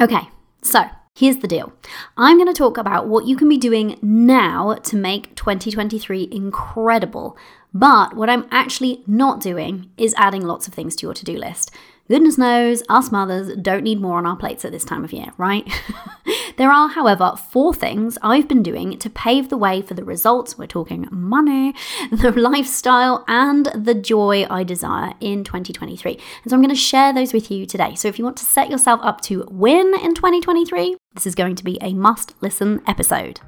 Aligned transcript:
Okay, 0.00 0.28
so 0.62 0.84
here's 1.16 1.38
the 1.38 1.48
deal. 1.48 1.72
I'm 2.16 2.36
going 2.36 2.46
to 2.46 2.56
talk 2.56 2.78
about 2.78 3.08
what 3.08 3.26
you 3.26 3.36
can 3.36 3.48
be 3.48 3.58
doing 3.58 3.98
now 4.00 4.74
to 4.74 4.96
make 4.96 5.34
2023 5.34 6.28
incredible. 6.30 7.36
But 7.74 8.14
what 8.14 8.30
I'm 8.30 8.46
actually 8.52 9.02
not 9.08 9.40
doing 9.40 9.90
is 9.96 10.14
adding 10.16 10.46
lots 10.46 10.68
of 10.68 10.74
things 10.74 10.94
to 10.96 11.06
your 11.06 11.14
to 11.14 11.24
do 11.24 11.36
list. 11.36 11.72
Goodness 12.06 12.38
knows, 12.38 12.84
us 12.88 13.10
mothers 13.10 13.54
don't 13.56 13.82
need 13.82 14.00
more 14.00 14.18
on 14.18 14.26
our 14.26 14.36
plates 14.36 14.64
at 14.64 14.70
this 14.70 14.84
time 14.84 15.02
of 15.02 15.12
year, 15.12 15.32
right? 15.36 15.68
there 16.58 16.72
are, 16.72 16.88
however, 16.88 17.34
four 17.50 17.72
things 17.72 18.18
I've 18.20 18.48
been 18.48 18.64
doing 18.64 18.98
to 18.98 19.08
pave 19.08 19.48
the 19.48 19.56
way 19.56 19.80
for 19.80 19.94
the 19.94 20.04
results 20.04 20.58
we're 20.58 20.66
talking 20.66 21.06
money, 21.10 21.72
the 22.10 22.32
lifestyle, 22.32 23.24
and 23.28 23.66
the 23.66 23.94
joy 23.94 24.44
I 24.50 24.64
desire 24.64 25.14
in 25.20 25.44
2023. 25.44 26.12
And 26.12 26.50
so 26.50 26.56
I'm 26.56 26.60
going 26.60 26.68
to 26.68 26.74
share 26.74 27.12
those 27.12 27.32
with 27.32 27.50
you 27.50 27.64
today. 27.64 27.94
So 27.94 28.08
if 28.08 28.18
you 28.18 28.24
want 28.24 28.36
to 28.38 28.44
set 28.44 28.70
yourself 28.70 28.98
up 29.04 29.20
to 29.22 29.46
win 29.50 29.94
in 30.02 30.14
2023, 30.14 30.96
this 31.14 31.26
is 31.28 31.36
going 31.36 31.54
to 31.54 31.64
be 31.64 31.78
a 31.80 31.94
must 31.94 32.34
listen 32.42 32.82
episode. 32.88 33.40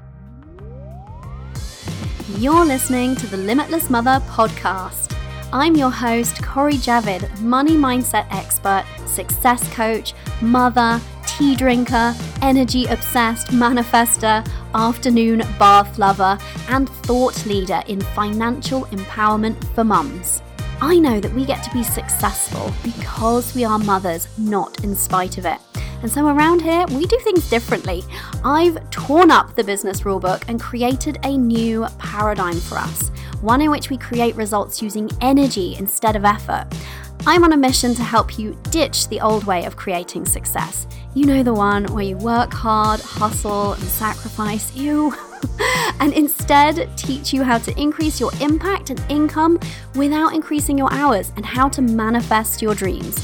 You're 2.37 2.63
listening 2.63 3.15
to 3.17 3.27
the 3.27 3.37
Limitless 3.37 3.89
Mother 3.89 4.23
podcast 4.27 5.11
I'm 5.53 5.75
your 5.75 5.91
host, 5.91 6.41
Cori 6.41 6.75
Javid, 6.75 7.41
money 7.41 7.75
mindset 7.75 8.25
expert, 8.31 8.85
success 9.05 9.67
coach, 9.73 10.13
mother, 10.41 11.01
tea 11.37 11.55
drinker, 11.55 12.13
energy 12.41 12.85
obsessed 12.85 13.47
manifester, 13.47 14.45
afternoon 14.73 15.39
bath 15.57 15.97
lover, 15.97 16.37
and 16.69 16.89
thought 16.89 17.45
leader 17.45 17.81
in 17.87 18.01
financial 18.01 18.81
empowerment 18.85 19.63
for 19.73 19.83
mums. 19.83 20.41
I 20.81 20.97
know 20.97 21.19
that 21.19 21.33
we 21.33 21.45
get 21.45 21.63
to 21.63 21.71
be 21.71 21.83
successful 21.83 22.73
because 22.83 23.53
we 23.55 23.63
are 23.63 23.79
mothers, 23.79 24.27
not 24.37 24.83
in 24.83 24.95
spite 24.95 25.37
of 25.37 25.45
it. 25.45 25.59
And 26.01 26.11
so 26.11 26.25
around 26.27 26.61
here, 26.61 26.85
we 26.87 27.05
do 27.05 27.19
things 27.19 27.49
differently. 27.49 28.03
I've 28.43 28.89
torn 28.89 29.29
up 29.29 29.55
the 29.55 29.63
business 29.63 30.01
rulebook 30.01 30.43
and 30.47 30.59
created 30.59 31.19
a 31.23 31.37
new 31.37 31.85
paradigm 31.99 32.59
for 32.59 32.77
us, 32.77 33.09
one 33.41 33.61
in 33.61 33.69
which 33.69 33.89
we 33.89 33.97
create 33.97 34.35
results 34.35 34.81
using 34.81 35.09
energy 35.21 35.75
instead 35.77 36.15
of 36.15 36.25
effort. 36.25 36.65
I'm 37.27 37.43
on 37.43 37.53
a 37.53 37.57
mission 37.57 37.93
to 37.93 38.03
help 38.03 38.39
you 38.39 38.57
ditch 38.71 39.07
the 39.07 39.21
old 39.21 39.43
way 39.43 39.65
of 39.65 39.75
creating 39.75 40.25
success. 40.25 40.87
You 41.13 41.25
know 41.25 41.43
the 41.43 41.53
one 41.53 41.85
where 41.87 42.05
you 42.05 42.15
work 42.15 42.53
hard, 42.53 43.01
hustle, 43.01 43.73
and 43.73 43.83
sacrifice, 43.83 44.73
you, 44.73 45.13
and 45.99 46.13
instead 46.13 46.89
teach 46.97 47.33
you 47.33 47.43
how 47.43 47.57
to 47.57 47.77
increase 47.77 48.17
your 48.17 48.31
impact 48.39 48.91
and 48.91 49.03
income 49.09 49.59
without 49.95 50.33
increasing 50.33 50.77
your 50.77 50.91
hours 50.93 51.33
and 51.35 51.45
how 51.45 51.67
to 51.67 51.81
manifest 51.81 52.61
your 52.61 52.73
dreams. 52.73 53.21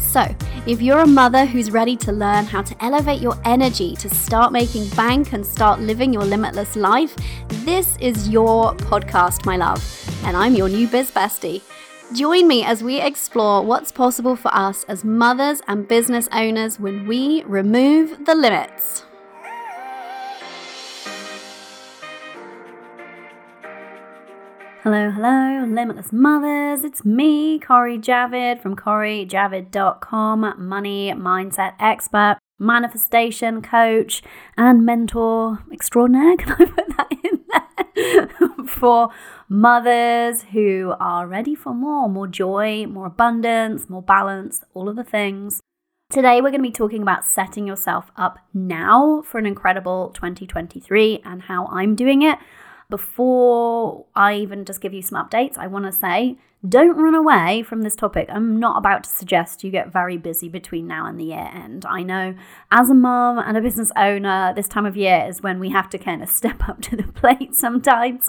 So, 0.00 0.26
if 0.66 0.82
you're 0.82 0.98
a 0.98 1.06
mother 1.06 1.46
who's 1.46 1.70
ready 1.70 1.96
to 1.98 2.10
learn 2.10 2.44
how 2.44 2.62
to 2.62 2.84
elevate 2.84 3.20
your 3.20 3.36
energy 3.44 3.94
to 3.96 4.08
start 4.08 4.52
making 4.52 4.88
bank 4.90 5.32
and 5.32 5.46
start 5.46 5.78
living 5.78 6.12
your 6.12 6.24
limitless 6.24 6.74
life, 6.74 7.14
this 7.64 7.96
is 7.98 8.28
your 8.28 8.74
podcast, 8.74 9.46
my 9.46 9.56
love. 9.56 9.80
And 10.24 10.36
I'm 10.36 10.56
your 10.56 10.68
new 10.68 10.88
biz 10.88 11.12
bestie. 11.12 11.62
Join 12.14 12.48
me 12.48 12.64
as 12.64 12.82
we 12.82 13.02
explore 13.02 13.62
what's 13.62 13.92
possible 13.92 14.34
for 14.34 14.52
us 14.54 14.82
as 14.84 15.04
mothers 15.04 15.60
and 15.68 15.86
business 15.86 16.26
owners 16.32 16.80
when 16.80 17.06
we 17.06 17.42
remove 17.44 18.24
the 18.24 18.34
limits. 18.34 19.04
Hello, 24.82 25.10
hello, 25.10 25.66
Limitless 25.66 26.10
Mothers. 26.10 26.82
It's 26.82 27.04
me, 27.04 27.58
Cori 27.58 27.98
Javid 27.98 28.62
from 28.62 28.74
CoriJavid.com, 28.74 30.54
money 30.56 31.12
mindset 31.12 31.74
expert, 31.78 32.38
manifestation 32.58 33.60
coach, 33.60 34.22
and 34.56 34.86
mentor 34.86 35.58
extraordinaire. 35.70 36.38
Can 36.38 36.52
I 36.52 36.56
put 36.64 36.96
that 36.96 37.08
in? 37.22 37.37
for 38.66 39.10
mothers 39.48 40.42
who 40.52 40.94
are 41.00 41.26
ready 41.26 41.54
for 41.54 41.74
more, 41.74 42.08
more 42.08 42.26
joy, 42.26 42.86
more 42.86 43.06
abundance, 43.06 43.88
more 43.88 44.02
balance, 44.02 44.62
all 44.74 44.88
of 44.88 44.96
the 44.96 45.04
things. 45.04 45.60
Today, 46.10 46.36
we're 46.36 46.50
going 46.50 46.62
to 46.62 46.68
be 46.68 46.70
talking 46.70 47.02
about 47.02 47.26
setting 47.26 47.66
yourself 47.66 48.10
up 48.16 48.38
now 48.54 49.22
for 49.22 49.38
an 49.38 49.46
incredible 49.46 50.10
2023 50.14 51.20
and 51.24 51.42
how 51.42 51.66
I'm 51.66 51.94
doing 51.94 52.22
it 52.22 52.38
before 52.90 54.06
I 54.14 54.36
even 54.36 54.64
just 54.64 54.80
give 54.80 54.94
you 54.94 55.02
some 55.02 55.22
updates, 55.22 55.58
I 55.58 55.66
want 55.66 55.84
to 55.84 55.92
say 55.92 56.38
don't 56.68 56.96
run 56.96 57.14
away 57.14 57.62
from 57.62 57.82
this 57.82 57.94
topic. 57.94 58.28
I'm 58.32 58.58
not 58.58 58.78
about 58.78 59.04
to 59.04 59.10
suggest 59.10 59.62
you 59.62 59.70
get 59.70 59.92
very 59.92 60.16
busy 60.16 60.48
between 60.48 60.88
now 60.88 61.06
and 61.06 61.18
the 61.18 61.26
year 61.26 61.48
end. 61.54 61.86
I 61.86 62.02
know 62.02 62.34
as 62.72 62.90
a 62.90 62.94
mom 62.94 63.38
and 63.38 63.56
a 63.56 63.60
business 63.60 63.92
owner, 63.94 64.52
this 64.56 64.66
time 64.66 64.84
of 64.84 64.96
year 64.96 65.24
is 65.28 65.40
when 65.40 65.60
we 65.60 65.70
have 65.70 65.88
to 65.90 65.98
kind 65.98 66.20
of 66.20 66.28
step 66.40 66.68
up 66.68 66.80
to 66.82 66.96
the 66.96 67.04
plate 67.04 67.54
sometimes. 67.54 68.26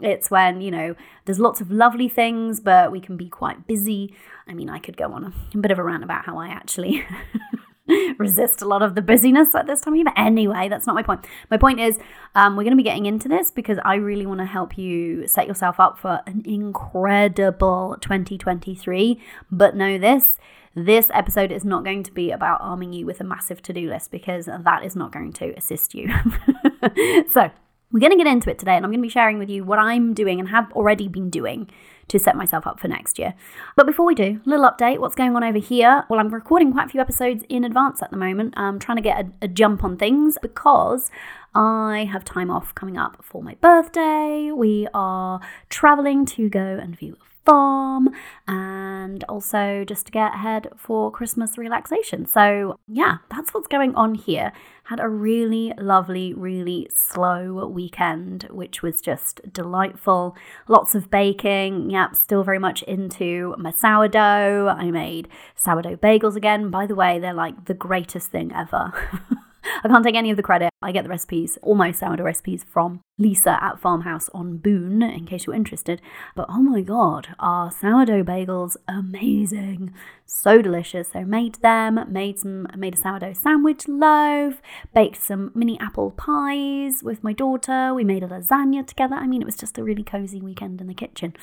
It's 0.00 0.32
when, 0.32 0.60
you 0.60 0.72
know, 0.72 0.96
there's 1.26 1.38
lots 1.38 1.60
of 1.60 1.70
lovely 1.70 2.08
things, 2.08 2.58
but 2.58 2.90
we 2.90 3.00
can 3.00 3.16
be 3.16 3.28
quite 3.28 3.68
busy. 3.68 4.16
I 4.48 4.54
mean, 4.54 4.68
I 4.68 4.80
could 4.80 4.96
go 4.96 5.12
on 5.12 5.24
a, 5.24 5.32
a 5.54 5.58
bit 5.58 5.70
of 5.70 5.78
a 5.78 5.84
rant 5.84 6.02
about 6.02 6.24
how 6.24 6.38
I 6.38 6.48
actually 6.48 7.04
resist 8.18 8.62
a 8.62 8.66
lot 8.66 8.82
of 8.82 8.94
the 8.94 9.02
busyness 9.02 9.54
at 9.54 9.66
this 9.66 9.80
time 9.80 9.94
of 9.94 9.96
year. 9.96 10.04
But 10.04 10.18
anyway, 10.18 10.68
that's 10.68 10.86
not 10.86 10.94
my 10.94 11.02
point. 11.02 11.26
My 11.50 11.56
point 11.56 11.80
is, 11.80 11.98
um, 12.34 12.56
we're 12.56 12.64
going 12.64 12.76
to 12.76 12.76
be 12.76 12.82
getting 12.82 13.06
into 13.06 13.28
this 13.28 13.50
because 13.50 13.78
I 13.84 13.96
really 13.96 14.26
want 14.26 14.40
to 14.40 14.46
help 14.46 14.78
you 14.78 15.26
set 15.26 15.46
yourself 15.46 15.80
up 15.80 15.98
for 15.98 16.20
an 16.26 16.42
incredible 16.44 17.96
2023. 18.00 19.20
But 19.50 19.76
know 19.76 19.98
this 19.98 20.38
this 20.74 21.10
episode 21.12 21.50
is 21.50 21.64
not 21.64 21.82
going 21.82 22.04
to 22.04 22.12
be 22.12 22.30
about 22.30 22.60
arming 22.60 22.92
you 22.92 23.04
with 23.04 23.20
a 23.20 23.24
massive 23.24 23.60
to 23.60 23.72
do 23.72 23.88
list 23.88 24.12
because 24.12 24.46
that 24.46 24.84
is 24.84 24.94
not 24.94 25.10
going 25.10 25.32
to 25.32 25.52
assist 25.56 25.94
you. 25.94 26.08
so, 27.32 27.50
we're 27.92 27.98
going 27.98 28.12
to 28.12 28.16
get 28.16 28.28
into 28.28 28.50
it 28.50 28.58
today, 28.58 28.76
and 28.76 28.84
I'm 28.84 28.92
going 28.92 29.00
to 29.00 29.06
be 29.06 29.08
sharing 29.08 29.38
with 29.38 29.50
you 29.50 29.64
what 29.64 29.80
I'm 29.80 30.14
doing 30.14 30.38
and 30.38 30.48
have 30.50 30.70
already 30.72 31.08
been 31.08 31.28
doing 31.28 31.68
to 32.10 32.18
set 32.18 32.36
myself 32.36 32.66
up 32.66 32.78
for 32.78 32.88
next 32.88 33.18
year. 33.18 33.34
But 33.76 33.86
before 33.86 34.06
we 34.06 34.14
do, 34.14 34.40
little 34.44 34.68
update 34.68 34.98
what's 34.98 35.14
going 35.14 35.34
on 35.34 35.42
over 35.42 35.58
here? 35.58 36.04
Well, 36.08 36.20
I'm 36.20 36.32
recording 36.32 36.72
quite 36.72 36.86
a 36.86 36.88
few 36.90 37.00
episodes 37.00 37.44
in 37.48 37.64
advance 37.64 38.02
at 38.02 38.10
the 38.10 38.16
moment. 38.16 38.54
I'm 38.56 38.78
trying 38.78 38.96
to 38.96 39.02
get 39.02 39.24
a, 39.24 39.32
a 39.42 39.48
jump 39.48 39.82
on 39.82 39.96
things 39.96 40.36
because 40.42 41.10
I 41.54 42.08
have 42.12 42.24
time 42.24 42.50
off 42.50 42.74
coming 42.74 42.96
up 42.96 43.24
for 43.24 43.42
my 43.42 43.54
birthday. 43.60 44.50
We 44.52 44.86
are 44.92 45.40
traveling 45.68 46.26
to 46.26 46.48
go 46.48 46.60
and 46.60 46.96
view 46.96 47.16
farm 47.44 48.10
and 48.46 49.24
also 49.24 49.84
just 49.84 50.06
to 50.06 50.12
get 50.12 50.34
ahead 50.34 50.68
for 50.76 51.10
Christmas 51.10 51.56
relaxation. 51.56 52.26
So, 52.26 52.78
yeah, 52.86 53.18
that's 53.30 53.52
what's 53.52 53.66
going 53.66 53.94
on 53.94 54.14
here. 54.14 54.52
Had 54.84 55.00
a 55.00 55.08
really 55.08 55.72
lovely, 55.78 56.34
really 56.34 56.88
slow 56.92 57.66
weekend, 57.66 58.48
which 58.50 58.82
was 58.82 59.00
just 59.00 59.40
delightful. 59.52 60.36
Lots 60.68 60.94
of 60.94 61.10
baking. 61.10 61.90
Yep, 61.90 62.16
still 62.16 62.42
very 62.42 62.58
much 62.58 62.82
into 62.82 63.54
my 63.58 63.70
sourdough. 63.70 64.68
I 64.68 64.90
made 64.90 65.28
sourdough 65.54 65.96
bagels 65.96 66.36
again. 66.36 66.70
By 66.70 66.86
the 66.86 66.94
way, 66.96 67.18
they're 67.18 67.34
like 67.34 67.66
the 67.66 67.74
greatest 67.74 68.30
thing 68.30 68.52
ever. 68.54 68.92
I 69.84 69.88
can't 69.88 70.04
take 70.04 70.16
any 70.16 70.30
of 70.30 70.36
the 70.36 70.42
credit. 70.42 70.69
I 70.82 70.92
get 70.92 71.02
the 71.02 71.10
recipes, 71.10 71.58
all 71.60 71.74
my 71.74 71.92
sourdough 71.92 72.24
recipes 72.24 72.64
from 72.64 73.02
Lisa 73.18 73.62
at 73.62 73.78
Farmhouse 73.78 74.30
on 74.32 74.56
Boone, 74.56 75.02
in 75.02 75.26
case 75.26 75.44
you're 75.44 75.54
interested. 75.54 76.00
But 76.34 76.46
oh 76.48 76.62
my 76.62 76.80
god, 76.80 77.28
our 77.38 77.70
sourdough 77.70 78.24
bagels 78.24 78.78
amazing. 78.88 79.92
So 80.24 80.62
delicious. 80.62 81.10
So 81.12 81.24
made 81.24 81.56
them, 81.56 82.00
made 82.08 82.38
some 82.38 82.66
made 82.76 82.94
a 82.94 82.96
sourdough 82.96 83.34
sandwich 83.34 83.88
loaf, 83.88 84.62
baked 84.94 85.20
some 85.20 85.50
mini 85.54 85.78
apple 85.80 86.12
pies 86.12 87.02
with 87.02 87.22
my 87.22 87.34
daughter. 87.34 87.92
We 87.92 88.04
made 88.04 88.22
a 88.22 88.28
lasagna 88.28 88.86
together. 88.86 89.16
I 89.16 89.26
mean, 89.26 89.42
it 89.42 89.46
was 89.46 89.56
just 89.56 89.76
a 89.76 89.82
really 89.82 90.04
cozy 90.04 90.40
weekend 90.40 90.80
in 90.80 90.86
the 90.86 90.94
kitchen. 90.94 91.34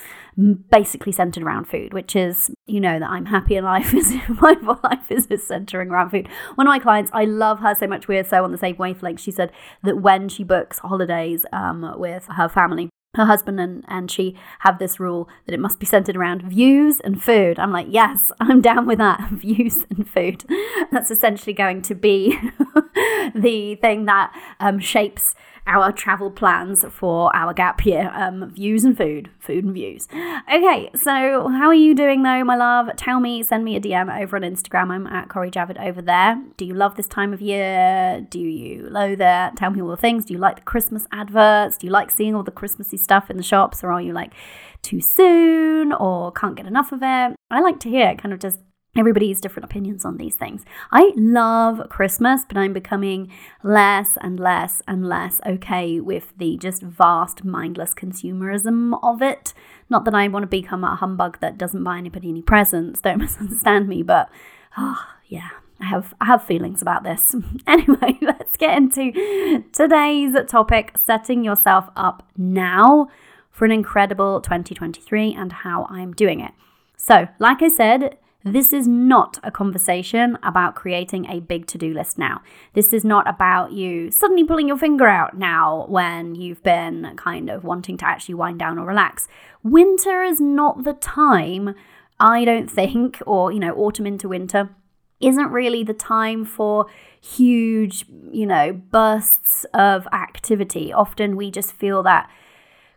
Basically 0.72 1.12
centered 1.12 1.44
around 1.44 1.66
food, 1.66 1.94
which 1.94 2.16
is, 2.16 2.50
you 2.66 2.80
know, 2.80 2.98
that 2.98 3.10
I'm 3.10 3.26
happy 3.26 3.58
in 3.58 3.66
life 3.66 3.94
is 3.94 4.16
my 4.42 4.56
life 4.84 5.12
is 5.12 5.28
centering 5.46 5.90
around 5.90 6.10
food. 6.10 6.28
One 6.56 6.66
of 6.66 6.72
my 6.72 6.80
clients, 6.80 7.12
I 7.14 7.26
love 7.26 7.60
her 7.60 7.76
so 7.76 7.86
much. 7.86 8.08
We're 8.08 8.24
so 8.24 8.44
on 8.44 8.52
the 8.52 8.58
same 8.58 8.78
wavelength. 8.78 9.27
She 9.28 9.32
said 9.32 9.52
that 9.84 10.02
when 10.02 10.30
she 10.30 10.46
books 10.46 10.80
holidays, 10.80 11.46
um, 11.52 11.96
with 11.98 12.28
her 12.28 12.48
family 12.48 12.90
her 13.18 13.26
husband 13.26 13.60
and, 13.60 13.84
and 13.90 14.10
she 14.10 14.38
have 14.60 14.80
this 14.80 15.00
rule 15.00 15.28
that 15.46 15.54
it 15.54 15.60
must 15.60 15.80
be 15.80 15.86
centered 15.86 16.16
around 16.16 16.44
views 16.44 17.02
and 17.02 17.22
food. 17.22 17.60
I'm 17.60 17.74
like, 17.74 17.88
yes, 17.90 18.32
I'm 18.40 18.62
down 18.62 18.86
with 18.86 19.00
that. 19.00 19.30
Views 19.32 19.86
and 19.90 20.08
food. 20.08 20.46
That's 20.92 21.12
essentially 21.12 21.54
going 21.54 21.82
to 21.84 21.96
be 21.96 22.38
the 23.36 23.78
thing 23.82 24.06
that 24.06 24.32
um, 24.60 24.80
shapes 24.80 25.36
our 25.68 25.92
travel 25.92 26.32
plans 26.32 26.86
for 26.90 27.36
our 27.36 27.54
gap 27.54 27.86
year. 27.86 28.10
Um, 28.14 28.50
views 28.50 28.84
and 28.84 28.98
food, 28.98 29.30
food 29.40 29.66
and 29.66 29.74
views. 29.74 30.08
Okay, 30.12 30.90
so 30.96 31.50
how 31.50 31.68
are 31.68 31.74
you 31.74 31.94
doing 31.94 32.24
though, 32.24 32.44
my 32.44 32.56
love? 32.56 32.90
Tell 32.96 33.20
me, 33.20 33.44
send 33.44 33.66
me 33.66 33.76
a 33.76 33.82
DM 33.82 34.22
over 34.22 34.38
on 34.38 34.44
Instagram. 34.44 34.90
I'm 34.92 35.08
at 35.08 35.30
Cori 35.30 35.52
Javid 35.52 35.80
over 35.80 36.02
there. 36.02 36.42
Do 36.56 36.66
you 36.66 36.74
love 36.74 36.96
this 36.96 37.08
time 37.08 37.34
of 37.34 37.42
year? 37.42 38.26
Do 38.30 38.40
you 38.40 38.88
loathe 38.90 39.22
it? 39.22 39.58
Tell 39.58 39.70
me 39.70 39.82
all 39.82 39.90
the 39.90 39.98
things. 39.98 40.26
Do 40.26 40.34
you 40.34 40.40
like 40.40 40.56
the 40.56 40.62
Christmas 40.62 41.06
adverts? 41.12 41.78
Do 41.78 41.86
you 41.86 41.92
like 41.92 42.10
seeing 42.10 42.34
all 42.34 42.44
the 42.44 42.52
Christmassy 42.52 42.98
stuff 42.98 43.30
in 43.30 43.38
the 43.38 43.44
shops, 43.44 43.84
or 43.84 43.92
are 43.92 44.02
you 44.02 44.14
like 44.14 44.34
too 44.82 45.02
soon 45.02 45.92
or 45.92 46.32
can't 46.32 46.56
get 46.56 46.66
enough 46.66 46.92
of 46.92 47.00
it? 47.02 47.36
I 47.50 47.60
like 47.60 47.80
to 47.82 47.90
hear 47.90 48.08
it 48.08 48.20
kind 48.20 48.34
of 48.34 48.40
just 48.40 48.60
Everybody's 48.98 49.40
different 49.40 49.66
opinions 49.66 50.04
on 50.04 50.18
these 50.18 50.36
things. 50.36 50.66
I 50.92 51.12
love 51.16 51.88
Christmas, 51.90 52.44
but 52.48 52.58
I'm 52.58 52.74
becoming 52.74 53.32
less 53.64 54.18
and 54.22 54.40
less 54.40 54.82
and 54.88 55.08
less 55.08 55.40
okay 55.46 56.00
with 56.00 56.34
the 56.38 56.58
just 56.58 56.82
vast, 56.82 57.44
mindless 57.44 57.94
consumerism 57.94 59.00
of 59.04 59.22
it. 59.22 59.54
Not 59.90 60.04
that 60.06 60.16
I 60.16 60.28
want 60.28 60.44
to 60.44 60.48
become 60.48 60.84
a 60.84 60.96
humbug 60.96 61.40
that 61.40 61.58
doesn't 61.58 61.84
buy 61.84 61.98
anybody 61.98 62.30
any 62.30 62.42
presents, 62.42 63.02
don't 63.02 63.18
misunderstand 63.20 63.88
me, 63.88 64.04
but 64.04 64.30
oh, 64.78 65.06
yeah, 65.28 65.50
I 65.80 65.86
have 65.86 66.14
I 66.20 66.26
have 66.26 66.44
feelings 66.44 66.82
about 66.82 67.04
this. 67.04 67.36
anyway, 67.68 68.18
let's 68.22 68.58
get 68.58 68.78
into 68.78 69.64
today's 69.72 70.36
topic, 70.48 70.96
setting 71.04 71.44
yourself 71.44 71.90
up 71.96 72.28
now 72.38 73.10
for 73.52 73.66
an 73.66 73.72
incredible 73.72 74.42
2023 74.42 75.34
and 75.34 75.52
how 75.52 75.86
I'm 75.90 76.14
doing 76.14 76.40
it. 76.40 76.52
So, 76.96 77.28
like 77.40 77.62
I 77.62 77.70
said, 77.70 78.18
this 78.54 78.74
is 78.74 78.88
not 78.88 79.40
a 79.44 79.52
conversation 79.52 80.38
about 80.44 80.76
creating 80.76 81.26
a 81.30 81.40
big 81.40 81.66
to 81.68 81.78
do 81.78 81.94
list 81.94 82.18
now. 82.18 82.42
This 82.74 82.94
is 82.94 83.06
not 83.06 83.28
about 83.28 83.72
you 83.72 84.12
suddenly 84.12 84.44
pulling 84.44 84.68
your 84.68 84.78
finger 84.78 85.08
out 85.08 85.38
now 85.38 85.86
when 85.88 86.36
you've 86.36 86.64
been 86.64 87.14
kind 87.16 87.50
of 87.50 87.64
wanting 87.64 87.98
to 87.98 88.08
actually 88.08 88.36
wind 88.36 88.60
down 88.60 88.78
or 88.78 88.86
relax. 88.86 89.28
Winter 89.64 90.24
is 90.24 90.40
not 90.42 90.84
the 90.84 90.94
time, 90.94 91.76
I 92.20 92.46
don't 92.46 92.70
think, 92.70 93.22
or, 93.26 93.52
you 93.52 93.60
know, 93.60 93.74
autumn 93.76 94.06
into 94.06 94.30
winter 94.30 94.70
isn't 95.20 95.50
really 95.52 95.84
the 95.84 95.94
time 95.94 96.46
for 96.46 96.86
huge, 97.20 98.06
you 98.32 98.46
know, 98.46 98.74
bursts 98.74 99.66
of 99.74 100.08
activity. 100.14 100.94
Often 100.94 101.36
we 101.36 101.50
just 101.50 101.74
feel 101.74 102.04
that 102.04 102.30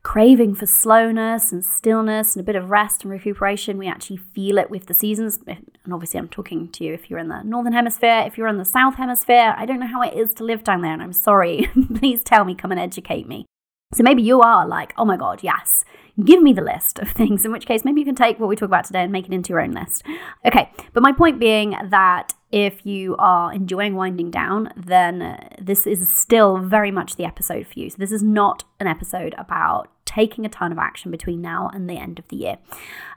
craving 0.03 0.55
for 0.55 0.67
slowness 0.67 1.53
and 1.53 1.65
stillness 1.65 2.35
and 2.35 2.43
a 2.43 2.47
bit 2.47 2.57
of 2.57 2.71
rest 2.71 3.03
and 3.03 3.11
recuperation. 3.11 3.79
We 3.79 3.89
actually 3.89 4.17
feel 4.17 4.59
it 4.59 4.71
with 4.71 4.87
the 4.87 4.95
seasons. 4.95 5.39
And 5.47 5.93
obviously, 5.93 6.19
I'm 6.19 6.29
talking 6.29 6.69
to 6.69 6.85
you 6.85 6.95
if 6.95 7.11
you're 7.11 7.19
in 7.19 7.29
the 7.29 7.43
northern 7.43 7.73
hemisphere, 7.73 8.25
if 8.27 8.39
you're 8.39 8.49
in 8.49 8.59
the 8.59 8.65
south 8.65 8.97
hemisphere. 8.97 9.55
I 9.57 9.67
don't 9.67 9.81
know 9.81 9.87
how 9.87 10.03
it 10.03 10.15
is 10.15 10.35
to 10.35 10.45
live 10.45 10.65
down 10.65 10.83
there, 10.83 10.93
and 10.93 11.03
I'm 11.03 11.13
sorry. 11.13 11.69
Please 11.99 12.25
tell 12.25 12.45
me, 12.45 12.55
come 12.55 12.71
and 12.71 12.81
educate 12.81 13.29
me. 13.29 13.47
So 13.93 14.05
maybe 14.05 14.23
you 14.23 14.41
are 14.41 14.69
like, 14.69 14.95
oh 14.97 15.05
my 15.05 15.17
God, 15.17 15.43
yes, 15.43 15.85
give 16.25 16.41
me 16.41 16.53
the 16.53 16.63
list 16.63 17.01
of 17.01 17.11
things, 17.11 17.45
in 17.45 17.51
which 17.51 17.67
case 17.67 17.85
maybe 17.85 18.01
you 18.01 18.05
can 18.05 18.15
take 18.15 18.39
what 18.39 18.49
we 18.49 18.55
talk 18.55 18.69
about 18.69 18.85
today 18.85 19.03
and 19.03 19.11
make 19.11 19.27
it 19.27 19.33
into 19.33 19.51
your 19.51 19.61
own 19.61 19.73
list. 19.73 20.05
Okay, 20.47 20.71
but 20.93 21.03
my 21.03 21.13
point 21.13 21.41
being 21.41 21.77
that 21.91 22.35
if 22.51 22.85
you 22.85 23.17
are 23.19 23.53
enjoying 23.53 23.95
winding 23.95 24.31
down, 24.31 24.73
then 24.77 25.23
uh, 25.23 25.49
this 25.61 25.87
is 25.87 26.09
still 26.09 26.59
very 26.59 26.91
much 26.91 27.17
the 27.17 27.25
episode 27.25 27.67
for 27.67 27.79
you. 27.79 27.91
So, 27.91 27.97
this 27.99 28.13
is 28.13 28.23
not 28.23 28.65
an 28.81 28.87
episode 28.87 29.35
about 29.39 29.89
taking 30.05 30.45
a 30.45 30.49
ton 30.49 30.73
of 30.73 30.79
action 30.79 31.11
between 31.11 31.41
now 31.41 31.71
and 31.73 31.89
the 31.89 31.97
end 31.97 32.19
of 32.19 32.27
the 32.29 32.37
year. 32.37 32.59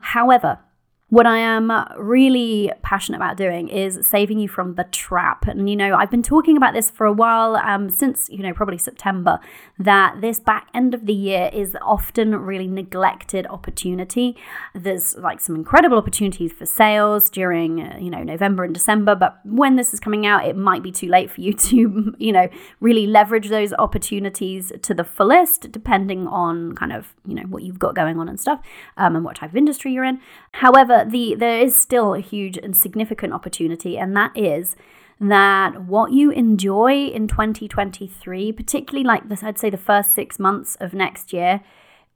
However, 0.02 0.60
what 1.14 1.28
I 1.28 1.38
am 1.38 1.72
really 1.96 2.72
passionate 2.82 3.18
about 3.18 3.38
doing 3.38 3.68
is 3.68 4.00
saving 4.02 4.40
you 4.40 4.48
from 4.48 4.74
the 4.74 4.86
trap. 4.86 5.46
And, 5.46 5.70
you 5.70 5.76
know, 5.76 5.96
I've 5.96 6.10
been 6.10 6.24
talking 6.24 6.58
about 6.58 6.74
this 6.74 6.90
for 6.90 7.06
a 7.06 7.14
while, 7.14 7.56
um, 7.58 7.92
since, 7.92 8.28
you 8.32 8.40
know, 8.40 8.52
probably 8.52 8.80
September, 8.80 9.40
that 9.78 10.22
this 10.22 10.40
back 10.40 10.70
end 10.74 10.96
of 10.96 11.06
the 11.06 11.14
year 11.14 11.52
is 11.54 11.78
often 11.84 12.36
really 12.36 12.66
neglected 12.66 13.46
opportunity. 13.46 14.36
There's 14.74 15.16
like 15.16 15.40
some 15.40 15.54
incredible 15.54 16.00
opportunities 16.00 16.52
for 16.52 16.66
sales 16.66 17.30
during, 17.30 17.80
uh, 17.80 17.98
you 18.00 18.10
know, 18.10 18.24
November 18.24 18.64
and 18.64 18.74
December. 18.74 19.14
But 19.14 19.38
when 19.46 19.76
this 19.76 19.94
is 19.94 20.00
coming 20.00 20.26
out, 20.26 20.48
it 20.48 20.58
might 20.58 20.82
be 20.82 20.92
too 20.92 21.10
late 21.10 21.30
for 21.30 21.42
you 21.42 21.54
to, 21.70 22.16
you 22.18 22.32
know, 22.32 22.50
really 22.80 23.06
leverage 23.06 23.50
those 23.50 23.72
opportunities 23.74 24.72
to 24.82 24.96
the 24.96 25.04
fullest, 25.04 25.72
depending 25.72 26.26
on 26.26 26.74
kind 26.74 26.92
of, 26.92 27.14
you 27.24 27.36
know, 27.36 27.44
what 27.44 27.62
you've 27.62 27.78
got 27.78 27.94
going 27.94 28.18
on 28.18 28.28
and 28.28 28.40
stuff 28.40 28.62
um, 28.98 29.16
and 29.16 29.24
what 29.24 29.36
type 29.36 29.52
of 29.52 29.56
industry 29.56 29.94
you're 29.94 30.04
in. 30.04 30.20
However, 30.54 31.03
the 31.10 31.36
there 31.36 31.60
is 31.60 31.78
still 31.78 32.14
a 32.14 32.20
huge 32.20 32.58
and 32.58 32.76
significant 32.76 33.34
opportunity, 33.34 33.98
and 33.98 34.16
that 34.16 34.32
is 34.36 34.76
that 35.20 35.84
what 35.84 36.12
you 36.12 36.32
enjoy 36.32 37.06
in 37.08 37.28
2023, 37.28 38.52
particularly 38.52 39.06
like 39.06 39.30
this, 39.30 39.44
I'd 39.44 39.60
say 39.60 39.70
the 39.70 39.78
first 39.78 40.14
six 40.14 40.40
months 40.40 40.76
of 40.80 40.94
next 40.94 41.32
year, 41.32 41.62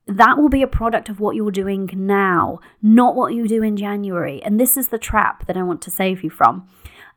that 0.07 0.37
will 0.37 0.49
be 0.49 0.61
a 0.61 0.67
product 0.67 1.09
of 1.09 1.19
what 1.19 1.35
you're 1.35 1.51
doing 1.51 1.89
now, 1.93 2.59
not 2.81 3.15
what 3.15 3.33
you 3.33 3.47
do 3.47 3.61
in 3.61 3.77
January. 3.77 4.41
And 4.43 4.59
this 4.59 4.77
is 4.77 4.87
the 4.87 4.97
trap 4.97 5.47
that 5.47 5.57
I 5.57 5.63
want 5.63 5.81
to 5.83 5.91
save 5.91 6.23
you 6.23 6.29
from. 6.29 6.67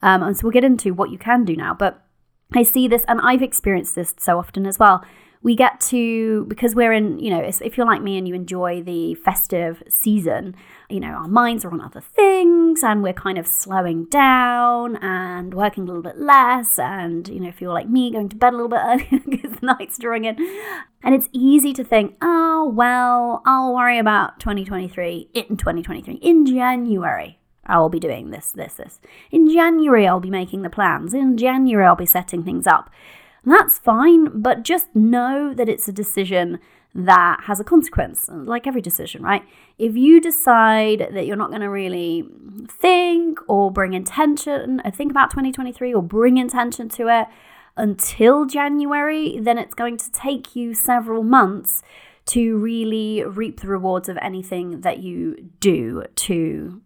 Um, 0.02 0.22
and 0.22 0.36
so 0.36 0.44
we'll 0.44 0.52
get 0.52 0.64
into 0.64 0.92
what 0.92 1.10
you 1.10 1.18
can 1.18 1.44
do 1.44 1.56
now. 1.56 1.74
But 1.74 2.04
I 2.52 2.62
see 2.62 2.88
this, 2.88 3.04
and 3.06 3.20
I've 3.20 3.42
experienced 3.42 3.94
this 3.94 4.14
so 4.18 4.38
often 4.38 4.66
as 4.66 4.78
well 4.78 5.04
we 5.42 5.56
get 5.56 5.80
to 5.80 6.44
because 6.46 6.74
we're 6.74 6.92
in 6.92 7.18
you 7.18 7.30
know 7.30 7.40
if 7.40 7.76
you're 7.76 7.86
like 7.86 8.02
me 8.02 8.18
and 8.18 8.28
you 8.28 8.34
enjoy 8.34 8.82
the 8.82 9.14
festive 9.14 9.82
season 9.88 10.54
you 10.88 11.00
know 11.00 11.08
our 11.08 11.28
minds 11.28 11.64
are 11.64 11.70
on 11.70 11.80
other 11.80 12.00
things 12.00 12.82
and 12.82 13.02
we're 13.02 13.12
kind 13.12 13.38
of 13.38 13.46
slowing 13.46 14.04
down 14.06 14.96
and 14.96 15.54
working 15.54 15.84
a 15.84 15.86
little 15.86 16.02
bit 16.02 16.18
less 16.18 16.78
and 16.78 17.28
you 17.28 17.40
know 17.40 17.48
if 17.48 17.60
you're 17.60 17.72
like 17.72 17.88
me 17.88 18.10
going 18.10 18.28
to 18.28 18.36
bed 18.36 18.52
a 18.52 18.56
little 18.56 18.68
bit 18.68 18.80
earlier 18.84 19.22
because 19.28 19.52
the 19.52 19.66
night's 19.66 19.98
drawing 19.98 20.24
in 20.24 20.36
and 21.02 21.14
it's 21.14 21.28
easy 21.32 21.72
to 21.72 21.84
think 21.84 22.14
oh 22.20 22.70
well 22.74 23.42
i'll 23.46 23.74
worry 23.74 23.98
about 23.98 24.38
2023 24.40 25.30
in 25.32 25.56
2023 25.56 26.14
in 26.16 26.44
january 26.44 27.38
I 27.66 27.78
will 27.78 27.90
be 27.90 28.00
doing 28.00 28.30
this, 28.30 28.50
this, 28.50 28.74
this. 28.74 29.00
In 29.30 29.48
January, 29.48 30.04
I'll 30.04 30.18
be 30.18 30.30
making 30.30 30.62
the 30.62 30.70
plans. 30.70 31.14
In 31.14 31.36
January, 31.36 31.86
I'll 31.86 31.94
be 31.94 32.04
setting 32.06 32.42
things 32.42 32.66
up. 32.66 32.90
That's 33.44 33.78
fine, 33.78 34.40
but 34.40 34.62
just 34.62 34.94
know 34.94 35.54
that 35.54 35.68
it's 35.68 35.88
a 35.88 35.92
decision 35.92 36.58
that 36.94 37.42
has 37.44 37.60
a 37.60 37.64
consequence, 37.64 38.28
like 38.30 38.66
every 38.66 38.82
decision, 38.82 39.22
right? 39.22 39.42
If 39.78 39.96
you 39.96 40.20
decide 40.20 41.08
that 41.12 41.26
you're 41.26 41.36
not 41.36 41.50
going 41.50 41.60
to 41.60 41.70
really 41.70 42.28
think 42.68 43.38
or 43.48 43.70
bring 43.70 43.94
intention, 43.94 44.80
or 44.80 44.88
uh, 44.88 44.90
think 44.90 45.10
about 45.10 45.30
2023 45.30 45.94
or 45.94 46.02
bring 46.02 46.36
intention 46.36 46.88
to 46.90 47.08
it 47.08 47.28
until 47.76 48.44
January, 48.44 49.38
then 49.40 49.56
it's 49.56 49.74
going 49.74 49.96
to 49.98 50.10
take 50.10 50.56
you 50.56 50.74
several 50.74 51.22
months 51.22 51.82
to 52.26 52.58
really 52.58 53.24
reap 53.24 53.60
the 53.60 53.68
rewards 53.68 54.08
of 54.08 54.18
anything 54.20 54.82
that 54.82 54.98
you 54.98 55.50
do 55.60 56.04
to 56.14 56.82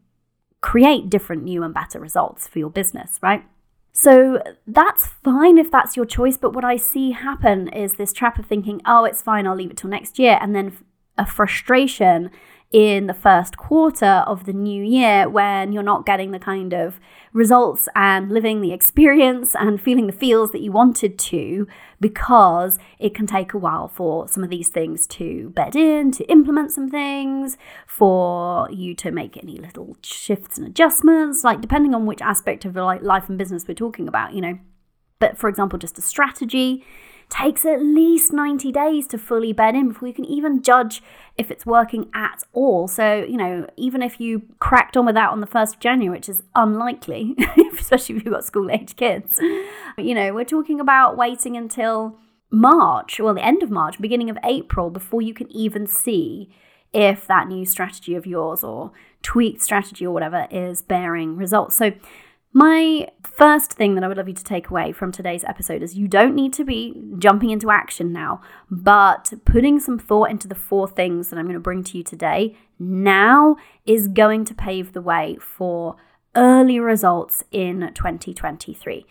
create 0.61 1.11
different 1.11 1.43
new 1.43 1.63
and 1.63 1.75
better 1.75 1.99
results 1.99 2.47
for 2.47 2.59
your 2.59 2.71
business, 2.71 3.19
right? 3.23 3.45
So 3.95 4.43
that's 4.67 5.07
fine 5.07 5.57
if 5.57 5.71
that's 5.71 5.97
your 5.97 6.05
choice. 6.05 6.37
But 6.37 6.53
what 6.53 6.65
I 6.65 6.77
see 6.77 7.13
happen 7.13 7.69
is 7.69 7.95
this 7.95 8.13
trap 8.13 8.39
of 8.39 8.47
thinking, 8.47 8.83
oh, 8.85 9.05
it's 9.05 9.23
fine, 9.23 9.47
I'll 9.47 9.55
leave 9.55 9.71
it 9.71 9.77
till 9.77 9.91
next 9.91 10.19
year. 10.19 10.37
And 10.41 10.55
then 10.55 10.77
a 11.17 11.25
frustration 11.25 12.31
in 12.75 13.07
the 13.07 13.15
first 13.15 13.57
quarter 13.57 14.25
of 14.27 14.47
the 14.47 14.53
new 14.53 14.83
year 14.83 15.29
when 15.29 15.73
you're 15.73 15.81
not 15.81 16.05
getting 16.05 16.33
the 16.33 16.41
kind 16.41 16.73
of 16.73 16.99
results 17.33 17.89
and 17.95 18.33
living 18.33 18.61
the 18.61 18.73
experience 18.73 19.55
and 19.55 19.81
feeling 19.81 20.09
the 20.09 20.13
feels 20.13 20.51
that 20.51 20.61
you 20.61 20.73
wanted 20.73 21.17
to 21.17 21.69
because 22.01 22.81
it 22.99 23.15
can 23.15 23.29
take 23.29 23.55
a 23.55 23.59
while 23.59 23.87
for 23.87 24.27
some 24.27 24.43
of 24.43 24.51
these 24.51 24.71
things 24.71 25.07
to 25.07 25.51
bed 25.51 25.77
in, 25.77 26.11
to 26.11 26.25
implement 26.25 26.73
some 26.73 26.91
things, 26.91 27.57
for 27.87 28.69
you 28.73 28.93
to 28.93 29.13
make 29.13 29.37
any 29.37 29.57
little 29.57 29.97
shifts 30.03 30.59
and 30.59 30.67
adjustments, 30.67 31.45
like 31.45 31.61
depending 31.61 31.95
on 31.95 32.07
which 32.07 32.21
aspect 32.21 32.65
of 32.65 32.75
life 32.75 33.29
and 33.29 33.39
business 33.39 33.69
we're 33.69 33.75
talking 33.75 34.09
about, 34.09 34.35
you 34.35 34.41
know. 34.41 34.59
But 35.21 35.39
for 35.39 35.49
example, 35.49 35.79
just 35.79 35.97
a 35.97 36.03
strategy 36.03 36.85
takes 37.35 37.65
at 37.65 37.83
least 37.83 38.33
90 38.33 38.71
days 38.71 39.07
to 39.09 39.19
fully 39.19 39.53
bed 39.53 39.75
in 39.75 39.89
before 39.89 40.07
you 40.07 40.15
can 40.15 40.25
even 40.25 40.63
judge 40.63 41.03
if 41.37 41.51
it's 41.51 41.67
working 41.67 42.09
at 42.15 42.45
all. 42.53 42.87
So, 42.87 43.25
you 43.25 43.37
know, 43.37 43.67
even 43.77 44.03
if 44.03 44.21
you 44.21 44.43
cracked 44.61 44.97
on 44.97 45.07
with 45.07 45.17
that 45.17 45.31
on 45.31 45.41
the 45.41 45.47
1st 45.47 45.75
of 45.75 45.81
January, 45.81 46.17
which 46.17 46.29
is 46.29 46.45
unlikely, 46.55 47.35
especially 47.79 48.17
if 48.17 48.25
you've 48.25 48.35
got 48.35 48.45
school 48.45 48.71
age 48.71 48.95
kids, 48.97 49.41
you 49.99 50.15
know, 50.15 50.33
we're 50.33 50.45
talking 50.45 50.79
about 50.79 51.17
waiting 51.17 51.57
until 51.57 52.17
March, 52.51 53.19
well, 53.19 53.35
the 53.35 53.45
end 53.45 53.65
of 53.65 53.71
March, 53.71 54.01
beginning 54.01 54.31
of 54.31 54.39
April, 54.45 54.89
before 54.91 55.21
you 55.21 55.35
can 55.35 55.51
even 55.51 55.89
see 55.89 56.55
if 56.93 57.27
that 57.27 57.49
new 57.49 57.67
strategy 57.67 58.15
of 58.15 58.27
yours 58.27 58.63
or 58.63 58.93
tweaked 59.23 59.61
strategy 59.61 60.07
or 60.07 60.13
whatever 60.13 60.47
is 60.53 60.83
bearing 60.83 61.37
results. 61.37 61.75
So, 61.75 61.93
my 62.55 63.09
first 63.25 63.73
thing 63.73 63.97
that 63.97 64.05
I 64.05 64.09
would 64.09 64.17
love 64.17 64.29
you 64.29 64.35
to 64.35 64.45
take 64.45 64.71
away 64.71 64.93
from 64.93 65.11
today's 65.11 65.43
episode 65.43 65.83
is 65.83 65.99
you 65.99 66.07
don't 66.07 66.37
need 66.37 66.53
to 66.53 66.65
be 66.65 66.95
jumping 67.19 67.51
into 67.51 67.69
action 67.69 68.13
now, 68.13 68.41
but 68.71 69.33
putting 69.45 69.81
some 69.81 69.99
thought 69.99 70.31
into 70.31 70.47
the 70.47 70.55
four 70.55 70.87
things 70.87 71.29
that 71.29 71.39
I'm 71.39 71.47
going 71.47 71.55
to 71.55 71.61
bring 71.61 71.83
to 71.83 71.99
you 71.99 72.05
today 72.05 72.57
now 72.79 73.57
is 73.85 74.07
going 74.07 74.45
to 74.45 74.55
pave 74.55 74.93
the 74.93 75.03
way 75.03 75.37
for 75.41 75.97
early 76.37 76.79
results 76.79 77.43
in 77.51 77.91
2023. 77.93 79.05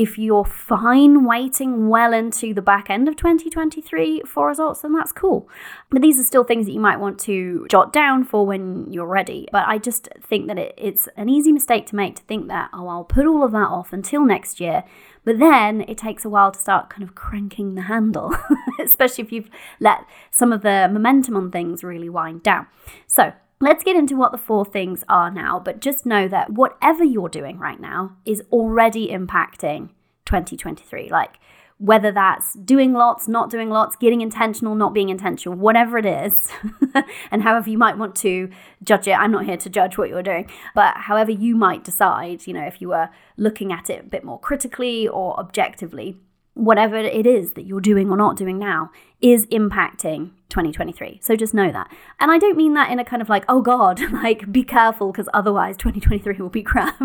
If 0.00 0.16
you're 0.16 0.46
fine 0.46 1.26
waiting 1.26 1.90
well 1.90 2.14
into 2.14 2.54
the 2.54 2.62
back 2.62 2.88
end 2.88 3.06
of 3.06 3.16
2023 3.16 4.22
for 4.22 4.46
results, 4.46 4.80
then 4.80 4.94
that's 4.94 5.12
cool. 5.12 5.46
But 5.90 6.00
these 6.00 6.18
are 6.18 6.22
still 6.22 6.42
things 6.42 6.64
that 6.64 6.72
you 6.72 6.80
might 6.80 6.98
want 6.98 7.18
to 7.20 7.66
jot 7.68 7.92
down 7.92 8.24
for 8.24 8.46
when 8.46 8.90
you're 8.90 9.04
ready. 9.04 9.46
But 9.52 9.68
I 9.68 9.76
just 9.76 10.08
think 10.22 10.46
that 10.46 10.58
it, 10.58 10.72
it's 10.78 11.06
an 11.18 11.28
easy 11.28 11.52
mistake 11.52 11.84
to 11.88 11.96
make 11.96 12.16
to 12.16 12.22
think 12.22 12.48
that, 12.48 12.70
oh, 12.72 12.88
I'll 12.88 13.04
put 13.04 13.26
all 13.26 13.44
of 13.44 13.52
that 13.52 13.68
off 13.68 13.92
until 13.92 14.24
next 14.24 14.58
year. 14.58 14.84
But 15.22 15.38
then 15.38 15.82
it 15.82 15.98
takes 15.98 16.24
a 16.24 16.30
while 16.30 16.50
to 16.50 16.58
start 16.58 16.88
kind 16.88 17.02
of 17.02 17.14
cranking 17.14 17.74
the 17.74 17.82
handle, 17.82 18.34
especially 18.80 19.24
if 19.24 19.32
you've 19.32 19.50
let 19.80 20.06
some 20.30 20.50
of 20.50 20.62
the 20.62 20.88
momentum 20.90 21.36
on 21.36 21.50
things 21.50 21.84
really 21.84 22.08
wind 22.08 22.42
down. 22.42 22.68
So, 23.06 23.34
let's 23.60 23.84
get 23.84 23.96
into 23.96 24.16
what 24.16 24.32
the 24.32 24.38
four 24.38 24.64
things 24.64 25.04
are 25.08 25.30
now. 25.30 25.60
But 25.60 25.80
just 25.80 26.06
know 26.06 26.26
that 26.28 26.52
whatever 26.52 27.04
you're 27.04 27.28
doing 27.28 27.58
right 27.58 27.80
now 27.80 28.16
is 28.24 28.42
already 28.50 29.08
impacting 29.08 29.90
2023. 30.24 31.10
Like, 31.10 31.36
whether 31.80 32.12
that's 32.12 32.52
doing 32.54 32.92
lots, 32.92 33.26
not 33.26 33.48
doing 33.48 33.70
lots, 33.70 33.96
getting 33.96 34.20
intentional, 34.20 34.74
not 34.74 34.92
being 34.92 35.08
intentional, 35.08 35.56
whatever 35.56 35.96
it 35.96 36.04
is, 36.04 36.50
and 37.30 37.42
however 37.42 37.70
you 37.70 37.78
might 37.78 37.96
want 37.96 38.14
to 38.14 38.50
judge 38.84 39.08
it. 39.08 39.12
I'm 39.12 39.30
not 39.30 39.46
here 39.46 39.56
to 39.56 39.70
judge 39.70 39.96
what 39.96 40.10
you're 40.10 40.22
doing, 40.22 40.50
but 40.74 40.94
however 40.98 41.30
you 41.30 41.56
might 41.56 41.82
decide, 41.82 42.46
you 42.46 42.52
know, 42.52 42.66
if 42.66 42.82
you 42.82 42.88
were 42.88 43.08
looking 43.38 43.72
at 43.72 43.88
it 43.88 44.00
a 44.00 44.06
bit 44.06 44.24
more 44.24 44.38
critically 44.38 45.08
or 45.08 45.40
objectively, 45.40 46.18
whatever 46.52 46.98
it 46.98 47.26
is 47.26 47.54
that 47.54 47.64
you're 47.64 47.80
doing 47.80 48.10
or 48.10 48.16
not 48.16 48.36
doing 48.36 48.58
now 48.58 48.90
is 49.20 49.46
impacting 49.46 50.30
2023. 50.50 51.20
So 51.22 51.36
just 51.36 51.54
know 51.54 51.70
that. 51.72 51.90
And 52.18 52.30
I 52.30 52.38
don't 52.38 52.56
mean 52.56 52.74
that 52.74 52.90
in 52.90 52.98
a 52.98 53.04
kind 53.04 53.22
of 53.22 53.28
like, 53.28 53.44
oh 53.48 53.62
God, 53.62 54.00
like 54.12 54.50
be 54.52 54.62
careful 54.62 55.12
because 55.12 55.28
otherwise 55.32 55.76
2023 55.76 56.36
will 56.36 56.48
be 56.48 56.62
crap. 56.70 57.00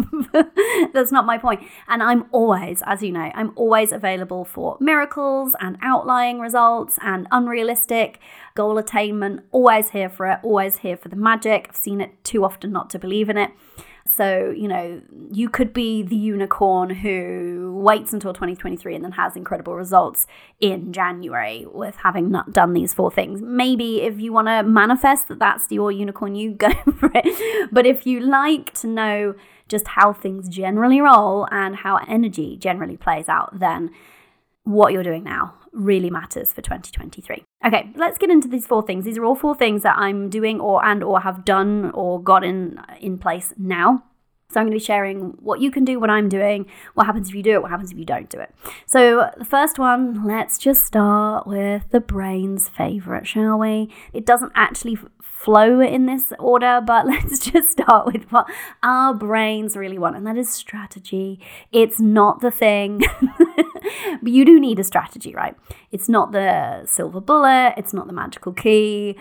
That's 0.93 1.11
not 1.11 1.25
my 1.25 1.37
point. 1.37 1.63
And 1.87 2.03
I'm 2.03 2.25
always, 2.31 2.81
as 2.85 3.03
you 3.03 3.11
know, 3.11 3.31
I'm 3.33 3.53
always 3.55 3.91
available 3.91 4.43
for 4.43 4.77
miracles 4.79 5.55
and 5.59 5.77
outlying 5.81 6.39
results 6.39 6.97
and 7.01 7.27
unrealistic 7.31 8.19
goal 8.55 8.77
attainment. 8.77 9.45
Always 9.51 9.91
here 9.91 10.09
for 10.09 10.25
it, 10.27 10.39
always 10.43 10.77
here 10.77 10.97
for 10.97 11.09
the 11.09 11.15
magic. 11.15 11.67
I've 11.69 11.75
seen 11.75 12.01
it 12.01 12.23
too 12.23 12.43
often 12.43 12.71
not 12.71 12.89
to 12.91 12.99
believe 12.99 13.29
in 13.29 13.37
it. 13.37 13.51
So, 14.07 14.53
you 14.55 14.67
know, 14.67 15.01
you 15.31 15.49
could 15.49 15.73
be 15.73 16.03
the 16.03 16.15
unicorn 16.15 16.91
who 16.91 17.73
waits 17.83 18.13
until 18.13 18.33
2023 18.33 18.93
and 18.93 19.03
then 19.03 19.13
has 19.13 19.35
incredible 19.35 19.73
results 19.73 20.27
in 20.59 20.93
January 20.93 21.65
with 21.65 21.95
having 21.95 22.29
not 22.29 22.53
done 22.53 22.73
these 22.73 22.93
four 22.93 23.09
things. 23.09 23.41
Maybe 23.41 24.03
if 24.03 24.19
you 24.19 24.31
want 24.31 24.47
to 24.47 24.61
manifest 24.61 25.27
that 25.29 25.39
that's 25.39 25.71
your 25.71 25.91
unicorn, 25.91 26.35
you 26.35 26.51
go 26.51 26.69
for 26.99 27.09
it. 27.15 27.69
But 27.71 27.87
if 27.87 28.05
you 28.05 28.19
like 28.19 28.73
to 28.75 28.87
know 28.87 29.33
just 29.67 29.87
how 29.87 30.13
things 30.13 30.49
generally 30.49 31.01
roll 31.01 31.47
and 31.49 31.77
how 31.77 31.97
energy 32.07 32.57
generally 32.57 32.97
plays 32.97 33.27
out, 33.27 33.59
then 33.59 33.89
what 34.65 34.91
you're 34.91 35.03
doing 35.03 35.23
now 35.23 35.53
really 35.71 36.09
matters 36.09 36.53
for 36.53 36.61
2023. 36.61 37.43
Okay, 37.65 37.91
let's 37.95 38.17
get 38.17 38.29
into 38.29 38.47
these 38.47 38.65
four 38.65 38.83
things. 38.85 39.05
These 39.05 39.17
are 39.17 39.25
all 39.25 39.35
four 39.35 39.55
things 39.55 39.83
that 39.83 39.97
I'm 39.97 40.29
doing 40.29 40.59
or 40.59 40.83
and 40.83 41.03
or 41.03 41.21
have 41.21 41.45
done 41.45 41.91
or 41.91 42.21
got 42.21 42.43
in 42.43 42.79
in 42.99 43.17
place 43.17 43.53
now. 43.57 44.03
So 44.51 44.59
I'm 44.59 44.67
going 44.67 44.77
to 44.77 44.81
be 44.81 44.85
sharing 44.85 45.31
what 45.41 45.59
you 45.59 45.71
can 45.71 45.83
do, 45.83 45.99
what 45.99 46.09
I'm 46.09 46.29
doing, 46.29 46.67
what 46.93 47.07
happens 47.07 47.29
if 47.29 47.35
you 47.35 47.43
do 47.43 47.53
it, 47.53 47.61
what 47.61 47.71
happens 47.71 47.91
if 47.91 47.97
you 47.97 48.05
don't 48.05 48.29
do 48.29 48.39
it. 48.39 48.53
So 48.85 49.29
the 49.37 49.43
first 49.43 49.79
one, 49.79 50.25
let's 50.25 50.57
just 50.57 50.85
start 50.85 51.47
with 51.47 51.89
the 51.89 51.99
brain's 51.99 52.69
favorite, 52.69 53.27
shall 53.27 53.57
we? 53.57 53.91
It 54.13 54.25
doesn't 54.25 54.51
actually 54.55 54.97
flow 55.45 55.79
in 55.79 56.07
this 56.07 56.33
order, 56.39 56.81
but 56.85 57.05
let's 57.13 57.39
just 57.39 57.69
start 57.69 58.07
with 58.07 58.23
what 58.31 58.47
our 58.83 59.13
brains 59.13 59.77
really 59.77 59.99
want, 59.99 60.15
and 60.17 60.25
that 60.25 60.37
is 60.37 60.51
strategy. 60.51 61.39
It's 61.71 61.99
not 61.99 62.41
the 62.41 62.51
thing, 62.51 63.03
but 64.21 64.31
you 64.31 64.43
do 64.43 64.59
need 64.59 64.79
a 64.79 64.83
strategy, 64.83 65.33
right? 65.33 65.55
It's 65.91 66.09
not 66.09 66.31
the 66.31 66.83
silver 66.85 67.21
bullet, 67.21 67.75
it's 67.77 67.93
not 67.93 68.07
the 68.07 68.13
magical 68.13 68.51
key, 68.51 69.15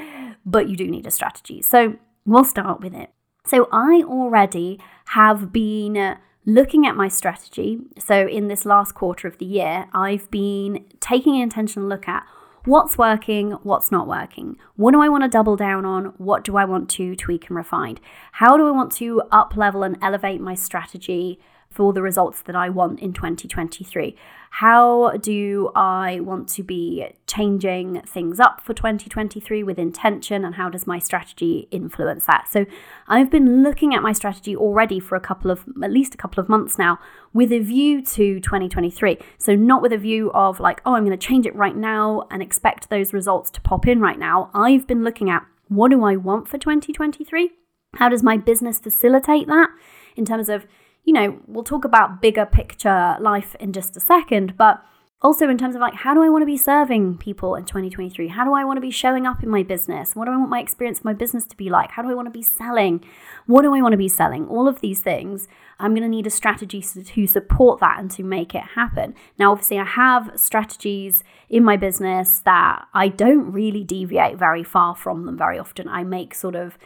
but 0.46 0.68
you 0.68 0.76
do 0.76 0.88
need 0.88 1.06
a 1.06 1.10
strategy. 1.10 1.62
So 1.62 1.96
we'll 2.24 2.44
start 2.44 2.80
with 2.80 2.94
it. 2.94 3.10
So 3.46 3.68
I 3.70 4.02
already 4.06 4.80
have 5.08 5.52
been 5.52 6.16
looking 6.46 6.86
at 6.86 6.96
my 6.96 7.08
strategy. 7.08 7.80
So 7.98 8.26
in 8.26 8.48
this 8.48 8.64
last 8.64 8.94
quarter 8.94 9.28
of 9.28 9.38
the 9.38 9.44
year, 9.44 9.86
I've 9.92 10.30
been 10.30 10.86
taking 11.00 11.36
an 11.36 11.42
intentional 11.42 11.86
look 11.86 12.08
at 12.08 12.24
what's 12.64 12.96
working, 12.96 13.52
what's 13.62 13.92
not 13.92 14.08
working. 14.08 14.56
What 14.76 14.92
do 14.92 15.00
I 15.00 15.08
want 15.08 15.24
to 15.24 15.28
double 15.28 15.56
down 15.56 15.84
on? 15.84 16.06
What 16.16 16.44
do 16.44 16.56
I 16.56 16.64
want 16.64 16.88
to 16.90 17.14
tweak 17.14 17.48
and 17.48 17.56
refine? 17.56 17.98
How 18.32 18.56
do 18.56 18.66
I 18.66 18.70
want 18.70 18.92
to 18.92 19.22
up 19.30 19.56
level 19.56 19.82
and 19.82 19.98
elevate 20.00 20.40
my 20.40 20.54
strategy 20.54 21.38
for 21.74 21.92
the 21.92 22.02
results 22.02 22.42
that 22.42 22.54
I 22.54 22.68
want 22.68 23.00
in 23.00 23.12
2023? 23.12 24.16
How 24.50 25.16
do 25.16 25.72
I 25.74 26.20
want 26.20 26.48
to 26.50 26.62
be 26.62 27.06
changing 27.26 28.02
things 28.02 28.38
up 28.38 28.60
for 28.60 28.72
2023 28.72 29.64
with 29.64 29.80
intention, 29.80 30.44
and 30.44 30.54
how 30.54 30.68
does 30.68 30.86
my 30.86 31.00
strategy 31.00 31.66
influence 31.72 32.26
that? 32.26 32.46
So, 32.48 32.64
I've 33.08 33.30
been 33.30 33.64
looking 33.64 33.94
at 33.94 34.02
my 34.02 34.12
strategy 34.12 34.54
already 34.54 35.00
for 35.00 35.16
a 35.16 35.20
couple 35.20 35.50
of 35.50 35.64
at 35.82 35.90
least 35.90 36.14
a 36.14 36.18
couple 36.18 36.40
of 36.40 36.48
months 36.48 36.78
now 36.78 37.00
with 37.32 37.50
a 37.50 37.58
view 37.58 38.00
to 38.02 38.38
2023. 38.38 39.18
So, 39.38 39.56
not 39.56 39.82
with 39.82 39.92
a 39.92 39.98
view 39.98 40.30
of 40.32 40.60
like, 40.60 40.80
oh, 40.86 40.94
I'm 40.94 41.04
going 41.04 41.18
to 41.18 41.26
change 41.26 41.46
it 41.46 41.56
right 41.56 41.76
now 41.76 42.28
and 42.30 42.40
expect 42.40 42.90
those 42.90 43.12
results 43.12 43.50
to 43.50 43.60
pop 43.60 43.88
in 43.88 44.00
right 44.00 44.18
now. 44.18 44.50
I've 44.54 44.86
been 44.86 45.02
looking 45.02 45.28
at 45.30 45.44
what 45.66 45.90
do 45.90 46.04
I 46.04 46.14
want 46.14 46.46
for 46.46 46.58
2023? 46.58 47.50
How 47.96 48.08
does 48.08 48.22
my 48.22 48.36
business 48.36 48.78
facilitate 48.78 49.46
that 49.48 49.70
in 50.16 50.24
terms 50.24 50.48
of 50.48 50.66
you 51.04 51.12
know, 51.12 51.38
we'll 51.46 51.64
talk 51.64 51.84
about 51.84 52.20
bigger 52.20 52.46
picture 52.46 53.16
life 53.20 53.54
in 53.60 53.72
just 53.72 53.96
a 53.96 54.00
second, 54.00 54.56
but 54.56 54.82
also 55.24 55.48
in 55.48 55.56
terms 55.56 55.74
of 55.74 55.80
like, 55.80 55.94
how 55.94 56.12
do 56.12 56.22
I 56.22 56.28
want 56.28 56.42
to 56.42 56.46
be 56.46 56.58
serving 56.58 57.16
people 57.16 57.54
in 57.54 57.64
2023? 57.64 58.28
How 58.28 58.44
do 58.44 58.52
I 58.52 58.62
want 58.64 58.76
to 58.76 58.82
be 58.82 58.90
showing 58.90 59.26
up 59.26 59.42
in 59.42 59.48
my 59.48 59.62
business? 59.62 60.14
What 60.14 60.26
do 60.26 60.32
I 60.32 60.36
want 60.36 60.50
my 60.50 60.60
experience 60.60 60.98
of 60.98 61.06
my 61.06 61.14
business 61.14 61.46
to 61.46 61.56
be 61.56 61.70
like? 61.70 61.92
How 61.92 62.02
do 62.02 62.10
I 62.10 62.14
want 62.14 62.26
to 62.26 62.30
be 62.30 62.42
selling? 62.42 63.02
What 63.46 63.62
do 63.62 63.74
I 63.74 63.80
want 63.80 63.94
to 63.94 63.98
be 63.98 64.08
selling? 64.08 64.46
All 64.48 64.68
of 64.68 64.82
these 64.82 65.00
things, 65.00 65.48
I'm 65.78 65.92
going 65.92 66.02
to 66.02 66.08
need 66.08 66.26
a 66.26 66.30
strategy 66.30 66.82
to 66.82 67.26
support 67.26 67.80
that 67.80 67.98
and 67.98 68.10
to 68.12 68.22
make 68.22 68.54
it 68.54 68.64
happen. 68.74 69.14
Now, 69.38 69.52
obviously, 69.52 69.78
I 69.78 69.84
have 69.84 70.32
strategies 70.36 71.24
in 71.48 71.64
my 71.64 71.78
business 71.78 72.40
that 72.40 72.86
I 72.92 73.08
don't 73.08 73.50
really 73.50 73.82
deviate 73.82 74.36
very 74.36 74.62
far 74.62 74.94
from 74.94 75.24
them 75.24 75.38
very 75.38 75.58
often. 75.58 75.88
I 75.88 76.04
make 76.04 76.34
sort 76.34 76.54
of 76.54 76.76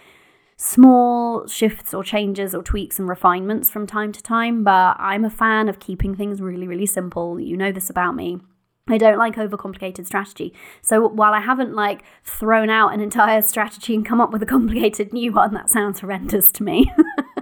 small 0.58 1.46
shifts 1.46 1.94
or 1.94 2.02
changes 2.02 2.52
or 2.52 2.62
tweaks 2.62 2.98
and 2.98 3.08
refinements 3.08 3.70
from 3.70 3.86
time 3.86 4.12
to 4.12 4.22
time, 4.22 4.64
but 4.64 4.96
I'm 4.98 5.24
a 5.24 5.30
fan 5.30 5.68
of 5.68 5.78
keeping 5.78 6.16
things 6.16 6.42
really, 6.42 6.66
really 6.66 6.84
simple. 6.84 7.38
You 7.40 7.56
know 7.56 7.70
this 7.70 7.88
about 7.88 8.16
me. 8.16 8.40
I 8.88 8.98
don't 8.98 9.18
like 9.18 9.36
overcomplicated 9.36 10.04
strategy. 10.06 10.52
So 10.82 11.06
while 11.06 11.32
I 11.32 11.40
haven't 11.40 11.74
like 11.74 12.02
thrown 12.24 12.70
out 12.70 12.92
an 12.92 13.00
entire 13.00 13.40
strategy 13.42 13.94
and 13.94 14.04
come 14.04 14.20
up 14.20 14.32
with 14.32 14.42
a 14.42 14.46
complicated 14.46 15.12
new 15.12 15.32
one, 15.32 15.54
that 15.54 15.70
sounds 15.70 16.00
horrendous 16.00 16.50
to 16.52 16.64
me. 16.64 16.92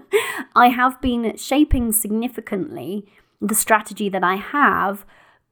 I 0.54 0.68
have 0.68 1.00
been 1.00 1.36
shaping 1.36 1.92
significantly 1.92 3.06
the 3.40 3.54
strategy 3.54 4.08
that 4.10 4.24
I 4.24 4.36
have 4.36 5.06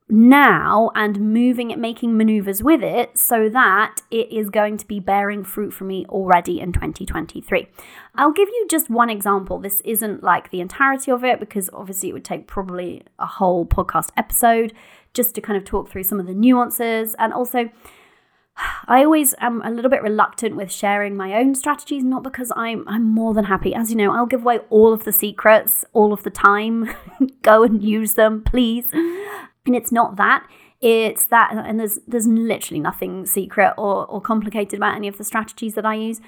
now 0.08 0.90
and 0.94 1.18
moving 1.32 1.70
it, 1.70 1.78
making 1.78 2.16
maneuvers 2.16 2.62
with 2.62 2.82
it 2.82 3.16
so 3.18 3.48
that 3.48 3.96
it 4.10 4.30
is 4.30 4.50
going 4.50 4.76
to 4.76 4.86
be 4.86 5.00
bearing 5.00 5.44
fruit 5.44 5.72
for 5.72 5.84
me 5.84 6.04
already 6.08 6.60
in 6.60 6.72
2023. 6.72 7.66
I'll 8.14 8.32
give 8.32 8.48
you 8.48 8.66
just 8.68 8.90
one 8.90 9.08
example. 9.08 9.58
This 9.58 9.80
isn't 9.84 10.22
like 10.22 10.50
the 10.50 10.60
entirety 10.60 11.10
of 11.10 11.24
it 11.24 11.40
because 11.40 11.70
obviously 11.72 12.10
it 12.10 12.12
would 12.12 12.24
take 12.24 12.46
probably 12.46 13.02
a 13.18 13.26
whole 13.26 13.64
podcast 13.64 14.10
episode 14.16 14.74
just 15.14 15.34
to 15.34 15.40
kind 15.40 15.56
of 15.56 15.64
talk 15.64 15.88
through 15.88 16.02
some 16.02 16.20
of 16.20 16.26
the 16.26 16.34
nuances 16.34 17.14
and 17.18 17.32
also. 17.32 17.70
I 18.86 19.02
always 19.02 19.34
am 19.40 19.62
a 19.62 19.70
little 19.72 19.90
bit 19.90 20.00
reluctant 20.00 20.54
with 20.54 20.70
sharing 20.70 21.16
my 21.16 21.34
own 21.34 21.56
strategies, 21.56 22.04
not 22.04 22.22
because 22.22 22.52
I'm 22.54 22.86
I'm 22.86 23.02
more 23.02 23.34
than 23.34 23.46
happy. 23.46 23.74
As 23.74 23.90
you 23.90 23.96
know, 23.96 24.14
I'll 24.14 24.26
give 24.26 24.42
away 24.42 24.60
all 24.70 24.92
of 24.92 25.02
the 25.02 25.10
secrets 25.10 25.84
all 25.92 26.12
of 26.12 26.22
the 26.22 26.30
time. 26.30 26.88
Go 27.42 27.64
and 27.64 27.82
use 27.82 28.14
them, 28.14 28.44
please. 28.44 28.86
And 29.66 29.74
it's 29.74 29.92
not 29.92 30.16
that. 30.16 30.46
It's 30.80 31.24
that, 31.26 31.50
and 31.52 31.80
there's 31.80 31.98
there's 32.06 32.26
literally 32.26 32.80
nothing 32.80 33.24
secret 33.24 33.72
or, 33.78 34.04
or 34.06 34.20
complicated 34.20 34.78
about 34.78 34.96
any 34.96 35.08
of 35.08 35.16
the 35.16 35.24
strategies 35.24 35.74
that 35.74 35.86
I 35.86 35.94
use. 35.94 36.20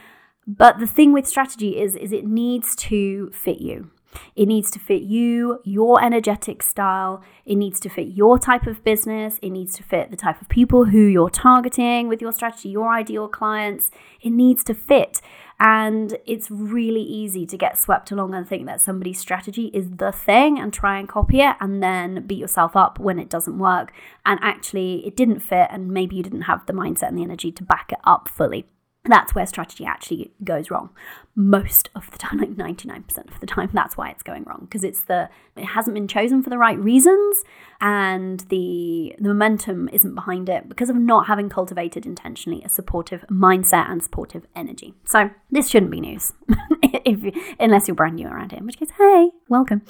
But 0.47 0.79
the 0.79 0.87
thing 0.87 1.13
with 1.13 1.27
strategy 1.27 1.79
is 1.79 1.95
is 1.97 2.13
it 2.13 2.27
needs 2.27 2.75
to 2.77 3.31
fit 3.31 3.61
you. 3.61 3.91
It 4.35 4.47
needs 4.47 4.71
to 4.71 4.79
fit 4.79 5.03
you, 5.03 5.61
your 5.65 6.03
energetic 6.03 6.63
style. 6.63 7.23
It 7.45 7.57
needs 7.57 7.79
to 7.81 7.89
fit 7.89 8.09
your 8.09 8.39
type 8.39 8.67
of 8.67 8.83
business. 8.83 9.39
It 9.43 9.51
needs 9.51 9.75
to 9.75 9.83
fit 9.83 10.11
the 10.11 10.17
type 10.17 10.41
of 10.41 10.49
people 10.49 10.87
who 10.87 11.01
you're 11.01 11.29
targeting 11.31 12.09
with 12.09 12.23
your 12.23 12.33
strategy, 12.33 12.71
your 12.71 12.91
ideal 12.91 13.29
clients. 13.29 13.91
It 14.23 14.31
needs 14.31 14.65
to 14.65 14.75
fit. 14.75 15.21
And 15.59 16.19
it's 16.27 16.51
really 16.51 17.03
easy 17.03 17.47
to 17.47 17.57
get 17.57 17.79
swept 17.79 18.11
along 18.11 18.35
and 18.35 18.47
think 18.47 18.67
that 18.67 18.81
somebody's 18.81 19.19
strategy 19.19 19.71
is 19.73 19.89
the 19.97 20.13
thing 20.13 20.59
and 20.59 20.71
try 20.73 20.99
and 20.99 21.09
copy 21.09 21.41
it 21.41 21.57
and 21.61 21.83
then 21.83 22.27
beat 22.27 22.39
yourself 22.39 22.77
up 22.77 22.99
when 22.99 23.19
it 23.19 23.31
doesn't 23.31 23.59
work. 23.59 23.93
And 24.27 24.39
actually, 24.43 25.07
it 25.07 25.17
didn't 25.17 25.41
fit, 25.41 25.69
and 25.71 25.89
maybe 25.89 26.17
you 26.17 26.23
didn't 26.23 26.43
have 26.43 26.67
the 26.67 26.75
mindset 26.75 27.09
and 27.09 27.19
the 27.19 27.23
energy 27.23 27.51
to 27.53 27.63
back 27.63 27.91
it 27.91 27.99
up 28.05 28.29
fully. 28.29 28.67
That's 29.05 29.35
where 29.35 29.47
strategy 29.47 29.87
actually 29.87 30.33
goes 30.45 30.71
wrong. 30.71 30.91
Most 31.37 31.91
of 31.95 32.11
the 32.11 32.17
time, 32.17 32.39
like 32.39 32.57
99% 32.57 33.31
of 33.31 33.41
the 33.41 33.47
time. 33.47 33.69
That's 33.75 33.97
why 33.97 34.09
it's 34.09 34.23
going 34.23 34.45
wrong 34.45 34.61
because 34.63 34.83
it's 34.83 35.03
the 35.03 35.29
it 35.55 35.67
hasn't 35.67 35.95
been 35.95 36.09
chosen 36.09 36.43
for 36.43 36.49
the 36.49 36.59
right 36.59 36.79
reasons 36.79 37.45
and 37.81 38.41
the 38.49 39.15
the 39.19 39.29
momentum 39.29 39.89
isn't 39.91 40.15
behind 40.15 40.49
it 40.49 40.69
because 40.69 40.89
of 40.89 40.97
not 40.97 41.27
having 41.27 41.49
cultivated 41.49 42.07
intentionally 42.07 42.63
a 42.65 42.69
supportive 42.69 43.25
mindset 43.31 43.91
and 43.91 44.03
supportive 44.03 44.47
energy. 44.57 44.95
So 45.05 45.31
this 45.51 45.69
shouldn't 45.69 45.91
be 45.91 46.01
news 46.01 46.33
if 46.83 47.35
unless 47.61 47.87
you're 47.87 47.95
brand 47.95 48.17
new 48.17 48.29
around 48.29 48.53
here, 48.53 48.61
in 48.61 48.67
which 48.67 48.79
case, 48.79 48.91
hey, 48.97 49.31
welcome. 49.49 49.83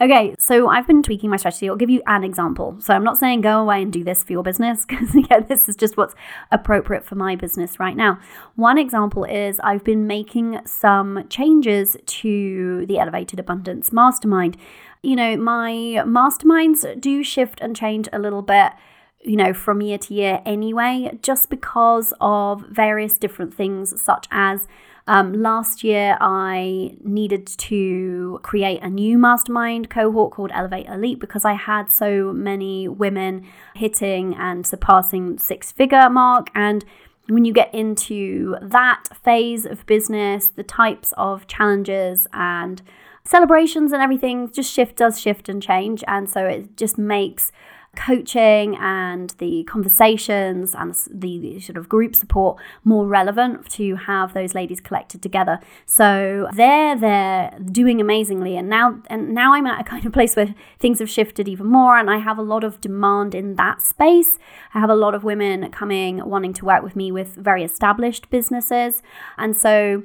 Okay, 0.00 0.34
so 0.38 0.68
I've 0.68 0.86
been 0.86 1.02
tweaking 1.02 1.30
my 1.30 1.36
strategy. 1.36 1.68
I'll 1.68 1.76
give 1.76 1.90
you 1.90 2.02
an 2.06 2.24
example. 2.24 2.76
So 2.80 2.92
I'm 2.94 3.04
not 3.04 3.18
saying 3.18 3.42
go 3.42 3.60
away 3.60 3.82
and 3.82 3.92
do 3.92 4.02
this 4.02 4.24
for 4.24 4.32
your 4.32 4.42
business 4.42 4.84
because 4.88 5.14
yeah, 5.14 5.40
this 5.40 5.68
is 5.68 5.76
just 5.76 5.96
what's 5.96 6.14
appropriate 6.50 7.04
for 7.04 7.14
my 7.14 7.36
business 7.36 7.78
right 7.78 7.96
now. 7.96 8.18
One 8.56 8.78
example 8.78 9.24
is 9.24 9.60
I've 9.60 9.84
been 9.84 10.06
making 10.06 10.60
some 10.72 11.26
changes 11.28 11.96
to 12.06 12.86
the 12.86 12.98
Elevated 12.98 13.38
Abundance 13.38 13.92
Mastermind. 13.92 14.56
You 15.02 15.16
know, 15.16 15.36
my 15.36 15.72
masterminds 16.06 17.00
do 17.00 17.22
shift 17.22 17.60
and 17.60 17.76
change 17.76 18.08
a 18.12 18.18
little 18.18 18.42
bit, 18.42 18.72
you 19.20 19.36
know, 19.36 19.52
from 19.52 19.80
year 19.80 19.98
to 19.98 20.14
year 20.14 20.40
anyway, 20.44 21.18
just 21.22 21.50
because 21.50 22.14
of 22.20 22.64
various 22.68 23.18
different 23.18 23.54
things, 23.54 24.00
such 24.00 24.26
as 24.30 24.66
um, 25.06 25.32
last 25.32 25.82
year 25.82 26.16
I 26.20 26.96
needed 27.02 27.46
to 27.46 28.38
create 28.42 28.82
a 28.82 28.88
new 28.88 29.18
mastermind 29.18 29.90
cohort 29.90 30.32
called 30.32 30.52
Elevate 30.54 30.86
Elite 30.86 31.18
because 31.18 31.44
I 31.44 31.54
had 31.54 31.90
so 31.90 32.32
many 32.32 32.86
women 32.86 33.44
hitting 33.74 34.34
and 34.36 34.64
surpassing 34.64 35.38
six 35.38 35.72
figure 35.72 36.08
mark 36.08 36.50
and 36.54 36.84
when 37.28 37.44
you 37.44 37.52
get 37.52 37.72
into 37.74 38.56
that 38.60 39.04
phase 39.22 39.64
of 39.64 39.86
business, 39.86 40.48
the 40.48 40.62
types 40.62 41.12
of 41.16 41.46
challenges 41.46 42.26
and 42.32 42.82
celebrations 43.24 43.92
and 43.92 44.02
everything 44.02 44.50
just 44.50 44.72
shift 44.72 44.96
does 44.96 45.20
shift 45.20 45.48
and 45.48 45.62
change. 45.62 46.02
And 46.08 46.28
so 46.28 46.46
it 46.46 46.76
just 46.76 46.98
makes 46.98 47.52
coaching 47.94 48.74
and 48.76 49.30
the 49.38 49.64
conversations 49.64 50.74
and 50.74 50.94
the, 51.10 51.38
the, 51.38 51.60
sort 51.60 51.76
of 51.76 51.90
group 51.90 52.16
support 52.16 52.58
more 52.84 53.06
relevant 53.06 53.68
to 53.68 53.96
have 53.96 54.32
those 54.32 54.54
ladies 54.54 54.80
collected 54.80 55.20
together. 55.20 55.60
So 55.84 56.48
they're 56.54 56.98
they're 56.98 57.56
doing 57.70 58.00
amazingly, 58.00 58.56
and 58.56 58.68
now 58.68 59.00
and 59.08 59.34
now 59.34 59.52
I'm 59.52 59.66
at 59.66 59.80
a 59.80 59.84
kind 59.84 60.06
of 60.06 60.12
place 60.12 60.34
where 60.36 60.54
things 60.78 61.00
have 61.00 61.10
shifted 61.10 61.48
even 61.48 61.66
more, 61.66 61.98
and 61.98 62.10
I 62.10 62.18
have 62.18 62.38
a 62.38 62.42
lot 62.42 62.64
of 62.64 62.80
demand 62.80 63.34
in 63.34 63.56
that 63.56 63.82
space. 63.82 64.38
I 64.74 64.80
have 64.80 64.90
a 64.90 64.94
lot 64.94 65.14
of 65.14 65.22
women 65.22 65.70
coming 65.70 66.24
wanting 66.24 66.54
to 66.54 66.64
work 66.64 66.82
with 66.82 66.96
me 66.96 67.12
with 67.12 67.34
very 67.34 67.62
established 67.62 68.30
businesses, 68.30 69.02
and 69.36 69.54
so 69.54 70.04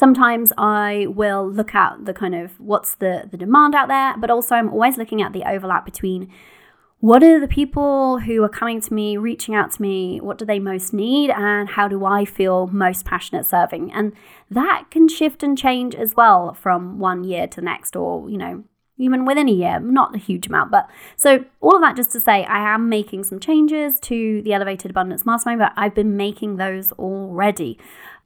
sometimes 0.00 0.52
I 0.58 1.06
will 1.08 1.48
look 1.48 1.74
at 1.74 2.06
the 2.06 2.14
kind 2.14 2.34
of 2.34 2.58
what's 2.58 2.94
the, 2.94 3.28
the 3.30 3.36
demand 3.36 3.74
out 3.74 3.88
there, 3.88 4.16
but 4.16 4.30
also 4.30 4.56
I'm 4.56 4.70
always 4.70 4.96
looking 4.96 5.20
at 5.22 5.32
the 5.34 5.44
overlap 5.44 5.84
between 5.84 6.32
what 7.00 7.22
are 7.22 7.40
the 7.40 7.48
people 7.48 8.18
who 8.18 8.42
are 8.42 8.48
coming 8.48 8.80
to 8.82 8.92
me, 8.92 9.16
reaching 9.16 9.54
out 9.54 9.72
to 9.72 9.82
me, 9.82 10.20
what 10.20 10.36
do 10.36 10.44
they 10.44 10.58
most 10.58 10.92
need, 10.92 11.30
and 11.30 11.70
how 11.70 11.88
do 11.88 12.04
I 12.04 12.26
feel 12.26 12.66
most 12.66 13.06
passionate 13.06 13.46
serving? 13.46 13.90
And 13.92 14.12
that 14.50 14.84
can 14.90 15.08
shift 15.08 15.42
and 15.42 15.56
change 15.56 15.94
as 15.94 16.14
well 16.14 16.52
from 16.52 16.98
one 16.98 17.24
year 17.24 17.46
to 17.46 17.56
the 17.56 17.64
next, 17.64 17.96
or, 17.96 18.28
you 18.28 18.36
know, 18.36 18.64
even 18.98 19.24
within 19.24 19.48
a 19.48 19.52
year, 19.52 19.80
not 19.80 20.14
a 20.14 20.18
huge 20.18 20.46
amount. 20.46 20.70
But 20.70 20.90
so, 21.16 21.44
all 21.60 21.74
of 21.74 21.80
that 21.80 21.96
just 21.96 22.12
to 22.12 22.20
say, 22.20 22.44
I 22.44 22.74
am 22.74 22.90
making 22.90 23.24
some 23.24 23.40
changes 23.40 23.98
to 24.00 24.42
the 24.42 24.52
Elevated 24.52 24.90
Abundance 24.90 25.24
Mastermind, 25.24 25.60
but 25.60 25.72
I've 25.76 25.94
been 25.94 26.18
making 26.18 26.56
those 26.56 26.92
already. 26.92 27.78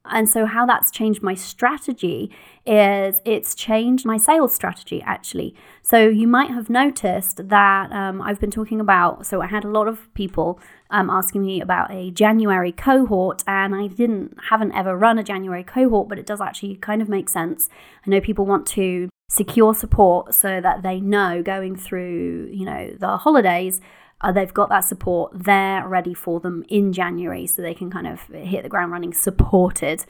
And 0.07 0.29
so, 0.29 0.45
how 0.45 0.67
that's 0.67 0.91
changed 0.91 1.23
my 1.23 1.35
strategy 1.35 2.31
is 2.67 3.23
it's 3.25 3.55
changed 3.55 4.05
my 4.05 4.17
sales 4.17 4.55
strategy 4.55 5.03
actually. 5.05 5.55
So, 5.83 6.09
you 6.09 6.29
might 6.29 6.51
have 6.51 6.69
noticed 6.69 7.49
that 7.49 7.91
um, 7.93 8.21
I've 8.21 8.41
been 8.41 8.51
talking 8.51 8.81
about, 8.81 9.27
so 9.27 9.41
I 9.41 9.47
had 9.47 9.65
a 9.65 9.69
lot 9.69 9.89
of 9.89 10.13
people 10.15 10.61
um, 10.91 11.09
asking 11.09 11.45
me 11.45 11.61
about 11.61 11.91
a 11.91 12.11
January 12.11 12.71
cohort, 12.71 13.43
and 13.47 13.75
I 13.75 13.87
didn't, 13.87 14.37
haven't 14.51 14.73
ever 14.73 14.97
run 14.97 15.19
a 15.19 15.25
January 15.25 15.65
cohort, 15.65 16.09
but 16.09 16.19
it 16.19 16.27
does 16.27 16.41
actually 16.41 16.77
kind 16.77 17.01
of 17.01 17.09
make 17.09 17.29
sense. 17.29 17.69
I 18.07 18.11
know 18.11 18.21
people 18.21 18.47
want 18.47 18.67
to 18.69 19.09
secure 19.29 19.75
support 19.75 20.35
so 20.35 20.61
that 20.61 20.83
they 20.83 21.01
know 21.01 21.43
going 21.43 21.77
through, 21.77 22.51
you 22.53 22.65
know, 22.65 22.91
the 22.99 23.17
holidays 23.17 23.81
uh, 24.25 24.33
they've 24.33 24.54
got 24.54 24.71
that 24.71 24.81
support 24.81 25.31
there 25.35 25.87
ready 25.87 26.14
for 26.14 26.40
them 26.40 26.64
in 26.69 26.93
January 26.93 27.47
so 27.47 27.61
they 27.61 27.75
can 27.75 27.90
kind 27.90 28.07
of 28.07 28.23
hit 28.23 28.62
the 28.62 28.69
ground 28.69 28.90
running 28.90 29.12
supported. 29.12 30.04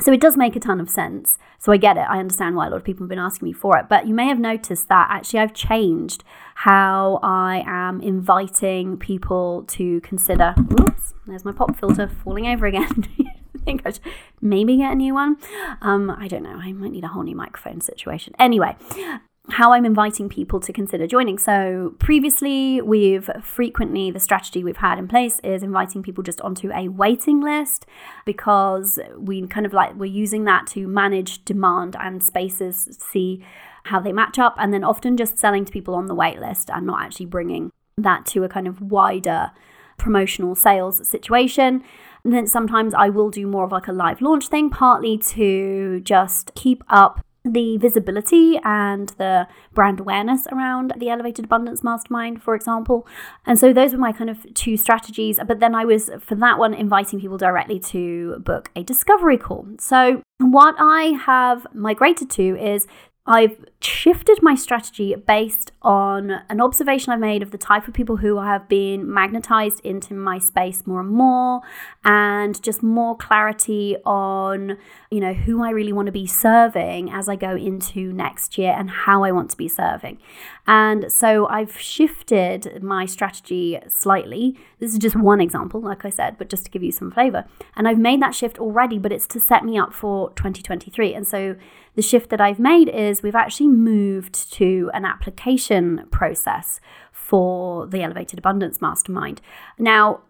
So 0.00 0.12
it 0.12 0.20
does 0.20 0.36
make 0.36 0.54
a 0.54 0.60
ton 0.60 0.80
of 0.80 0.88
sense. 0.88 1.38
So 1.58 1.72
I 1.72 1.76
get 1.76 1.96
it. 1.96 2.06
I 2.08 2.20
understand 2.20 2.54
why 2.54 2.68
a 2.68 2.70
lot 2.70 2.76
of 2.76 2.84
people 2.84 3.02
have 3.04 3.08
been 3.08 3.18
asking 3.18 3.46
me 3.46 3.52
for 3.52 3.76
it. 3.76 3.88
But 3.88 4.06
you 4.06 4.14
may 4.14 4.28
have 4.28 4.38
noticed 4.38 4.88
that 4.88 5.08
actually 5.10 5.40
I've 5.40 5.54
changed 5.54 6.22
how 6.54 7.18
I 7.20 7.64
am 7.66 8.00
inviting 8.00 8.96
people 8.96 9.64
to 9.68 10.00
consider. 10.02 10.54
Oops, 10.80 11.14
there's 11.26 11.44
my 11.44 11.52
pop 11.52 11.76
filter 11.76 12.06
falling 12.06 12.46
over 12.46 12.66
again. 12.66 13.08
I 13.18 13.58
think 13.64 13.82
I 13.84 13.90
should 13.90 14.02
maybe 14.40 14.76
get 14.76 14.92
a 14.92 14.94
new 14.94 15.14
one. 15.14 15.36
Um, 15.82 16.10
I 16.10 16.28
don't 16.28 16.44
know. 16.44 16.58
I 16.60 16.72
might 16.72 16.92
need 16.92 17.04
a 17.04 17.08
whole 17.08 17.24
new 17.24 17.36
microphone 17.36 17.80
situation. 17.80 18.34
Anyway, 18.38 18.76
how 19.50 19.72
I'm 19.72 19.84
inviting 19.84 20.28
people 20.28 20.60
to 20.60 20.72
consider 20.72 21.06
joining. 21.06 21.38
So, 21.38 21.94
previously, 21.98 22.82
we've 22.82 23.30
frequently, 23.42 24.10
the 24.10 24.20
strategy 24.20 24.62
we've 24.62 24.76
had 24.76 24.98
in 24.98 25.08
place 25.08 25.40
is 25.40 25.62
inviting 25.62 26.02
people 26.02 26.22
just 26.22 26.40
onto 26.42 26.70
a 26.72 26.88
waiting 26.88 27.40
list 27.40 27.86
because 28.24 28.98
we 29.16 29.46
kind 29.46 29.64
of 29.64 29.72
like 29.72 29.94
we're 29.94 30.06
using 30.06 30.44
that 30.44 30.66
to 30.68 30.86
manage 30.86 31.44
demand 31.44 31.96
and 31.98 32.22
spaces, 32.22 32.98
see 33.00 33.44
how 33.84 34.00
they 34.00 34.12
match 34.12 34.38
up, 34.38 34.54
and 34.58 34.72
then 34.72 34.84
often 34.84 35.16
just 35.16 35.38
selling 35.38 35.64
to 35.64 35.72
people 35.72 35.94
on 35.94 36.06
the 36.06 36.14
wait 36.14 36.38
list 36.38 36.70
and 36.70 36.86
not 36.86 37.02
actually 37.02 37.26
bringing 37.26 37.70
that 37.96 38.26
to 38.26 38.44
a 38.44 38.48
kind 38.48 38.68
of 38.68 38.80
wider 38.80 39.50
promotional 39.96 40.54
sales 40.54 41.06
situation. 41.08 41.82
And 42.24 42.34
then 42.34 42.46
sometimes 42.46 42.94
I 42.94 43.08
will 43.08 43.30
do 43.30 43.46
more 43.46 43.64
of 43.64 43.72
like 43.72 43.88
a 43.88 43.92
live 43.92 44.20
launch 44.20 44.48
thing, 44.48 44.70
partly 44.70 45.16
to 45.18 46.00
just 46.00 46.54
keep 46.54 46.84
up 46.88 47.24
the 47.44 47.76
visibility 47.78 48.58
and 48.64 49.10
the 49.10 49.46
brand 49.72 50.00
awareness 50.00 50.46
around 50.52 50.92
the 50.98 51.08
Elevated 51.08 51.46
Abundance 51.46 51.82
Mastermind, 51.82 52.42
for 52.42 52.54
example. 52.54 53.06
And 53.46 53.58
so 53.58 53.72
those 53.72 53.92
were 53.92 53.98
my 53.98 54.12
kind 54.12 54.28
of 54.28 54.52
two 54.54 54.76
strategies. 54.76 55.38
But 55.46 55.60
then 55.60 55.74
I 55.74 55.84
was, 55.84 56.10
for 56.20 56.34
that 56.34 56.58
one, 56.58 56.74
inviting 56.74 57.20
people 57.20 57.38
directly 57.38 57.78
to 57.80 58.38
book 58.40 58.70
a 58.76 58.82
discovery 58.82 59.38
call. 59.38 59.66
So 59.78 60.22
what 60.38 60.74
I 60.78 61.18
have 61.24 61.66
migrated 61.74 62.30
to 62.30 62.56
is 62.56 62.86
I've 63.28 63.62
shifted 63.80 64.42
my 64.42 64.54
strategy 64.54 65.14
based 65.14 65.70
on 65.82 66.40
an 66.48 66.60
observation 66.60 67.12
I've 67.12 67.20
made 67.20 67.42
of 67.42 67.50
the 67.50 67.58
type 67.58 67.86
of 67.86 67.92
people 67.92 68.16
who 68.16 68.40
have 68.40 68.68
been 68.68 69.12
magnetized 69.12 69.80
into 69.84 70.14
my 70.14 70.38
space 70.38 70.86
more 70.86 71.00
and 71.00 71.10
more, 71.10 71.60
and 72.04 72.60
just 72.62 72.82
more 72.82 73.16
clarity 73.16 73.96
on, 74.06 74.78
you 75.10 75.20
know, 75.20 75.34
who 75.34 75.62
I 75.62 75.70
really 75.70 75.92
want 75.92 76.06
to 76.06 76.12
be 76.12 76.26
serving 76.26 77.10
as 77.10 77.28
I 77.28 77.36
go 77.36 77.54
into 77.54 78.12
next 78.14 78.56
year 78.56 78.74
and 78.76 78.88
how 78.88 79.22
I 79.22 79.30
want 79.30 79.50
to 79.50 79.56
be 79.56 79.68
serving. 79.68 80.18
And 80.66 81.12
so 81.12 81.46
I've 81.48 81.78
shifted 81.78 82.82
my 82.82 83.04
strategy 83.04 83.78
slightly. 83.88 84.56
This 84.80 84.92
is 84.92 84.98
just 84.98 85.16
one 85.16 85.40
example, 85.40 85.80
like 85.80 86.04
I 86.04 86.10
said, 86.10 86.36
but 86.38 86.48
just 86.48 86.64
to 86.64 86.70
give 86.70 86.82
you 86.82 86.92
some 86.92 87.10
flavor. 87.10 87.44
And 87.76 87.86
I've 87.86 87.98
made 87.98 88.22
that 88.22 88.34
shift 88.34 88.58
already, 88.58 88.98
but 88.98 89.12
it's 89.12 89.26
to 89.28 89.40
set 89.40 89.64
me 89.64 89.78
up 89.78 89.92
for 89.92 90.30
2023. 90.30 91.14
And 91.14 91.26
so 91.26 91.56
the 91.98 92.02
shift 92.02 92.30
that 92.30 92.40
I've 92.40 92.60
made 92.60 92.88
is 92.88 93.24
we've 93.24 93.34
actually 93.34 93.66
moved 93.66 94.52
to 94.52 94.88
an 94.94 95.04
application 95.04 96.06
process 96.12 96.78
for 97.10 97.88
the 97.88 98.04
Elevated 98.04 98.38
Abundance 98.38 98.80
Mastermind. 98.80 99.40
Now, 99.80 100.20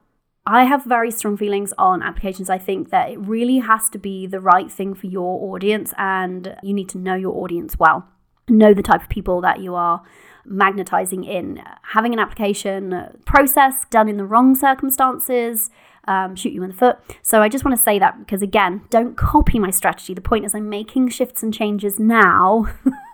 I 0.46 0.64
have 0.64 0.86
very 0.86 1.10
strong 1.10 1.36
feelings 1.36 1.74
on 1.76 2.02
applications. 2.02 2.48
I 2.48 2.56
think 2.56 2.88
that 2.88 3.10
it 3.10 3.18
really 3.18 3.58
has 3.58 3.90
to 3.90 3.98
be 3.98 4.26
the 4.26 4.40
right 4.40 4.72
thing 4.72 4.94
for 4.94 5.08
your 5.08 5.52
audience, 5.54 5.92
and 5.98 6.56
you 6.62 6.72
need 6.72 6.88
to 6.88 6.96
know 6.96 7.16
your 7.16 7.36
audience 7.36 7.78
well, 7.78 8.08
know 8.48 8.72
the 8.72 8.82
type 8.82 9.02
of 9.02 9.10
people 9.10 9.42
that 9.42 9.60
you 9.60 9.74
are 9.74 10.02
magnetizing 10.46 11.24
in. 11.24 11.62
Having 11.92 12.14
an 12.14 12.18
application 12.18 13.20
process 13.26 13.84
done 13.90 14.08
in 14.08 14.16
the 14.16 14.24
wrong 14.24 14.54
circumstances 14.54 15.68
um, 16.08 16.34
shoot 16.34 16.52
you 16.52 16.62
in 16.62 16.70
the 16.70 16.76
foot. 16.76 16.98
So 17.22 17.42
I 17.42 17.48
just 17.48 17.64
want 17.64 17.76
to 17.76 17.82
say 17.82 17.98
that 17.98 18.18
because, 18.18 18.42
again, 18.42 18.82
don't 18.90 19.16
copy 19.16 19.58
my 19.58 19.70
strategy. 19.70 20.14
The 20.14 20.20
point 20.20 20.44
is, 20.44 20.54
I'm 20.54 20.68
making 20.68 21.10
shifts 21.10 21.42
and 21.42 21.52
changes 21.52 22.00
now 22.00 22.66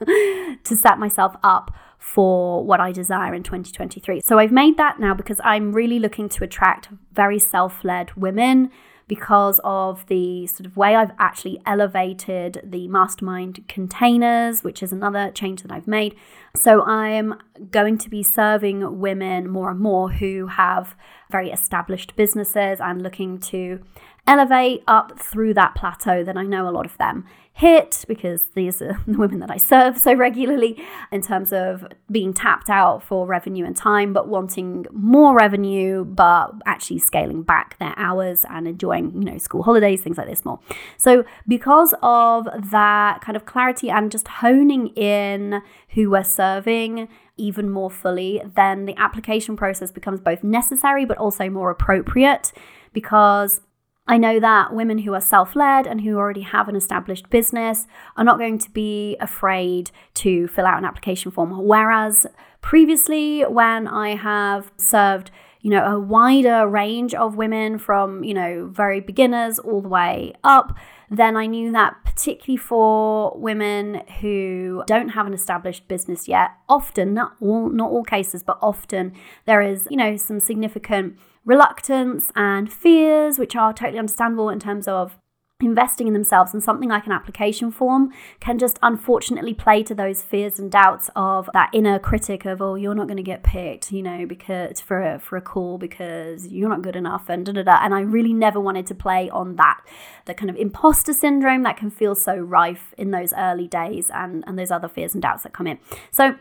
to 0.07 0.76
set 0.76 0.98
myself 0.98 1.37
up 1.42 1.74
for 1.98 2.64
what 2.64 2.80
I 2.80 2.92
desire 2.92 3.35
in 3.35 3.42
2023. 3.42 4.20
So 4.24 4.38
I've 4.38 4.52
made 4.52 4.76
that 4.76 5.00
now 5.00 5.14
because 5.14 5.40
I'm 5.42 5.72
really 5.72 5.98
looking 5.98 6.28
to 6.30 6.44
attract 6.44 6.88
very 7.12 7.38
self 7.38 7.83
led 7.83 8.14
women 8.14 8.70
because 9.07 9.61
of 9.64 10.07
the 10.07 10.46
sort 10.46 10.66
of 10.66 10.76
way 10.76 10.94
I've 10.94 11.12
actually 11.18 11.61
elevated 11.66 12.61
the 12.64 12.88
mastermind 12.88 13.64
containers, 13.68 14.62
which 14.62 14.83
is 14.83 14.92
another 14.92 15.30
change 15.30 15.62
that 15.62 15.72
I've 15.72 15.87
made. 15.87 16.14
So 16.57 16.83
I'm 16.83 17.35
going 17.70 17.98
to 17.98 18.09
be 18.09 18.22
serving 18.22 19.00
women 19.00 19.48
more 19.48 19.70
and 19.70 19.80
more 19.80 20.11
who 20.11 20.46
have 20.46 20.96
very 21.34 21.50
established 21.50 22.14
businesses 22.14 22.78
and 22.80 23.02
looking 23.02 23.40
to 23.40 23.80
elevate 24.24 24.84
up 24.86 25.18
through 25.18 25.52
that 25.52 25.74
plateau 25.74 26.22
that 26.22 26.36
I 26.36 26.44
know 26.44 26.68
a 26.68 26.70
lot 26.70 26.86
of 26.86 26.96
them 26.96 27.24
hit 27.52 28.04
because 28.06 28.42
these 28.54 28.80
are 28.80 29.00
the 29.06 29.18
women 29.18 29.40
that 29.40 29.50
I 29.50 29.56
serve 29.56 29.98
so 29.98 30.14
regularly 30.14 30.80
in 31.10 31.22
terms 31.22 31.52
of 31.52 31.86
being 32.08 32.32
tapped 32.32 32.70
out 32.70 33.02
for 33.02 33.26
revenue 33.26 33.64
and 33.64 33.76
time, 33.76 34.12
but 34.12 34.28
wanting 34.28 34.86
more 34.92 35.34
revenue, 35.34 36.04
but 36.04 36.52
actually 36.66 36.98
scaling 36.98 37.42
back 37.42 37.78
their 37.80 37.94
hours 37.96 38.44
and 38.48 38.68
enjoying, 38.68 39.12
you 39.14 39.24
know, 39.24 39.38
school 39.38 39.64
holidays, 39.64 40.02
things 40.02 40.16
like 40.16 40.28
this 40.28 40.44
more. 40.44 40.60
So, 40.96 41.24
because 41.48 41.94
of 42.00 42.46
that 42.70 43.22
kind 43.22 43.34
of 43.34 43.44
clarity 43.44 43.90
and 43.90 44.08
just 44.08 44.28
honing 44.28 44.86
in 44.88 45.62
who 45.90 46.10
we're 46.10 46.22
serving 46.22 47.08
even 47.36 47.70
more 47.70 47.90
fully, 47.90 48.42
then 48.54 48.84
the 48.86 48.96
application 48.96 49.56
process 49.56 49.90
becomes 49.90 50.20
both 50.20 50.44
necessary 50.44 51.04
but 51.04 51.18
also 51.18 51.50
more 51.50 51.70
appropriate 51.70 52.52
because 52.92 53.60
I 54.06 54.18
know 54.18 54.38
that 54.38 54.74
women 54.74 54.98
who 54.98 55.14
are 55.14 55.20
self 55.20 55.56
led 55.56 55.86
and 55.86 56.02
who 56.02 56.16
already 56.16 56.42
have 56.42 56.68
an 56.68 56.76
established 56.76 57.30
business 57.30 57.86
are 58.16 58.24
not 58.24 58.38
going 58.38 58.58
to 58.58 58.70
be 58.70 59.16
afraid 59.18 59.90
to 60.14 60.46
fill 60.48 60.66
out 60.66 60.78
an 60.78 60.84
application 60.84 61.30
form. 61.30 61.66
Whereas 61.66 62.26
previously, 62.60 63.42
when 63.42 63.88
I 63.88 64.16
have 64.16 64.70
served 64.76 65.30
you 65.64 65.70
know 65.70 65.82
a 65.82 65.98
wider 65.98 66.68
range 66.68 67.14
of 67.14 67.36
women 67.36 67.78
from 67.78 68.22
you 68.22 68.34
know 68.34 68.68
very 68.70 69.00
beginners 69.00 69.58
all 69.58 69.80
the 69.80 69.88
way 69.88 70.34
up 70.44 70.76
then 71.10 71.36
i 71.36 71.46
knew 71.46 71.72
that 71.72 71.94
particularly 72.04 72.56
for 72.56 73.32
women 73.36 74.02
who 74.20 74.82
don't 74.86 75.10
have 75.10 75.26
an 75.26 75.34
established 75.34 75.86
business 75.88 76.28
yet 76.28 76.50
often 76.68 77.14
not 77.14 77.34
all 77.40 77.68
not 77.68 77.90
all 77.90 78.04
cases 78.04 78.42
but 78.42 78.58
often 78.60 79.12
there 79.46 79.60
is 79.60 79.86
you 79.90 79.96
know 79.96 80.16
some 80.16 80.40
significant 80.40 81.16
reluctance 81.44 82.30
and 82.34 82.72
fears, 82.72 83.38
which 83.38 83.54
are 83.54 83.72
totally 83.72 83.98
understandable 83.98 84.48
in 84.48 84.58
terms 84.58 84.88
of 84.88 85.18
investing 85.60 86.08
in 86.08 86.12
themselves 86.12 86.52
and 86.52 86.62
something 86.62 86.88
like 86.88 87.06
an 87.06 87.12
application 87.12 87.70
form 87.70 88.12
can 88.40 88.58
just 88.58 88.76
unfortunately 88.82 89.54
play 89.54 89.84
to 89.84 89.94
those 89.94 90.20
fears 90.20 90.58
and 90.58 90.70
doubts 90.70 91.10
of 91.14 91.48
that 91.52 91.70
inner 91.72 91.96
critic 91.96 92.44
of 92.44 92.60
oh 92.60 92.74
you're 92.74 92.94
not 92.94 93.06
going 93.06 93.16
to 93.16 93.22
get 93.22 93.44
picked 93.44 93.92
you 93.92 94.02
know 94.02 94.26
because 94.26 94.80
for 94.80 95.00
a, 95.00 95.18
for 95.20 95.36
a 95.36 95.40
call 95.40 95.78
because 95.78 96.48
you're 96.48 96.68
not 96.68 96.82
good 96.82 96.96
enough 96.96 97.28
and 97.28 97.46
da 97.46 97.52
da 97.52 97.62
da. 97.62 97.78
And 97.82 97.94
I 97.94 98.00
really 98.00 98.32
never 98.32 98.58
wanted 98.58 98.84
to 98.88 98.96
play 98.96 99.30
on 99.30 99.54
that 99.54 99.80
the 100.24 100.34
kind 100.34 100.50
of 100.50 100.56
imposter 100.56 101.12
syndrome 101.12 101.62
that 101.62 101.76
can 101.76 101.88
feel 101.88 102.16
so 102.16 102.34
rife 102.36 102.92
in 102.98 103.12
those 103.12 103.32
early 103.34 103.68
days 103.68 104.10
and 104.12 104.42
and 104.48 104.58
those 104.58 104.72
other 104.72 104.88
fears 104.88 105.14
and 105.14 105.22
doubts 105.22 105.44
that 105.44 105.52
come 105.52 105.68
in. 105.68 105.78
So 106.10 106.34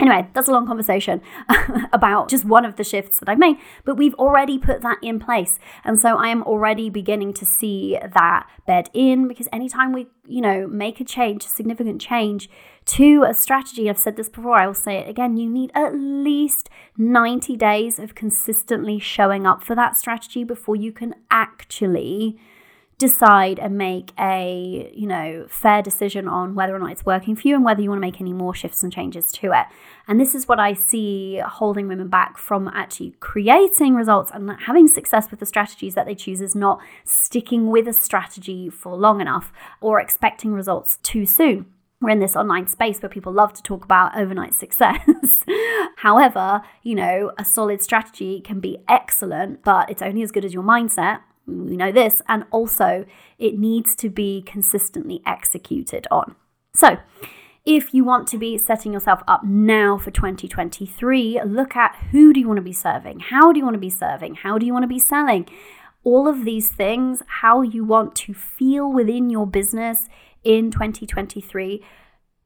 Anyway, 0.00 0.26
that's 0.32 0.48
a 0.48 0.52
long 0.52 0.66
conversation 0.66 1.20
about 1.92 2.30
just 2.30 2.46
one 2.46 2.64
of 2.64 2.76
the 2.76 2.84
shifts 2.84 3.20
that 3.20 3.28
I've 3.28 3.38
made, 3.38 3.58
but 3.84 3.96
we've 3.96 4.14
already 4.14 4.58
put 4.58 4.80
that 4.80 4.96
in 5.02 5.20
place. 5.20 5.58
And 5.84 6.00
so 6.00 6.16
I 6.16 6.28
am 6.28 6.42
already 6.44 6.88
beginning 6.88 7.34
to 7.34 7.44
see 7.44 7.98
that 8.14 8.48
bed 8.66 8.88
in 8.94 9.28
because 9.28 9.46
anytime 9.52 9.92
we, 9.92 10.06
you 10.26 10.40
know, 10.40 10.66
make 10.66 11.00
a 11.00 11.04
change, 11.04 11.44
a 11.44 11.48
significant 11.48 12.00
change 12.00 12.48
to 12.86 13.24
a 13.28 13.34
strategy, 13.34 13.90
I've 13.90 13.98
said 13.98 14.16
this 14.16 14.30
before, 14.30 14.56
I 14.56 14.66
will 14.66 14.72
say 14.72 14.96
it 14.96 15.08
again, 15.08 15.36
you 15.36 15.50
need 15.50 15.70
at 15.74 15.94
least 15.94 16.70
90 16.96 17.56
days 17.56 17.98
of 17.98 18.14
consistently 18.14 18.98
showing 18.98 19.46
up 19.46 19.62
for 19.62 19.74
that 19.74 19.96
strategy 19.96 20.44
before 20.44 20.76
you 20.76 20.92
can 20.92 21.14
actually 21.30 22.38
decide 23.00 23.58
and 23.58 23.78
make 23.78 24.12
a 24.18 24.92
you 24.94 25.06
know 25.06 25.46
fair 25.48 25.80
decision 25.82 26.28
on 26.28 26.54
whether 26.54 26.76
or 26.76 26.78
not 26.78 26.92
it's 26.92 27.06
working 27.06 27.34
for 27.34 27.48
you 27.48 27.54
and 27.54 27.64
whether 27.64 27.80
you 27.80 27.88
want 27.88 27.96
to 27.96 28.06
make 28.06 28.20
any 28.20 28.34
more 28.34 28.54
shifts 28.54 28.82
and 28.82 28.92
changes 28.92 29.32
to 29.32 29.52
it. 29.52 29.66
And 30.06 30.20
this 30.20 30.34
is 30.34 30.46
what 30.46 30.60
i 30.60 30.74
see 30.74 31.38
holding 31.38 31.88
women 31.88 32.08
back 32.08 32.36
from 32.36 32.68
actually 32.68 33.14
creating 33.20 33.94
results 33.94 34.30
and 34.32 34.50
having 34.66 34.86
success 34.86 35.30
with 35.30 35.40
the 35.40 35.46
strategies 35.46 35.94
that 35.94 36.04
they 36.04 36.14
choose 36.14 36.40
is 36.42 36.54
not 36.54 36.78
sticking 37.04 37.68
with 37.68 37.88
a 37.88 37.92
strategy 37.92 38.68
for 38.68 38.94
long 38.94 39.20
enough 39.20 39.50
or 39.80 39.98
expecting 39.98 40.52
results 40.52 40.98
too 41.02 41.24
soon. 41.24 41.66
We're 42.02 42.10
in 42.10 42.20
this 42.20 42.36
online 42.36 42.66
space 42.66 43.00
where 43.00 43.08
people 43.08 43.32
love 43.32 43.52
to 43.54 43.62
talk 43.62 43.84
about 43.84 44.16
overnight 44.16 44.54
success. 44.54 45.44
However, 45.96 46.62
you 46.82 46.94
know, 46.94 47.32
a 47.38 47.44
solid 47.44 47.82
strategy 47.82 48.40
can 48.40 48.60
be 48.60 48.78
excellent, 48.88 49.62
but 49.64 49.90
it's 49.90 50.02
only 50.02 50.22
as 50.22 50.32
good 50.32 50.44
as 50.44 50.54
your 50.54 50.62
mindset 50.62 51.20
we 51.46 51.76
know 51.76 51.92
this, 51.92 52.22
and 52.28 52.44
also 52.50 53.04
it 53.38 53.58
needs 53.58 53.94
to 53.96 54.08
be 54.08 54.42
consistently 54.42 55.22
executed 55.26 56.06
on. 56.10 56.36
So, 56.74 56.98
if 57.66 57.92
you 57.92 58.04
want 58.04 58.26
to 58.28 58.38
be 58.38 58.56
setting 58.56 58.92
yourself 58.92 59.22
up 59.28 59.44
now 59.44 59.98
for 59.98 60.10
2023, 60.10 61.42
look 61.44 61.76
at 61.76 61.94
who 62.10 62.32
do 62.32 62.40
you 62.40 62.46
want 62.46 62.56
to 62.56 62.62
be 62.62 62.72
serving? 62.72 63.20
How 63.20 63.52
do 63.52 63.58
you 63.58 63.64
want 63.64 63.74
to 63.74 63.80
be 63.80 63.90
serving? 63.90 64.36
How 64.36 64.56
do 64.58 64.64
you 64.64 64.72
want 64.72 64.84
to 64.84 64.88
be 64.88 64.98
selling? 64.98 65.46
All 66.02 66.26
of 66.26 66.46
these 66.46 66.70
things, 66.70 67.22
how 67.26 67.60
you 67.60 67.84
want 67.84 68.14
to 68.16 68.32
feel 68.32 68.90
within 68.90 69.28
your 69.28 69.46
business 69.46 70.08
in 70.42 70.70
2023 70.70 71.82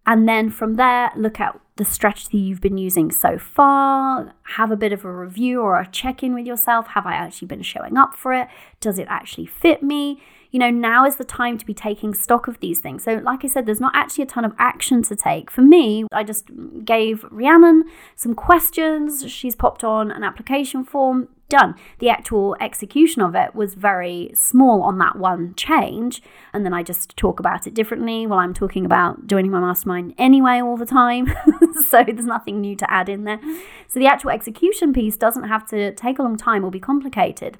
and 0.06 0.28
then 0.28 0.50
from 0.50 0.74
there, 0.74 1.10
look 1.16 1.40
at 1.40 1.58
the 1.76 1.84
strategy 1.84 2.38
you've 2.38 2.60
been 2.60 2.78
using 2.78 3.10
so 3.10 3.36
far, 3.38 4.32
have 4.42 4.70
a 4.70 4.76
bit 4.76 4.92
of 4.92 5.04
a 5.04 5.12
review 5.12 5.60
or 5.60 5.80
a 5.80 5.86
check 5.86 6.22
in 6.22 6.34
with 6.34 6.46
yourself. 6.46 6.88
Have 6.88 7.06
I 7.06 7.14
actually 7.14 7.48
been 7.48 7.62
showing 7.62 7.96
up 7.96 8.14
for 8.14 8.32
it? 8.32 8.48
Does 8.80 8.98
it 8.98 9.08
actually 9.08 9.46
fit 9.46 9.82
me? 9.82 10.22
You 10.52 10.60
know, 10.60 10.70
now 10.70 11.04
is 11.04 11.16
the 11.16 11.24
time 11.24 11.58
to 11.58 11.66
be 11.66 11.74
taking 11.74 12.14
stock 12.14 12.46
of 12.46 12.60
these 12.60 12.78
things. 12.78 13.02
So, 13.02 13.14
like 13.14 13.44
I 13.44 13.48
said, 13.48 13.66
there's 13.66 13.80
not 13.80 13.96
actually 13.96 14.22
a 14.22 14.28
ton 14.28 14.44
of 14.44 14.54
action 14.56 15.02
to 15.02 15.16
take. 15.16 15.50
For 15.50 15.62
me, 15.62 16.04
I 16.12 16.22
just 16.22 16.48
gave 16.84 17.24
Rhiannon 17.28 17.84
some 18.14 18.34
questions. 18.34 19.28
She's 19.28 19.56
popped 19.56 19.82
on 19.82 20.12
an 20.12 20.22
application 20.22 20.84
form 20.84 21.28
done. 21.48 21.74
The 21.98 22.08
actual 22.08 22.56
execution 22.60 23.22
of 23.22 23.34
it 23.34 23.54
was 23.54 23.74
very 23.74 24.30
small 24.34 24.82
on 24.82 24.98
that 24.98 25.16
one 25.16 25.54
change. 25.54 26.22
And 26.52 26.64
then 26.64 26.74
I 26.74 26.82
just 26.82 27.16
talk 27.16 27.38
about 27.38 27.66
it 27.66 27.74
differently 27.74 28.26
while 28.26 28.38
I'm 28.38 28.54
talking 28.54 28.84
about 28.84 29.26
joining 29.26 29.50
my 29.50 29.60
mastermind 29.60 30.14
anyway 30.18 30.60
all 30.60 30.76
the 30.76 30.86
time. 30.86 31.32
so 31.88 32.02
there's 32.04 32.26
nothing 32.26 32.60
new 32.60 32.76
to 32.76 32.90
add 32.90 33.08
in 33.08 33.24
there. 33.24 33.40
So 33.88 34.00
the 34.00 34.06
actual 34.06 34.30
execution 34.30 34.92
piece 34.92 35.16
doesn't 35.16 35.44
have 35.44 35.66
to 35.68 35.94
take 35.94 36.18
a 36.18 36.22
long 36.22 36.36
time 36.36 36.64
or 36.64 36.70
be 36.70 36.80
complicated. 36.80 37.58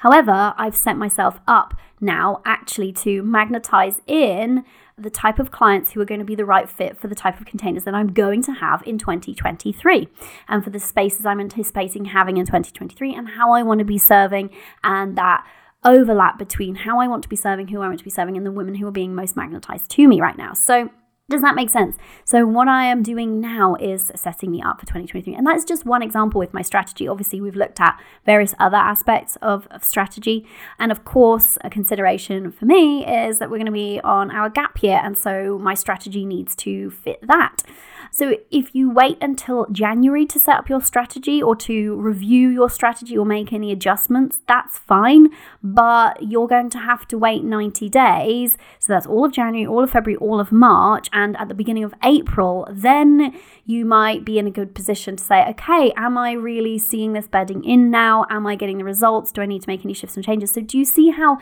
However, 0.00 0.54
I've 0.56 0.76
set 0.76 0.96
myself 0.96 1.40
up 1.46 1.74
now 2.00 2.40
actually 2.46 2.90
to 2.92 3.22
magnetize 3.22 4.00
in 4.06 4.64
the 4.96 5.10
type 5.10 5.38
of 5.38 5.50
clients 5.50 5.92
who 5.92 6.00
are 6.00 6.06
going 6.06 6.20
to 6.20 6.24
be 6.24 6.34
the 6.34 6.46
right 6.46 6.70
fit 6.70 6.98
for 6.98 7.06
the 7.06 7.14
type 7.14 7.38
of 7.38 7.44
containers 7.44 7.84
that 7.84 7.94
I'm 7.94 8.12
going 8.12 8.42
to 8.44 8.52
have 8.52 8.82
in 8.86 8.96
2023 8.96 10.08
and 10.48 10.64
for 10.64 10.70
the 10.70 10.80
spaces 10.80 11.26
I'm 11.26 11.38
anticipating 11.38 12.06
having 12.06 12.38
in 12.38 12.46
2023 12.46 13.14
and 13.14 13.28
how 13.28 13.52
I 13.52 13.62
want 13.62 13.80
to 13.80 13.84
be 13.84 13.98
serving 13.98 14.48
and 14.82 15.16
that 15.18 15.46
overlap 15.84 16.38
between 16.38 16.76
how 16.76 16.98
I 16.98 17.06
want 17.06 17.22
to 17.24 17.28
be 17.28 17.36
serving, 17.36 17.68
who 17.68 17.82
I 17.82 17.86
want 17.86 17.98
to 17.98 18.04
be 18.04 18.10
serving, 18.10 18.38
and 18.38 18.46
the 18.46 18.52
women 18.52 18.76
who 18.76 18.86
are 18.86 18.92
being 18.92 19.14
most 19.14 19.36
magnetized 19.36 19.90
to 19.90 20.08
me 20.08 20.20
right 20.20 20.36
now. 20.36 20.54
So 20.54 20.90
does 21.30 21.42
that 21.42 21.54
make 21.54 21.70
sense? 21.70 21.96
So, 22.24 22.44
what 22.46 22.68
I 22.68 22.84
am 22.84 23.02
doing 23.02 23.40
now 23.40 23.76
is 23.76 24.10
setting 24.14 24.50
me 24.50 24.60
up 24.60 24.80
for 24.80 24.86
2023. 24.86 25.34
And 25.34 25.46
that's 25.46 25.64
just 25.64 25.86
one 25.86 26.02
example 26.02 26.38
with 26.38 26.52
my 26.52 26.60
strategy. 26.60 27.08
Obviously, 27.08 27.40
we've 27.40 27.56
looked 27.56 27.80
at 27.80 27.98
various 28.26 28.54
other 28.58 28.76
aspects 28.76 29.36
of, 29.40 29.66
of 29.70 29.84
strategy. 29.84 30.46
And 30.78 30.92
of 30.92 31.04
course, 31.04 31.56
a 31.62 31.70
consideration 31.70 32.50
for 32.50 32.66
me 32.66 33.06
is 33.06 33.38
that 33.38 33.50
we're 33.50 33.58
going 33.58 33.66
to 33.66 33.72
be 33.72 34.00
on 34.02 34.30
our 34.30 34.50
gap 34.50 34.82
year. 34.82 35.00
And 35.02 35.16
so, 35.16 35.58
my 35.58 35.74
strategy 35.74 36.24
needs 36.26 36.54
to 36.56 36.90
fit 36.90 37.26
that. 37.26 37.62
So, 38.10 38.36
if 38.50 38.74
you 38.74 38.90
wait 38.90 39.18
until 39.20 39.66
January 39.70 40.26
to 40.26 40.38
set 40.38 40.56
up 40.56 40.68
your 40.68 40.80
strategy 40.80 41.42
or 41.42 41.54
to 41.56 41.96
review 41.96 42.48
your 42.48 42.68
strategy 42.68 43.16
or 43.16 43.24
make 43.24 43.52
any 43.52 43.72
adjustments, 43.72 44.40
that's 44.46 44.78
fine. 44.78 45.28
But 45.62 46.22
you're 46.22 46.48
going 46.48 46.70
to 46.70 46.78
have 46.78 47.06
to 47.08 47.18
wait 47.18 47.44
90 47.44 47.88
days. 47.88 48.58
So, 48.78 48.92
that's 48.92 49.06
all 49.06 49.24
of 49.24 49.32
January, 49.32 49.66
all 49.66 49.84
of 49.84 49.90
February, 49.90 50.16
all 50.16 50.40
of 50.40 50.50
March. 50.50 51.08
And 51.12 51.36
at 51.36 51.48
the 51.48 51.54
beginning 51.54 51.84
of 51.84 51.94
April, 52.02 52.66
then 52.70 53.38
you 53.64 53.84
might 53.84 54.24
be 54.24 54.38
in 54.38 54.46
a 54.46 54.50
good 54.50 54.74
position 54.74 55.16
to 55.16 55.22
say, 55.22 55.44
okay, 55.50 55.92
am 55.96 56.18
I 56.18 56.32
really 56.32 56.78
seeing 56.78 57.12
this 57.12 57.28
bedding 57.28 57.64
in 57.64 57.90
now? 57.90 58.26
Am 58.30 58.46
I 58.46 58.56
getting 58.56 58.78
the 58.78 58.84
results? 58.84 59.32
Do 59.32 59.42
I 59.42 59.46
need 59.46 59.62
to 59.62 59.68
make 59.68 59.84
any 59.84 59.94
shifts 59.94 60.16
and 60.16 60.24
changes? 60.24 60.50
So, 60.50 60.60
do 60.60 60.76
you 60.78 60.84
see 60.84 61.10
how? 61.10 61.38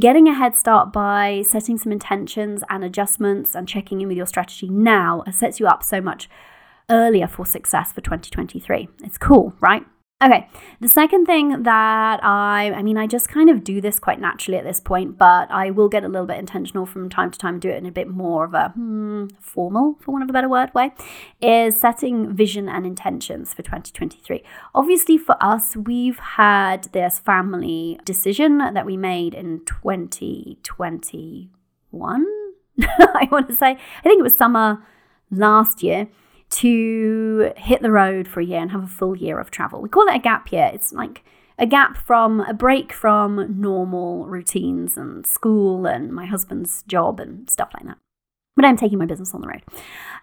Getting 0.00 0.28
a 0.28 0.34
head 0.34 0.54
start 0.54 0.92
by 0.92 1.42
setting 1.44 1.76
some 1.76 1.90
intentions 1.90 2.62
and 2.70 2.84
adjustments 2.84 3.56
and 3.56 3.66
checking 3.66 4.00
in 4.00 4.06
with 4.06 4.16
your 4.16 4.26
strategy 4.26 4.68
now 4.68 5.24
sets 5.32 5.58
you 5.58 5.66
up 5.66 5.82
so 5.82 6.00
much 6.00 6.28
earlier 6.88 7.26
for 7.26 7.44
success 7.44 7.90
for 7.90 8.00
2023. 8.00 8.88
It's 9.02 9.18
cool, 9.18 9.54
right? 9.60 9.84
Okay, 10.20 10.48
the 10.80 10.88
second 10.88 11.26
thing 11.26 11.62
that 11.62 12.18
I, 12.24 12.72
I 12.72 12.82
mean, 12.82 12.98
I 12.98 13.06
just 13.06 13.28
kind 13.28 13.48
of 13.48 13.62
do 13.62 13.80
this 13.80 14.00
quite 14.00 14.20
naturally 14.20 14.58
at 14.58 14.64
this 14.64 14.80
point, 14.80 15.16
but 15.16 15.48
I 15.48 15.70
will 15.70 15.88
get 15.88 16.02
a 16.02 16.08
little 16.08 16.26
bit 16.26 16.38
intentional 16.38 16.86
from 16.86 17.08
time 17.08 17.30
to 17.30 17.38
time, 17.38 17.60
do 17.60 17.70
it 17.70 17.76
in 17.76 17.86
a 17.86 17.92
bit 17.92 18.08
more 18.08 18.44
of 18.44 18.52
a 18.52 18.70
hmm, 18.70 19.28
formal, 19.40 19.96
for 20.00 20.10
want 20.10 20.24
of 20.24 20.30
a 20.30 20.32
better 20.32 20.48
word, 20.48 20.74
way, 20.74 20.92
is 21.40 21.80
setting 21.80 22.34
vision 22.34 22.68
and 22.68 22.84
intentions 22.84 23.54
for 23.54 23.62
2023. 23.62 24.42
Obviously, 24.74 25.18
for 25.18 25.36
us, 25.40 25.76
we've 25.76 26.18
had 26.18 26.88
this 26.92 27.20
family 27.20 28.00
decision 28.04 28.58
that 28.58 28.84
we 28.84 28.96
made 28.96 29.34
in 29.34 29.64
2021. 29.66 32.26
I 32.80 33.28
want 33.30 33.46
to 33.46 33.54
say, 33.54 33.70
I 33.70 34.02
think 34.02 34.18
it 34.18 34.24
was 34.24 34.34
summer 34.34 34.84
last 35.30 35.84
year 35.84 36.08
to 36.50 37.52
hit 37.56 37.82
the 37.82 37.90
road 37.90 38.26
for 38.28 38.40
a 38.40 38.44
year 38.44 38.60
and 38.60 38.70
have 38.70 38.84
a 38.84 38.88
full 38.88 39.16
year 39.16 39.38
of 39.38 39.50
travel. 39.50 39.80
We 39.80 39.88
call 39.88 40.08
it 40.08 40.16
a 40.16 40.20
gap 40.20 40.50
year. 40.52 40.70
It's 40.72 40.92
like 40.92 41.24
a 41.58 41.66
gap 41.66 41.96
from 41.96 42.40
a 42.40 42.54
break 42.54 42.92
from 42.92 43.60
normal 43.60 44.26
routines 44.26 44.96
and 44.96 45.26
school 45.26 45.86
and 45.86 46.12
my 46.12 46.26
husband's 46.26 46.82
job 46.84 47.20
and 47.20 47.48
stuff 47.50 47.70
like 47.74 47.84
that 47.86 47.98
but 48.58 48.64
I'm 48.64 48.76
taking 48.76 48.98
my 48.98 49.06
business 49.06 49.32
on 49.34 49.40
the 49.40 49.46
road. 49.46 49.62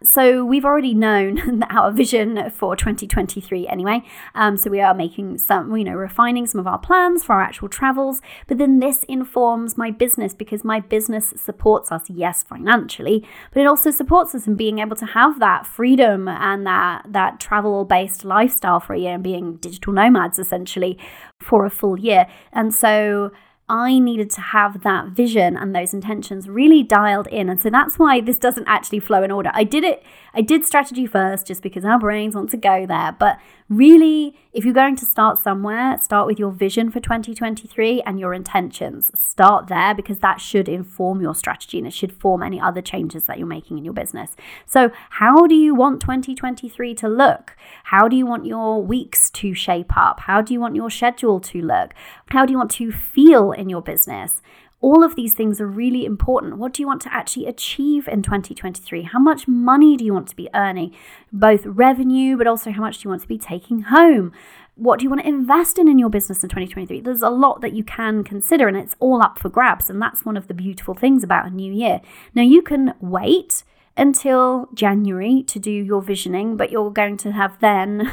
So 0.03 0.43
we've 0.43 0.65
already 0.65 0.93
known 0.93 1.63
our 1.69 1.89
vision 1.89 2.49
for 2.51 2.75
2023 2.75 3.65
anyway. 3.65 4.01
Um, 4.33 4.57
so 4.57 4.69
we 4.69 4.81
are 4.81 4.93
making 4.93 5.37
some, 5.37 5.73
you 5.77 5.85
know, 5.85 5.93
refining 5.93 6.45
some 6.45 6.59
of 6.59 6.67
our 6.67 6.77
plans 6.77 7.23
for 7.23 7.31
our 7.31 7.41
actual 7.41 7.69
travels. 7.69 8.21
But 8.47 8.57
then 8.57 8.79
this 8.79 9.03
informs 9.05 9.77
my 9.77 9.89
business 9.89 10.33
because 10.33 10.65
my 10.65 10.81
business 10.81 11.33
supports 11.37 11.93
us, 11.93 12.09
yes, 12.09 12.43
financially, 12.43 13.25
but 13.53 13.61
it 13.61 13.67
also 13.67 13.89
supports 13.89 14.35
us 14.35 14.47
in 14.47 14.55
being 14.55 14.79
able 14.79 14.97
to 14.97 15.05
have 15.05 15.39
that 15.39 15.65
freedom 15.65 16.27
and 16.27 16.67
that 16.67 17.05
that 17.07 17.39
travel 17.39 17.85
based 17.85 18.25
lifestyle 18.25 18.81
for 18.81 18.93
a 18.93 18.99
year 18.99 19.13
and 19.13 19.23
being 19.23 19.55
digital 19.55 19.93
nomads 19.93 20.39
essentially 20.39 20.99
for 21.39 21.65
a 21.65 21.69
full 21.69 21.97
year. 21.97 22.27
And 22.51 22.73
so 22.73 23.31
I 23.67 23.97
needed 23.97 24.29
to 24.31 24.41
have 24.41 24.83
that 24.83 25.07
vision 25.07 25.57
and 25.57 25.75
those 25.75 25.93
intentions 25.93 26.47
really 26.47 26.83
dialed 26.83 27.27
in. 27.27 27.49
And 27.49 27.59
so 27.59 27.69
that's 27.71 27.97
why 27.97 28.21
this 28.21 28.37
doesn't 28.37 28.67
actually 28.67 28.99
flow 28.99 29.23
in 29.23 29.31
order. 29.31 29.49
I 29.53 29.63
did 29.63 29.83
it, 29.83 30.03
I 30.37 30.41
did 30.41 30.65
strategy 30.65 31.07
first 31.07 31.47
just 31.47 31.61
because 31.61 31.85
our 31.85 31.97
brains 31.97 32.35
want 32.35 32.49
to 32.51 32.57
go 32.57 32.85
there. 32.85 33.15
But 33.17 33.39
really, 33.69 34.35
if 34.51 34.65
you're 34.65 34.73
going 34.73 34.97
to 34.97 35.05
start 35.05 35.39
somewhere, 35.39 35.97
start 35.99 36.27
with 36.27 36.37
your 36.37 36.51
vision 36.51 36.91
for 36.91 36.99
2023 36.99 38.01
and 38.01 38.19
your 38.19 38.33
intentions. 38.33 39.17
Start 39.17 39.67
there 39.67 39.95
because 39.95 40.19
that 40.19 40.41
should 40.41 40.67
inform 40.67 41.21
your 41.21 41.33
strategy 41.33 41.77
and 41.77 41.87
it 41.87 41.93
should 41.93 42.11
form 42.11 42.43
any 42.43 42.59
other 42.59 42.81
changes 42.81 43.25
that 43.25 43.37
you're 43.37 43.47
making 43.47 43.77
in 43.77 43.85
your 43.85 43.93
business. 43.93 44.35
So, 44.65 44.91
how 45.11 45.47
do 45.47 45.55
you 45.55 45.73
want 45.73 46.01
2023 46.01 46.93
to 46.95 47.07
look? 47.07 47.55
How 47.85 48.09
do 48.09 48.17
you 48.17 48.25
want 48.25 48.45
your 48.45 48.83
weeks 48.83 49.29
to 49.31 49.53
shape 49.53 49.95
up? 49.95 50.19
How 50.21 50.41
do 50.41 50.53
you 50.53 50.59
want 50.59 50.75
your 50.75 50.91
schedule 50.91 51.39
to 51.39 51.61
look? 51.61 51.93
How 52.27 52.45
do 52.45 52.51
you 52.51 52.57
want 52.57 52.71
to 52.71 52.91
feel 52.91 53.53
in 53.53 53.69
your 53.69 53.81
business? 53.81 54.41
All 54.85 55.03
of 55.03 55.15
these 55.15 55.33
things 55.33 55.59
are 55.59 55.65
really 55.65 56.05
important. 56.05 56.59
What 56.59 56.71
do 56.71 56.83
you 56.83 56.85
want 56.85 57.01
to 57.01 57.11
actually 57.11 57.47
achieve 57.47 58.07
in 58.07 58.21
2023? 58.21 59.01
How 59.01 59.17
much 59.17 59.47
money 59.47 59.97
do 59.97 60.05
you 60.05 60.13
want 60.13 60.27
to 60.27 60.35
be 60.35 60.47
earning? 60.53 60.93
Both 61.33 61.65
revenue, 61.65 62.37
but 62.37 62.45
also 62.45 62.69
how 62.69 62.83
much 62.83 62.99
do 62.99 63.07
you 63.07 63.09
want 63.09 63.23
to 63.23 63.27
be 63.27 63.39
taking 63.39 63.81
home? 63.81 64.31
What 64.75 64.99
do 64.99 65.03
you 65.03 65.09
want 65.09 65.23
to 65.23 65.27
invest 65.27 65.79
in 65.79 65.87
in 65.87 65.97
your 65.97 66.11
business 66.11 66.43
in 66.43 66.49
2023? 66.49 67.01
There's 67.01 67.23
a 67.23 67.31
lot 67.31 67.61
that 67.61 67.73
you 67.73 67.83
can 67.83 68.23
consider, 68.23 68.67
and 68.67 68.77
it's 68.77 68.95
all 68.99 69.23
up 69.23 69.39
for 69.39 69.49
grabs. 69.49 69.89
And 69.89 69.99
that's 69.99 70.23
one 70.23 70.37
of 70.37 70.47
the 70.47 70.53
beautiful 70.53 70.93
things 70.93 71.23
about 71.23 71.47
a 71.47 71.49
new 71.49 71.73
year. 71.73 71.99
Now, 72.35 72.43
you 72.43 72.61
can 72.61 72.93
wait 72.99 73.63
until 73.97 74.69
January 74.75 75.41
to 75.47 75.57
do 75.57 75.71
your 75.71 76.03
visioning, 76.03 76.57
but 76.57 76.69
you're 76.69 76.91
going 76.91 77.17
to 77.17 77.31
have 77.31 77.59
then 77.59 78.11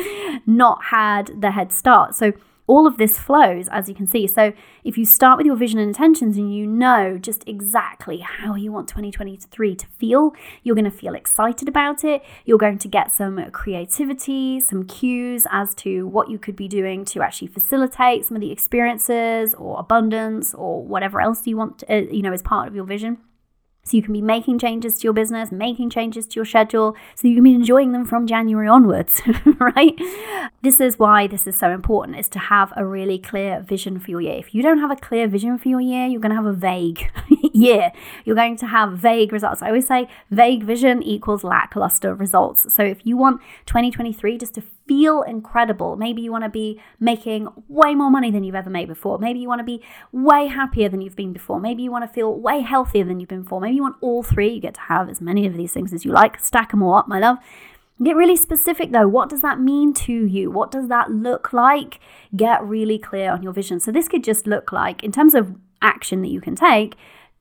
not 0.46 0.84
had 0.84 1.42
the 1.42 1.50
head 1.50 1.70
start. 1.70 2.14
So, 2.14 2.32
all 2.66 2.86
of 2.86 2.96
this 2.96 3.18
flows, 3.18 3.68
as 3.68 3.88
you 3.88 3.94
can 3.94 4.06
see. 4.06 4.26
So, 4.26 4.52
if 4.82 4.96
you 4.96 5.04
start 5.04 5.36
with 5.36 5.46
your 5.46 5.56
vision 5.56 5.78
and 5.78 5.88
intentions 5.88 6.36
and 6.36 6.54
you 6.54 6.66
know 6.66 7.18
just 7.18 7.46
exactly 7.46 8.18
how 8.18 8.54
you 8.54 8.72
want 8.72 8.88
2023 8.88 9.76
to 9.76 9.86
feel, 9.86 10.34
you're 10.62 10.74
going 10.74 10.84
to 10.84 10.90
feel 10.90 11.14
excited 11.14 11.68
about 11.68 12.04
it. 12.04 12.22
You're 12.44 12.58
going 12.58 12.78
to 12.78 12.88
get 12.88 13.12
some 13.12 13.50
creativity, 13.50 14.60
some 14.60 14.84
cues 14.84 15.46
as 15.50 15.74
to 15.76 16.06
what 16.06 16.30
you 16.30 16.38
could 16.38 16.56
be 16.56 16.68
doing 16.68 17.04
to 17.06 17.22
actually 17.22 17.48
facilitate 17.48 18.24
some 18.24 18.36
of 18.36 18.40
the 18.40 18.52
experiences 18.52 19.54
or 19.54 19.78
abundance 19.78 20.54
or 20.54 20.82
whatever 20.82 21.20
else 21.20 21.46
you 21.46 21.56
want, 21.56 21.78
to, 21.80 21.92
uh, 21.92 22.00
you 22.10 22.22
know, 22.22 22.32
as 22.32 22.42
part 22.42 22.68
of 22.68 22.74
your 22.74 22.84
vision. 22.84 23.18
So 23.84 23.96
you 23.98 24.02
can 24.02 24.14
be 24.14 24.22
making 24.22 24.58
changes 24.58 24.98
to 24.98 25.04
your 25.04 25.12
business, 25.12 25.52
making 25.52 25.90
changes 25.90 26.26
to 26.28 26.36
your 26.36 26.46
schedule, 26.46 26.96
so 27.14 27.28
you 27.28 27.34
can 27.34 27.44
be 27.44 27.54
enjoying 27.54 27.92
them 27.92 28.06
from 28.06 28.26
January 28.26 28.66
onwards, 28.66 29.20
right? 29.58 29.98
This 30.62 30.80
is 30.80 30.98
why 30.98 31.26
this 31.26 31.46
is 31.46 31.58
so 31.58 31.70
important 31.70 32.18
is 32.18 32.28
to 32.30 32.38
have 32.38 32.72
a 32.76 32.86
really 32.86 33.18
clear 33.18 33.60
vision 33.60 34.00
for 34.00 34.10
your 34.10 34.22
year. 34.22 34.36
If 34.36 34.54
you 34.54 34.62
don't 34.62 34.78
have 34.78 34.90
a 34.90 34.96
clear 34.96 35.28
vision 35.28 35.58
for 35.58 35.68
your 35.68 35.82
year, 35.82 36.06
you're 36.06 36.20
going 36.20 36.30
to 36.30 36.36
have 36.36 36.46
a 36.46 36.52
vague 36.52 37.10
year. 37.52 37.92
You're 38.24 38.36
going 38.36 38.56
to 38.56 38.66
have 38.66 38.98
vague 38.98 39.32
results. 39.32 39.60
I 39.62 39.68
always 39.68 39.86
say 39.86 40.08
vague 40.30 40.62
vision 40.62 41.02
equals 41.02 41.44
lackluster 41.44 42.14
results. 42.14 42.72
So 42.72 42.82
if 42.82 43.04
you 43.04 43.18
want 43.18 43.42
2023 43.66 44.38
just 44.38 44.54
to 44.54 44.62
feel 44.86 45.22
incredible. 45.22 45.96
Maybe 45.96 46.22
you 46.22 46.30
want 46.30 46.44
to 46.44 46.50
be 46.50 46.80
making 47.00 47.48
way 47.68 47.94
more 47.94 48.10
money 48.10 48.30
than 48.30 48.44
you've 48.44 48.54
ever 48.54 48.70
made 48.70 48.88
before. 48.88 49.18
Maybe 49.18 49.38
you 49.38 49.48
want 49.48 49.60
to 49.60 49.64
be 49.64 49.82
way 50.12 50.46
happier 50.46 50.88
than 50.88 51.00
you've 51.00 51.16
been 51.16 51.32
before. 51.32 51.58
Maybe 51.58 51.82
you 51.82 51.90
want 51.90 52.04
to 52.04 52.12
feel 52.12 52.34
way 52.34 52.60
healthier 52.60 53.04
than 53.04 53.20
you've 53.20 53.28
been 53.28 53.42
before. 53.42 53.60
Maybe 53.60 53.76
you 53.76 53.82
want 53.82 53.96
all 54.00 54.22
three. 54.22 54.54
You 54.54 54.60
get 54.60 54.74
to 54.74 54.80
have 54.82 55.08
as 55.08 55.20
many 55.20 55.46
of 55.46 55.54
these 55.54 55.72
things 55.72 55.92
as 55.92 56.04
you 56.04 56.12
like. 56.12 56.38
Stack 56.38 56.70
them 56.70 56.82
all 56.82 56.96
up, 56.96 57.08
my 57.08 57.18
love. 57.18 57.38
Get 58.02 58.16
really 58.16 58.36
specific 58.36 58.90
though. 58.90 59.06
What 59.06 59.28
does 59.28 59.40
that 59.42 59.60
mean 59.60 59.94
to 59.94 60.12
you? 60.12 60.50
What 60.50 60.70
does 60.70 60.88
that 60.88 61.10
look 61.10 61.52
like? 61.52 62.00
Get 62.34 62.62
really 62.64 62.98
clear 62.98 63.30
on 63.30 63.42
your 63.42 63.52
vision. 63.52 63.78
So, 63.78 63.92
this 63.92 64.08
could 64.08 64.24
just 64.24 64.46
look 64.48 64.72
like, 64.72 65.04
in 65.04 65.12
terms 65.12 65.34
of 65.34 65.54
action 65.80 66.20
that 66.22 66.28
you 66.28 66.40
can 66.40 66.56
take, 66.56 66.96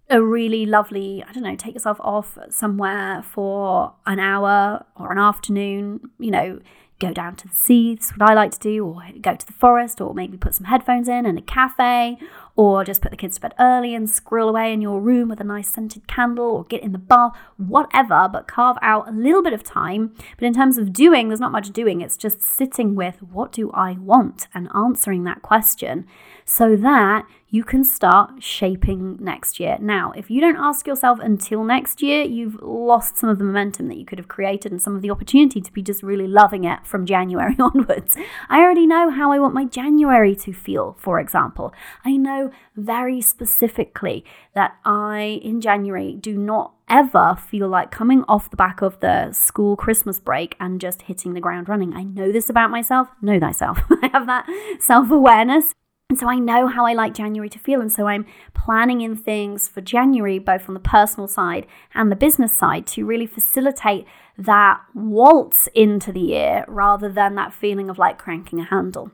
a 0.10 0.22
really 0.22 0.66
lovely, 0.66 1.24
I 1.28 1.32
don't 1.32 1.44
know, 1.44 1.56
take 1.56 1.74
yourself 1.74 1.98
off 2.02 2.38
somewhere 2.50 3.24
for 3.24 3.94
an 4.06 4.20
hour 4.20 4.86
or 4.96 5.12
an 5.12 5.18
afternoon, 5.18 6.12
you 6.20 6.30
know, 6.30 6.60
go 7.04 7.14
down 7.14 7.36
to 7.38 7.48
the 7.48 7.56
sea, 7.56 7.96
that's 7.96 8.12
what 8.12 8.30
I 8.30 8.34
like 8.34 8.52
to 8.52 8.60
do, 8.60 8.86
or 8.86 9.04
go 9.22 9.36
to 9.36 9.46
the 9.46 9.54
forest, 9.54 10.00
or 10.00 10.14
maybe 10.14 10.38
put 10.38 10.56
some 10.56 10.66
headphones 10.66 11.08
in 11.08 11.26
and 11.26 11.38
a 11.38 11.42
cafe, 11.42 12.18
or 12.56 12.84
just 12.84 13.02
put 13.02 13.12
the 13.12 13.18
kids 13.18 13.36
to 13.36 13.42
bed 13.42 13.54
early 13.60 13.94
and 13.96 14.10
squirrel 14.10 14.50
away 14.50 14.72
in 14.72 14.82
your 14.82 15.02
room 15.02 15.30
with 15.30 15.40
a 15.40 15.44
nice 15.44 15.68
scented 15.68 16.08
candle, 16.08 16.46
or 16.46 16.64
get 16.64 16.84
in 16.84 16.92
the 16.92 16.98
bath, 16.98 17.34
whatever, 17.58 18.30
but 18.32 18.48
carve 18.48 18.78
out 18.82 19.08
a 19.08 19.12
little 19.12 19.44
bit 19.44 19.54
of 19.54 19.64
time. 19.64 20.14
But 20.38 20.46
in 20.46 20.54
terms 20.54 20.78
of 20.78 20.94
doing, 20.94 21.28
there's 21.28 21.40
not 21.40 21.52
much 21.52 21.72
doing, 21.72 22.02
it's 22.02 22.18
just 22.18 22.42
sitting 22.42 22.96
with 22.96 23.22
what 23.22 23.52
do 23.52 23.72
I 23.72 23.94
want? 23.94 24.48
and 24.54 24.70
answering 24.76 25.24
that 25.24 25.42
question 25.42 26.06
so 26.46 26.76
that 26.76 27.26
you 27.54 27.64
can 27.64 27.84
start 27.84 28.42
shaping 28.42 29.16
next 29.20 29.60
year. 29.60 29.78
Now, 29.80 30.12
if 30.14 30.32
you 30.32 30.42
don't 30.42 30.58
ask 30.58 30.88
yourself 30.88 31.20
until 31.20 31.64
next 31.64 32.02
year, 32.02 32.24
you've 32.24 32.60
lost 32.64 33.16
some 33.16 33.30
of 33.30 33.38
the 33.38 33.44
momentum 33.44 33.90
that 33.90 33.98
you 33.98 34.06
could 34.06 34.18
have 34.18 34.28
created 34.28 34.72
and 34.72 34.82
some 34.82 34.96
of 34.96 35.04
the 35.04 35.12
opportunity 35.12 35.62
to 35.62 35.72
be 35.72 35.84
just 35.84 36.02
really 36.02 36.26
loving 36.26 36.64
it 36.64 36.84
from 36.84 37.06
January 37.06 37.56
onwards. 37.60 38.18
I 38.50 38.62
already 38.62 38.88
know 38.88 39.12
how 39.12 39.32
I 39.32 39.38
want 39.38 39.54
my 39.54 39.66
January 39.66 40.36
to 40.38 40.52
feel, 40.52 40.98
for 41.00 41.20
example. 41.20 41.76
I 42.04 42.18
know 42.18 42.50
very 42.76 43.22
specifically 43.22 44.26
that 44.56 44.76
I, 44.84 45.40
in 45.44 45.62
January, 45.62 46.18
do 46.20 46.36
not 46.36 46.74
ever 46.90 47.36
feel 47.36 47.68
like 47.68 47.92
coming 47.92 48.24
off 48.28 48.50
the 48.50 48.58
back 48.58 48.82
of 48.82 49.00
the 49.00 49.32
school 49.32 49.76
Christmas 49.76 50.20
break 50.20 50.56
and 50.60 50.82
just 50.82 51.04
hitting 51.04 51.36
the 51.36 51.40
ground 51.40 51.70
running. 51.70 51.94
I 51.94 52.02
know 52.02 52.32
this 52.32 52.50
about 52.50 52.72
myself. 52.72 53.10
Know 53.22 53.40
thyself. 53.40 53.80
I 54.02 54.10
have 54.12 54.26
that 54.26 54.48
self 54.80 55.12
awareness. 55.12 55.74
And 56.10 56.20
so 56.20 56.28
I 56.28 56.38
know 56.38 56.68
how 56.68 56.86
I 56.86 56.94
like 56.94 57.14
January 57.14 57.50
to 57.50 57.60
feel. 57.60 57.82
And 57.82 57.92
so 57.92 58.08
I'm 58.08 58.26
planning 58.54 59.02
in 59.02 59.16
things 59.16 59.68
for 59.68 59.82
January, 59.82 60.38
both 60.38 60.68
on 60.68 60.76
the 60.76 60.80
personal 60.80 61.28
side 61.28 61.66
and 61.96 62.12
the 62.12 62.16
business 62.16 62.56
side, 62.56 62.86
to 62.88 63.06
really 63.06 63.26
facilitate 63.26 64.06
that 64.38 64.82
waltz 64.94 65.68
into 65.74 66.12
the 66.12 66.20
year 66.20 66.66
rather 66.68 67.10
than 67.10 67.36
that 67.36 67.54
feeling 67.54 67.90
of 67.90 67.98
like 67.98 68.18
cranking 68.18 68.60
a 68.60 68.66
handle. 68.66 69.12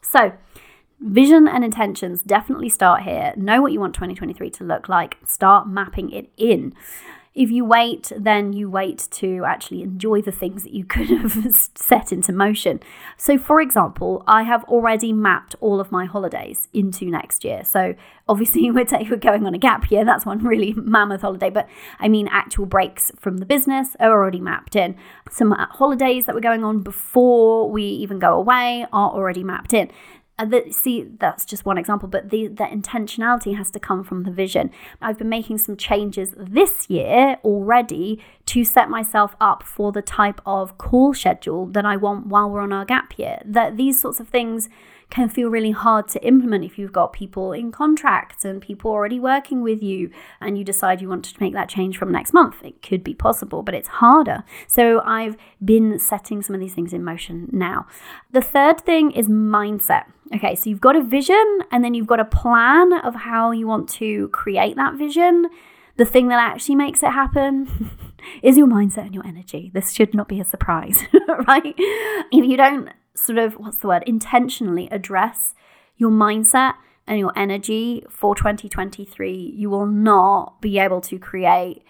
So, 0.00 0.32
Vision 1.00 1.46
and 1.46 1.64
intentions 1.64 2.22
definitely 2.22 2.68
start 2.68 3.02
here. 3.02 3.32
Know 3.36 3.62
what 3.62 3.70
you 3.70 3.78
want 3.78 3.94
2023 3.94 4.50
to 4.50 4.64
look 4.64 4.88
like. 4.88 5.16
Start 5.24 5.68
mapping 5.68 6.10
it 6.10 6.28
in. 6.36 6.74
If 7.38 7.52
you 7.52 7.64
wait, 7.64 8.10
then 8.16 8.52
you 8.52 8.68
wait 8.68 9.06
to 9.12 9.44
actually 9.46 9.82
enjoy 9.82 10.22
the 10.22 10.32
things 10.32 10.64
that 10.64 10.72
you 10.72 10.84
could 10.84 11.08
have 11.08 11.54
set 11.76 12.10
into 12.10 12.32
motion. 12.32 12.80
So, 13.16 13.38
for 13.38 13.60
example, 13.60 14.24
I 14.26 14.42
have 14.42 14.64
already 14.64 15.12
mapped 15.12 15.54
all 15.60 15.78
of 15.78 15.92
my 15.92 16.04
holidays 16.04 16.66
into 16.72 17.04
next 17.04 17.44
year. 17.44 17.62
So, 17.62 17.94
obviously, 18.28 18.68
we're, 18.72 18.84
t- 18.84 19.06
we're 19.08 19.18
going 19.18 19.46
on 19.46 19.54
a 19.54 19.58
gap 19.58 19.88
year. 19.88 20.04
That's 20.04 20.26
one 20.26 20.44
really 20.44 20.72
mammoth 20.72 21.20
holiday, 21.20 21.48
but 21.48 21.68
I 22.00 22.08
mean, 22.08 22.26
actual 22.26 22.66
breaks 22.66 23.12
from 23.20 23.38
the 23.38 23.46
business 23.46 23.94
are 24.00 24.10
already 24.10 24.40
mapped 24.40 24.74
in. 24.74 24.96
Some 25.30 25.52
uh, 25.52 25.66
holidays 25.66 26.26
that 26.26 26.34
were 26.34 26.40
going 26.40 26.64
on 26.64 26.80
before 26.80 27.70
we 27.70 27.84
even 27.84 28.18
go 28.18 28.34
away 28.34 28.84
are 28.92 29.10
already 29.10 29.44
mapped 29.44 29.72
in. 29.72 29.92
Uh, 30.38 30.44
that, 30.44 30.72
see, 30.72 31.02
that's 31.18 31.44
just 31.44 31.66
one 31.66 31.76
example, 31.78 32.08
but 32.08 32.30
the, 32.30 32.46
the 32.46 32.64
intentionality 32.64 33.56
has 33.56 33.70
to 33.72 33.80
come 33.80 34.04
from 34.04 34.22
the 34.22 34.30
vision. 34.30 34.70
I've 35.02 35.18
been 35.18 35.28
making 35.28 35.58
some 35.58 35.76
changes 35.76 36.32
this 36.36 36.88
year 36.88 37.38
already 37.42 38.22
to 38.46 38.64
set 38.64 38.88
myself 38.88 39.34
up 39.40 39.64
for 39.64 39.90
the 39.90 40.02
type 40.02 40.40
of 40.46 40.78
call 40.78 41.12
schedule 41.12 41.66
that 41.66 41.84
I 41.84 41.96
want 41.96 42.28
while 42.28 42.48
we're 42.48 42.60
on 42.60 42.72
our 42.72 42.84
gap 42.84 43.18
year. 43.18 43.40
That 43.44 43.76
these 43.76 44.00
sorts 44.00 44.20
of 44.20 44.28
things 44.28 44.68
can 45.10 45.28
feel 45.28 45.48
really 45.48 45.70
hard 45.70 46.06
to 46.08 46.22
implement 46.24 46.64
if 46.64 46.78
you've 46.78 46.92
got 46.92 47.12
people 47.12 47.52
in 47.52 47.72
contracts 47.72 48.44
and 48.44 48.60
people 48.60 48.90
already 48.90 49.18
working 49.18 49.62
with 49.62 49.82
you 49.82 50.10
and 50.40 50.58
you 50.58 50.64
decide 50.64 51.00
you 51.00 51.08
want 51.08 51.24
to 51.24 51.34
make 51.40 51.54
that 51.54 51.68
change 51.68 51.96
from 51.96 52.12
next 52.12 52.34
month. 52.34 52.56
It 52.62 52.82
could 52.82 53.02
be 53.02 53.14
possible, 53.14 53.62
but 53.62 53.74
it's 53.74 53.88
harder. 53.88 54.44
So 54.66 55.00
I've 55.00 55.36
been 55.64 55.98
setting 55.98 56.42
some 56.42 56.54
of 56.54 56.60
these 56.60 56.74
things 56.74 56.92
in 56.92 57.02
motion 57.02 57.48
now. 57.52 57.86
The 58.30 58.42
third 58.42 58.80
thing 58.82 59.10
is 59.12 59.28
mindset. 59.28 60.04
Okay, 60.34 60.54
so 60.54 60.68
you've 60.68 60.80
got 60.80 60.94
a 60.94 61.02
vision 61.02 61.60
and 61.72 61.82
then 61.82 61.94
you've 61.94 62.06
got 62.06 62.20
a 62.20 62.24
plan 62.24 62.92
of 62.92 63.14
how 63.14 63.50
you 63.50 63.66
want 63.66 63.88
to 63.90 64.28
create 64.28 64.76
that 64.76 64.94
vision. 64.94 65.46
The 65.96 66.04
thing 66.04 66.28
that 66.28 66.38
actually 66.38 66.76
makes 66.76 67.02
it 67.02 67.10
happen 67.10 67.90
is 68.42 68.58
your 68.58 68.66
mindset 68.66 69.06
and 69.06 69.14
your 69.14 69.26
energy. 69.26 69.70
This 69.72 69.92
should 69.92 70.14
not 70.14 70.28
be 70.28 70.38
a 70.38 70.44
surprise, 70.44 71.02
right? 71.48 71.74
If 71.76 72.44
you 72.44 72.58
don't 72.58 72.90
sort 73.18 73.38
of, 73.38 73.54
what's 73.54 73.78
the 73.78 73.88
word, 73.88 74.04
intentionally 74.06 74.88
address 74.90 75.54
your 75.96 76.10
mindset 76.10 76.74
and 77.06 77.18
your 77.18 77.32
energy 77.36 78.04
for 78.08 78.34
2023, 78.34 79.54
you 79.56 79.70
will 79.70 79.86
not 79.86 80.60
be 80.60 80.78
able 80.78 81.00
to 81.00 81.18
create 81.18 81.82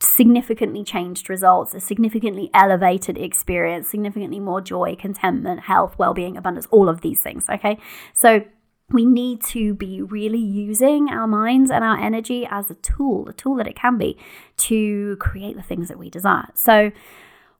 significantly 0.00 0.82
changed 0.82 1.28
results, 1.28 1.74
a 1.74 1.80
significantly 1.80 2.50
elevated 2.54 3.18
experience, 3.18 3.88
significantly 3.88 4.40
more 4.40 4.60
joy, 4.60 4.96
contentment, 4.98 5.60
health, 5.60 5.98
well 5.98 6.14
being, 6.14 6.36
abundance, 6.36 6.66
all 6.70 6.88
of 6.88 7.02
these 7.02 7.20
things. 7.20 7.48
Okay. 7.50 7.78
So 8.14 8.44
we 8.90 9.04
need 9.04 9.42
to 9.44 9.74
be 9.74 10.02
really 10.02 10.38
using 10.38 11.08
our 11.10 11.26
minds 11.26 11.70
and 11.70 11.84
our 11.84 11.98
energy 11.98 12.46
as 12.50 12.70
a 12.70 12.74
tool, 12.74 13.28
a 13.28 13.32
tool 13.32 13.56
that 13.56 13.66
it 13.66 13.76
can 13.76 13.98
be 13.98 14.16
to 14.56 15.16
create 15.16 15.56
the 15.56 15.62
things 15.62 15.88
that 15.88 15.98
we 15.98 16.10
desire. 16.10 16.48
So, 16.54 16.90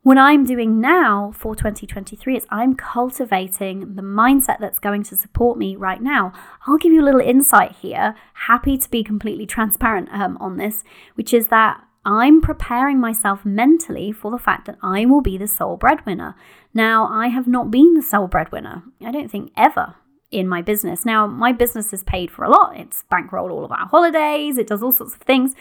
what 0.02 0.16
I'm 0.16 0.44
doing 0.44 0.80
now 0.80 1.32
for 1.34 1.54
2023 1.54 2.36
is 2.36 2.46
I'm 2.48 2.74
cultivating 2.74 3.96
the 3.96 4.02
mindset 4.02 4.58
that's 4.58 4.78
going 4.78 5.02
to 5.04 5.16
support 5.16 5.58
me 5.58 5.76
right 5.76 6.00
now. 6.00 6.32
I'll 6.66 6.78
give 6.78 6.92
you 6.92 7.02
a 7.02 7.04
little 7.04 7.20
insight 7.20 7.72
here. 7.72 8.14
Happy 8.46 8.78
to 8.78 8.90
be 8.90 9.04
completely 9.04 9.44
transparent 9.44 10.08
um, 10.10 10.38
on 10.38 10.56
this, 10.56 10.84
which 11.16 11.34
is 11.34 11.48
that 11.48 11.84
I'm 12.04 12.40
preparing 12.40 12.98
myself 12.98 13.44
mentally 13.44 14.10
for 14.10 14.30
the 14.30 14.38
fact 14.38 14.66
that 14.66 14.78
I 14.82 15.04
will 15.04 15.20
be 15.20 15.36
the 15.36 15.46
sole 15.46 15.76
breadwinner. 15.76 16.34
Now, 16.72 17.06
I 17.06 17.28
have 17.28 17.46
not 17.46 17.70
been 17.70 17.92
the 17.92 18.02
sole 18.02 18.26
breadwinner, 18.26 18.82
I 19.04 19.10
don't 19.10 19.30
think 19.30 19.52
ever 19.54 19.96
in 20.30 20.48
my 20.48 20.62
business. 20.62 21.04
Now, 21.04 21.26
my 21.26 21.52
business 21.52 21.92
is 21.92 22.04
paid 22.04 22.30
for 22.30 22.44
a 22.44 22.48
lot, 22.48 22.78
it's 22.78 23.04
bankrolled 23.12 23.50
all 23.50 23.64
of 23.64 23.72
our 23.72 23.86
holidays, 23.86 24.56
it 24.56 24.66
does 24.66 24.82
all 24.82 24.92
sorts 24.92 25.14
of 25.14 25.20
things. 25.20 25.54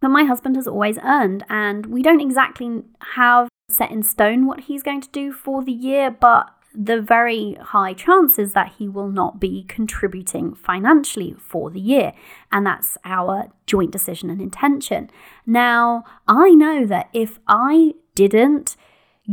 But 0.00 0.08
my 0.08 0.24
husband 0.24 0.56
has 0.56 0.66
always 0.66 0.98
earned, 1.04 1.44
and 1.50 1.86
we 1.86 2.02
don't 2.02 2.20
exactly 2.20 2.82
have 3.14 3.48
set 3.72 3.90
in 3.90 4.02
stone 4.02 4.46
what 4.46 4.60
he's 4.60 4.82
going 4.82 5.00
to 5.00 5.08
do 5.10 5.32
for 5.32 5.62
the 5.64 5.72
year, 5.72 6.10
but 6.10 6.50
the 6.74 7.00
very 7.00 7.54
high 7.60 7.92
chances 7.92 8.52
that 8.52 8.74
he 8.78 8.88
will 8.88 9.08
not 9.08 9.38
be 9.38 9.64
contributing 9.68 10.54
financially 10.54 11.34
for 11.38 11.70
the 11.70 11.80
year. 11.80 12.12
And 12.50 12.66
that's 12.66 12.96
our 13.04 13.52
joint 13.66 13.90
decision 13.90 14.30
and 14.30 14.40
intention. 14.40 15.10
Now, 15.46 16.04
I 16.26 16.50
know 16.50 16.86
that 16.86 17.08
if 17.12 17.38
I 17.46 17.94
didn't 18.14 18.76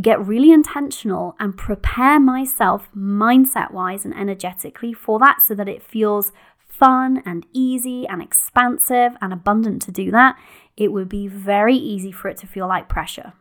get 0.01 0.25
really 0.25 0.51
intentional 0.51 1.35
and 1.39 1.57
prepare 1.57 2.19
myself 2.19 2.89
mindset 2.95 3.71
wise 3.71 4.05
and 4.05 4.15
energetically 4.15 4.93
for 4.93 5.17
that 5.19 5.41
so 5.41 5.55
that 5.55 5.67
it 5.67 5.81
feels 5.81 6.31
fun 6.67 7.23
and 7.25 7.45
easy 7.51 8.07
and 8.07 8.21
expansive 8.21 9.13
and 9.21 9.33
abundant 9.33 9.81
to 9.81 9.91
do 9.91 10.11
that, 10.11 10.37
it 10.77 10.91
would 10.91 11.09
be 11.09 11.27
very 11.27 11.75
easy 11.75 12.11
for 12.11 12.29
it 12.29 12.37
to 12.37 12.47
feel 12.47 12.67
like 12.67 12.87
pressure 12.87 13.33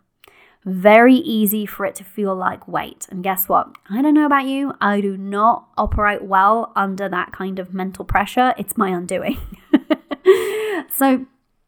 very 0.64 1.14
easy 1.14 1.66
for 1.66 1.86
it 1.86 1.94
to 1.96 2.04
feel 2.04 2.34
like 2.34 2.68
weight. 2.68 3.06
And 3.10 3.22
guess 3.22 3.48
what? 3.48 3.74
I 3.88 4.02
don't 4.02 4.14
know 4.14 4.26
about 4.26 4.46
you, 4.46 4.74
I 4.80 5.00
do 5.00 5.16
not 5.16 5.68
operate 5.76 6.22
well 6.22 6.72
under 6.76 7.08
that 7.08 7.32
kind 7.32 7.58
of 7.58 7.72
mental 7.72 8.04
pressure. 8.04 8.54
It's 8.58 8.76
my 8.76 8.90
undoing. 8.90 9.38
so 10.94 11.26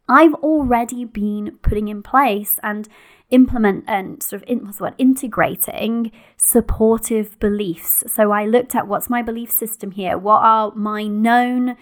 I've 0.08 0.34
already 0.34 1.04
been 1.04 1.58
putting 1.62 1.88
in 1.88 2.02
place 2.02 2.58
and 2.62 2.88
implement 3.30 3.84
and 3.86 4.22
sort 4.22 4.42
of 4.42 4.48
in, 4.48 4.64
what's 4.64 4.78
the 4.78 4.84
word 4.84 4.94
integrating 4.98 6.10
supportive 6.36 7.38
beliefs. 7.38 8.02
So 8.08 8.32
I 8.32 8.44
looked 8.44 8.74
at 8.74 8.88
what's 8.88 9.08
my 9.08 9.22
belief 9.22 9.50
system 9.50 9.92
here. 9.92 10.18
What 10.18 10.42
are 10.42 10.72
my 10.74 11.06
known 11.06 11.76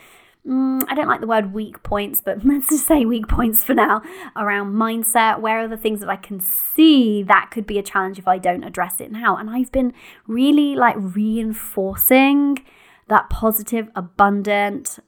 mm, 0.49 0.83
I 0.89 0.95
don't 0.95 1.09
like 1.09 1.21
the 1.21 1.27
word 1.27 1.53
weak 1.53 1.83
points, 1.83 2.21
but 2.21 2.45
let's 2.45 2.69
just 2.69 2.87
say 2.87 3.05
weak 3.05 3.29
points 3.29 3.65
for 3.65 3.75
now 3.75 4.03
around 4.37 4.75
mindset. 4.75 5.41
Where 5.41 5.61
are 5.61 5.69
the 5.69 5.77
things 5.77 6.01
that 6.01 6.09
I 6.09 6.17
can 6.17 6.41
see 6.41 7.23
that 7.25 7.51
could 7.51 7.67
be 7.67 7.79
a 7.79 7.83
challenge 7.83 8.19
if 8.19 8.27
I 8.27 8.39
don't 8.39 8.65
address 8.65 9.01
it 9.01 9.13
now? 9.13 9.37
And 9.37 9.51
I've 9.51 9.73
been 9.73 9.93
really 10.27 10.75
like 10.75 10.97
reinforcing 10.99 12.59
that 13.09 13.31
positive, 13.31 13.89
abundant, 13.95 14.99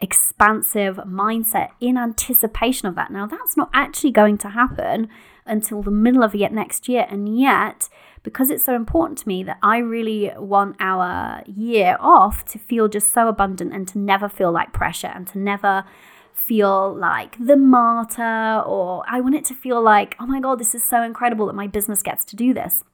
expansive 0.00 0.96
mindset 0.96 1.70
in 1.80 1.98
anticipation 1.98 2.88
of 2.88 2.94
that. 2.94 3.10
Now, 3.10 3.26
that's 3.26 3.56
not 3.56 3.70
actually 3.72 4.12
going 4.12 4.38
to 4.38 4.50
happen 4.50 5.08
until 5.44 5.82
the 5.82 5.90
middle 5.90 6.22
of 6.22 6.34
yet 6.34 6.52
next 6.52 6.88
year. 6.88 7.06
And 7.10 7.38
yet, 7.38 7.88
because 8.22 8.50
it's 8.50 8.64
so 8.64 8.74
important 8.74 9.18
to 9.18 9.28
me 9.28 9.42
that 9.44 9.58
I 9.62 9.78
really 9.78 10.30
want 10.36 10.76
our 10.78 11.42
year 11.46 11.96
off 12.00 12.44
to 12.46 12.58
feel 12.58 12.88
just 12.88 13.12
so 13.12 13.28
abundant 13.28 13.72
and 13.72 13.88
to 13.88 13.98
never 13.98 14.28
feel 14.28 14.52
like 14.52 14.72
pressure 14.72 15.10
and 15.14 15.26
to 15.28 15.38
never 15.38 15.84
feel 16.32 16.94
like 16.94 17.36
the 17.38 17.56
martyr 17.56 18.62
or 18.66 19.04
I 19.08 19.20
want 19.20 19.36
it 19.36 19.44
to 19.46 19.54
feel 19.54 19.80
like, 19.80 20.16
oh 20.20 20.26
my 20.26 20.40
God, 20.40 20.58
this 20.58 20.74
is 20.74 20.82
so 20.82 21.02
incredible 21.02 21.46
that 21.46 21.54
my 21.54 21.66
business 21.66 22.02
gets 22.02 22.24
to 22.26 22.36
do 22.36 22.52
this. 22.52 22.84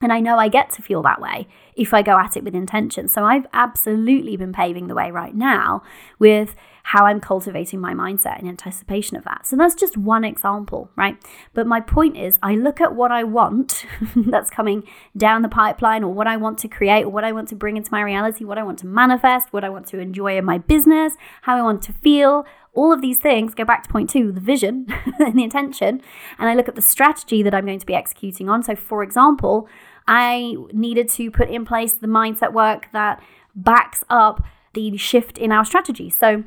And 0.00 0.12
I 0.12 0.20
know 0.20 0.38
I 0.38 0.48
get 0.48 0.70
to 0.72 0.82
feel 0.82 1.02
that 1.02 1.20
way 1.20 1.48
if 1.74 1.92
I 1.92 2.02
go 2.02 2.18
at 2.18 2.36
it 2.36 2.44
with 2.44 2.54
intention. 2.54 3.08
So 3.08 3.24
I've 3.24 3.46
absolutely 3.52 4.36
been 4.36 4.52
paving 4.52 4.86
the 4.86 4.94
way 4.94 5.10
right 5.10 5.34
now 5.34 5.82
with 6.20 6.54
how 6.88 7.04
I'm 7.04 7.20
cultivating 7.20 7.80
my 7.80 7.92
mindset 7.92 8.40
in 8.40 8.48
anticipation 8.48 9.18
of 9.18 9.24
that. 9.24 9.46
So 9.46 9.56
that's 9.56 9.74
just 9.74 9.98
one 9.98 10.24
example, 10.24 10.90
right? 10.96 11.22
But 11.52 11.66
my 11.66 11.82
point 11.82 12.16
is, 12.16 12.38
I 12.42 12.54
look 12.54 12.80
at 12.80 12.94
what 12.94 13.12
I 13.12 13.24
want 13.24 13.84
that's 14.16 14.48
coming 14.48 14.84
down 15.14 15.42
the 15.42 15.50
pipeline, 15.50 16.02
or 16.02 16.14
what 16.14 16.26
I 16.26 16.38
want 16.38 16.56
to 16.60 16.68
create, 16.68 17.04
or 17.04 17.10
what 17.10 17.24
I 17.24 17.32
want 17.32 17.48
to 17.48 17.54
bring 17.54 17.76
into 17.76 17.92
my 17.92 18.00
reality, 18.00 18.42
what 18.42 18.56
I 18.56 18.62
want 18.62 18.78
to 18.78 18.86
manifest, 18.86 19.52
what 19.52 19.64
I 19.64 19.68
want 19.68 19.86
to 19.88 19.98
enjoy 19.98 20.38
in 20.38 20.46
my 20.46 20.56
business, 20.56 21.12
how 21.42 21.58
I 21.58 21.62
want 21.62 21.82
to 21.82 21.92
feel. 21.92 22.46
All 22.72 22.90
of 22.90 23.02
these 23.02 23.18
things 23.18 23.52
go 23.52 23.66
back 23.66 23.82
to 23.82 23.90
point 23.90 24.08
two 24.08 24.32
the 24.32 24.40
vision 24.40 24.86
and 25.18 25.38
the 25.38 25.44
intention. 25.44 26.00
And 26.38 26.48
I 26.48 26.54
look 26.54 26.68
at 26.68 26.74
the 26.74 26.80
strategy 26.80 27.42
that 27.42 27.54
I'm 27.54 27.66
going 27.66 27.80
to 27.80 27.86
be 27.86 27.94
executing 27.94 28.48
on. 28.48 28.62
So, 28.62 28.74
for 28.74 29.02
example, 29.02 29.68
I 30.06 30.56
needed 30.72 31.10
to 31.10 31.30
put 31.30 31.50
in 31.50 31.66
place 31.66 31.92
the 31.92 32.06
mindset 32.06 32.54
work 32.54 32.88
that 32.94 33.22
backs 33.54 34.04
up 34.08 34.42
the 34.72 34.96
shift 34.96 35.36
in 35.36 35.52
our 35.52 35.66
strategy. 35.66 36.08
So, 36.08 36.44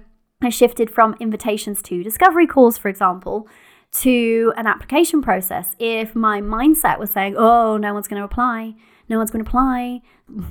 shifted 0.50 0.90
from 0.90 1.16
invitations 1.20 1.82
to 1.84 2.04
discovery 2.04 2.48
calls, 2.48 2.78
for 2.78 2.90
example, 2.90 3.48
to 3.92 4.54
an 4.56 4.68
application 4.68 5.22
process. 5.22 5.76
If 5.80 6.16
my 6.16 6.42
mindset 6.42 6.98
was 7.00 7.12
saying, 7.12 7.36
oh, 7.38 7.78
no 7.78 7.94
one's 7.94 8.08
going 8.08 8.20
to 8.20 8.26
apply, 8.26 8.76
no 9.10 9.18
one's 9.18 9.32
going 9.32 9.44
to 9.44 9.50
apply, 9.50 10.02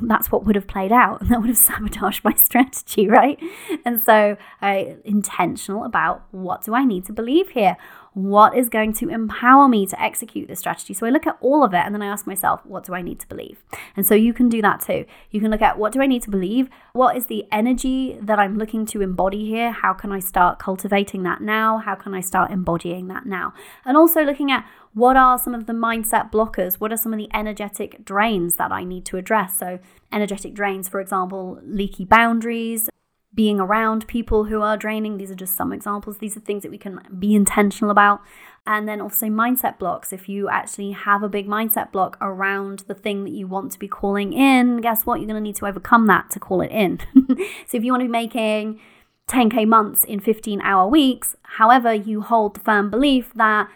that's 0.02 0.30
what 0.30 0.44
would 0.44 0.54
have 0.54 0.66
played 0.66 0.92
out. 0.92 1.20
And 1.20 1.30
that 1.30 1.40
would 1.40 1.48
have 1.48 1.58
sabotaged 1.58 2.22
my 2.24 2.34
strategy, 2.36 3.08
right? 3.08 3.38
And 3.84 4.00
so 4.00 4.36
I 4.60 4.96
intentional 5.04 5.84
about 5.84 6.24
what 6.30 6.64
do 6.64 6.74
I 6.74 6.84
need 6.84 7.06
to 7.06 7.12
believe 7.12 7.50
here? 7.50 7.76
What 8.12 8.56
is 8.56 8.68
going 8.68 8.92
to 8.94 9.08
empower 9.08 9.68
me 9.68 9.86
to 9.86 10.02
execute 10.02 10.48
this 10.48 10.58
strategy? 10.58 10.94
So 10.94 11.06
I 11.06 11.10
look 11.10 11.26
at 11.26 11.38
all 11.40 11.62
of 11.62 11.72
it 11.72 11.78
and 11.78 11.94
then 11.94 12.02
I 12.02 12.06
ask 12.06 12.26
myself, 12.26 12.60
what 12.64 12.84
do 12.84 12.92
I 12.92 13.02
need 13.02 13.20
to 13.20 13.28
believe? 13.28 13.62
And 13.96 14.04
so 14.04 14.14
you 14.14 14.32
can 14.32 14.48
do 14.48 14.60
that 14.62 14.80
too. 14.80 15.04
You 15.30 15.40
can 15.40 15.50
look 15.50 15.62
at 15.62 15.78
what 15.78 15.92
do 15.92 16.02
I 16.02 16.06
need 16.06 16.22
to 16.22 16.30
believe? 16.30 16.68
What 16.92 17.16
is 17.16 17.26
the 17.26 17.46
energy 17.52 18.18
that 18.20 18.38
I'm 18.38 18.58
looking 18.58 18.84
to 18.86 19.00
embody 19.00 19.46
here? 19.46 19.70
How 19.70 19.92
can 19.92 20.10
I 20.10 20.18
start 20.18 20.58
cultivating 20.58 21.22
that 21.22 21.40
now? 21.40 21.78
How 21.78 21.94
can 21.94 22.12
I 22.12 22.20
start 22.20 22.50
embodying 22.50 23.06
that 23.08 23.26
now? 23.26 23.54
And 23.84 23.96
also 23.96 24.22
looking 24.22 24.50
at 24.50 24.66
what 24.92 25.16
are 25.16 25.38
some 25.38 25.54
of 25.54 25.66
the 25.66 25.72
mindset 25.72 26.32
blockers? 26.32 26.74
What 26.74 26.92
are 26.92 26.96
some 26.96 27.12
of 27.12 27.18
the 27.18 27.28
energetic 27.32 28.04
drains 28.04 28.56
that 28.56 28.72
I 28.72 28.82
need 28.82 29.04
to 29.06 29.18
address? 29.18 29.56
So, 29.56 29.78
energetic 30.12 30.52
drains, 30.52 30.88
for 30.88 31.00
example, 31.00 31.60
leaky 31.62 32.04
boundaries, 32.04 32.90
being 33.34 33.60
around 33.60 34.06
people 34.08 34.44
who 34.44 34.60
are 34.60 34.76
draining. 34.76 35.16
These 35.16 35.30
are 35.30 35.36
just 35.36 35.56
some 35.56 35.72
examples. 35.72 36.18
These 36.18 36.36
are 36.36 36.40
things 36.40 36.62
that 36.62 36.70
we 36.70 36.78
can 36.78 37.00
be 37.18 37.34
intentional 37.34 37.90
about. 37.90 38.20
And 38.66 38.88
then 38.88 39.00
also 39.00 39.26
mindset 39.26 39.78
blocks. 39.78 40.12
If 40.12 40.28
you 40.28 40.48
actually 40.48 40.90
have 40.92 41.22
a 41.22 41.28
big 41.28 41.46
mindset 41.46 41.92
block 41.92 42.18
around 42.20 42.80
the 42.80 42.94
thing 42.94 43.24
that 43.24 43.30
you 43.30 43.46
want 43.46 43.72
to 43.72 43.78
be 43.78 43.88
calling 43.88 44.32
in, 44.32 44.78
guess 44.78 45.06
what? 45.06 45.20
You're 45.20 45.28
going 45.28 45.36
to 45.36 45.40
need 45.40 45.56
to 45.56 45.66
overcome 45.66 46.06
that 46.08 46.30
to 46.30 46.40
call 46.40 46.60
it 46.60 46.70
in. 46.70 46.98
so 47.66 47.76
if 47.76 47.84
you 47.84 47.92
want 47.92 48.02
to 48.02 48.06
be 48.06 48.12
making 48.12 48.80
10K 49.28 49.66
months 49.66 50.04
in 50.04 50.20
15 50.20 50.60
hour 50.62 50.88
weeks, 50.88 51.36
however, 51.42 51.94
you 51.94 52.22
hold 52.22 52.56
the 52.56 52.60
firm 52.60 52.90
belief 52.90 53.32
that 53.34 53.68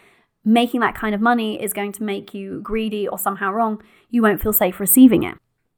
making 0.45 0.81
that 0.81 0.95
kind 0.95 1.15
of 1.15 1.21
money 1.21 1.63
is 1.63 1.73
going 1.73 1.93
to 1.93 2.03
make 2.03 2.35
you 2.35 2.61
greedy 2.61 3.09
or 3.09 3.19
somehow 3.19 3.51
wrong, 3.51 3.83
you 4.11 4.21
won't 4.21 4.43
feel 4.43 4.53
safe 4.53 4.79
receiving 4.79 5.23
it. 5.23 5.37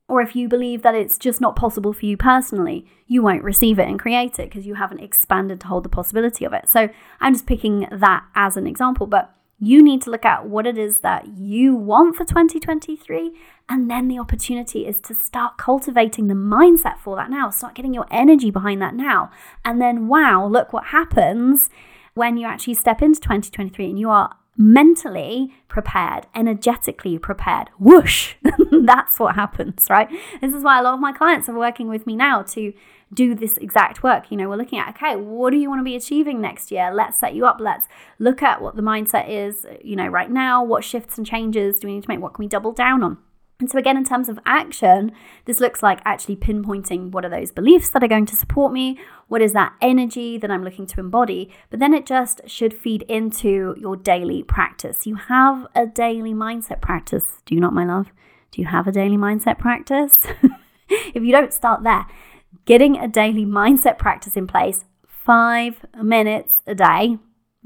Or 0.09 0.21
if 0.21 0.37
you 0.37 0.49
believe 0.49 0.83
that 0.83 0.95
it's 0.95 1.19
just 1.19 1.41
not 1.41 1.57
possible 1.57 1.93
for 1.93 2.07
you 2.07 2.17
personally, 2.17 2.87
you 3.07 3.23
won't 3.23 3.43
receive 3.43 3.79
it 3.79 3.89
and 3.89 3.99
create 3.99 4.39
it 4.39 4.49
because 4.49 4.67
you 4.67 4.75
haven't 4.75 5.01
expanded 5.01 5.61
to 5.61 5.67
hold 5.67 5.85
the 5.85 5.89
possibility 5.89 6.45
of 6.45 6.53
it. 6.53 6.69
So 6.69 6.89
I'm 7.21 7.33
just 7.33 7.47
picking 7.47 7.89
that 7.91 8.25
as 8.35 8.57
an 8.57 8.67
example, 8.67 9.07
but 9.07 9.35
you 9.59 9.83
need 9.83 10.03
to 10.03 10.11
look 10.11 10.25
at 10.25 10.47
what 10.47 10.67
it 10.67 10.77
is 10.77 11.01
that 11.01 11.27
you 11.37 11.75
want 11.75 12.15
for 12.15 12.25
2023. 12.25 13.33
And 13.69 13.91
then 13.91 14.07
the 14.07 14.19
opportunity 14.19 14.87
is 14.87 15.01
to 15.01 15.15
start 15.15 15.57
cultivating 15.57 16.29
the 16.29 16.35
mindset 16.35 16.99
for 16.99 17.17
that 17.17 17.31
now. 17.31 17.51
Start 17.51 17.75
getting 17.75 17.95
your 17.95 18.07
energy 18.11 18.51
behind 18.51 18.81
that 18.83 18.95
now. 18.95 19.31
And 19.65 19.81
then, 19.81 20.09
wow, 20.09 20.47
look 20.47 20.73
what 20.73 20.87
happens 20.87 21.71
when 22.15 22.37
you 22.37 22.47
actually 22.47 22.75
step 22.75 23.03
into 23.03 23.21
2023 23.21 23.87
and 23.87 23.99
you 23.99 24.11
are 24.11 24.37
mentally 24.57 25.53
prepared, 25.69 26.27
energetically 26.35 27.19
prepared. 27.19 27.69
Whoosh! 27.79 28.35
That's 28.73 29.19
what 29.19 29.35
happens, 29.35 29.87
right? 29.91 30.09
This 30.41 30.55
is 30.55 30.63
why 30.63 30.79
a 30.79 30.83
lot 30.83 30.95
of 30.95 31.01
my 31.01 31.13
clients 31.13 31.49
are 31.49 31.59
working 31.59 31.89
with 31.89 32.07
me 32.07 32.17
now 32.17 32.43
to 32.43 32.73
do 33.13 33.35
this 33.35 33.57
exact 33.59 34.03
work. 34.03 34.31
You 34.31 34.37
know, 34.37 34.49
we're 34.49 34.57
looking 34.57 34.79
at, 34.79 34.97
okay, 34.97 35.17
what 35.17 35.51
do 35.51 35.57
you 35.57 35.69
want 35.69 35.81
to 35.81 35.85
be 35.85 35.95
achieving 35.95 36.41
next 36.41 36.71
year? 36.71 36.93
Let's 36.93 37.19
set 37.19 37.35
you 37.35 37.47
up. 37.47 37.59
Let's 37.61 37.87
look 38.19 38.43
at 38.43 38.61
what 38.61 38.77
the 38.77 38.83
mindset 38.83 39.29
is, 39.29 39.67
you 39.83 39.97
know, 39.97 40.09
right 40.09 40.31
now. 40.31 40.65
What 40.65 40.85
shifts 40.85 41.17
and 41.19 41.27
changes 41.27 41.79
do 41.79 41.87
we 41.87 41.95
need 41.95 42.05
to 42.05 42.09
make? 42.09 42.21
What 42.21 42.35
can 42.35 42.43
we 42.43 42.49
double 42.49 42.73
down 42.73 43.03
on? 43.03 43.19
And 43.59 43.71
so, 43.71 43.79
again, 43.79 43.97
in 43.97 44.05
terms 44.05 44.29
of 44.29 44.39
action, 44.45 45.13
this 45.47 45.61
looks 45.61 45.83
like 45.83 46.01
actually 46.05 46.37
pinpointing 46.37 47.11
what 47.11 47.25
are 47.25 47.31
those 47.31 47.51
beliefs 47.51 47.89
that 47.91 48.03
are 48.03 48.09
going 48.09 48.27
to 48.27 48.37
support 48.37 48.71
me? 48.71 48.99
What 49.29 49.41
is 49.41 49.55
that 49.55 49.73
energy 49.81 50.37
that 50.37 50.51
I'm 50.51 50.63
looking 50.63 50.87
to 50.89 51.01
embody? 51.01 51.51
But 51.71 51.81
then 51.81 51.95
it 51.95 52.05
just 52.05 52.43
should 52.47 52.75
feed 52.75 53.03
into 53.03 53.75
your 53.79 53.97
daily 53.97 54.43
practice. 54.43 55.07
You 55.07 55.15
have 55.15 55.67
a 55.75 55.87
daily 55.87 56.35
mindset 56.35 56.83
practice, 56.83 57.41
do 57.47 57.55
you 57.55 57.61
not, 57.61 57.73
my 57.73 57.87
love? 57.87 58.13
Do 58.51 58.61
you 58.61 58.69
have 58.69 58.87
a 58.87 58.93
daily 58.93 59.17
mindset 59.17 59.59
practice? 59.59 60.17
if 60.89 61.23
you 61.23 61.33
don't 61.33 61.53
start 61.53 61.83
there, 61.83 62.07
getting 62.67 62.99
a 62.99 63.09
daily 63.09 63.47
mindset 63.47 63.97
practice 63.97 64.37
in 64.37 64.47
place, 64.47 64.85
five 65.07 65.85
minutes 66.03 66.61
a 66.67 66.75
day, 66.75 67.19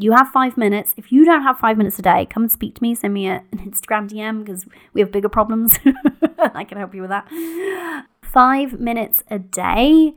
you 0.03 0.12
have 0.12 0.28
five 0.28 0.57
minutes. 0.57 0.94
If 0.96 1.12
you 1.12 1.24
don't 1.24 1.42
have 1.42 1.59
five 1.59 1.76
minutes 1.76 1.98
a 1.98 2.03
day, 2.03 2.26
come 2.26 2.44
and 2.44 2.53
speak 2.53 2.76
to 2.76 2.82
me. 2.82 2.94
Send 2.94 3.14
me 3.14 3.28
a, 3.28 3.42
an 3.53 3.59
Instagram 3.59 4.09
DM 4.09 4.44
because 4.44 4.66
we 4.94 5.01
have 5.01 5.12
bigger 5.12 5.28
problems. 5.28 5.78
I 6.38 6.64
can 6.64 6.78
help 6.78 6.94
you 6.94 7.03
with 7.03 7.11
that. 7.11 8.07
Five 8.22 8.80
minutes 8.80 9.22
a 9.30 9.38
day. 9.38 10.14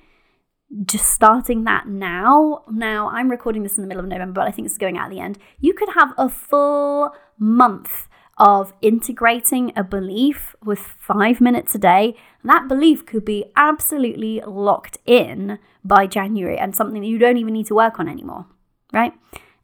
Just 0.85 1.09
starting 1.09 1.65
that 1.65 1.87
now. 1.87 2.63
Now, 2.71 3.09
I'm 3.09 3.29
recording 3.29 3.63
this 3.63 3.77
in 3.77 3.83
the 3.83 3.87
middle 3.87 4.03
of 4.03 4.09
November, 4.09 4.41
but 4.41 4.47
I 4.47 4.51
think 4.51 4.65
it's 4.65 4.77
going 4.77 4.97
out 4.97 5.05
at 5.05 5.11
the 5.11 5.19
end. 5.19 5.37
You 5.59 5.73
could 5.73 5.89
have 5.95 6.13
a 6.17 6.29
full 6.29 7.11
month 7.37 8.07
of 8.37 8.73
integrating 8.81 9.71
a 9.75 9.83
belief 9.83 10.55
with 10.63 10.79
five 10.79 11.39
minutes 11.39 11.75
a 11.75 11.77
day. 11.77 12.15
That 12.43 12.67
belief 12.67 13.05
could 13.05 13.25
be 13.25 13.45
absolutely 13.55 14.41
locked 14.47 14.97
in 15.05 15.59
by 15.83 16.07
January 16.07 16.57
and 16.57 16.75
something 16.75 17.01
that 17.01 17.07
you 17.07 17.19
don't 17.19 17.37
even 17.37 17.53
need 17.53 17.67
to 17.67 17.75
work 17.75 17.99
on 17.99 18.07
anymore, 18.07 18.47
right? 18.91 19.13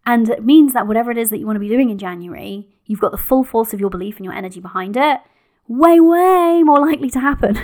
And 0.10 0.28
it 0.28 0.44
means 0.44 0.74
that 0.74 0.88
whatever 0.88 1.12
it 1.12 1.20
is 1.20 1.30
that 1.30 1.38
you 1.38 1.46
want 1.46 1.58
to 1.58 1.60
be 1.60 1.70
doing 1.70 1.92
in 1.92 2.00
January, 2.00 2.68
you've 2.88 3.00
got 3.00 3.12
the 3.12 3.18
full 3.18 3.44
force 3.44 3.76
of 3.76 3.80
your 3.80 3.92
belief 3.92 4.18
and 4.18 4.26
your 4.26 4.34
energy 4.34 4.60
behind 4.60 4.98
it, 4.98 5.20
way, 5.68 6.00
way 6.00 6.64
more 6.64 6.80
likely 6.80 7.12
to 7.12 7.20
happen. 7.20 7.60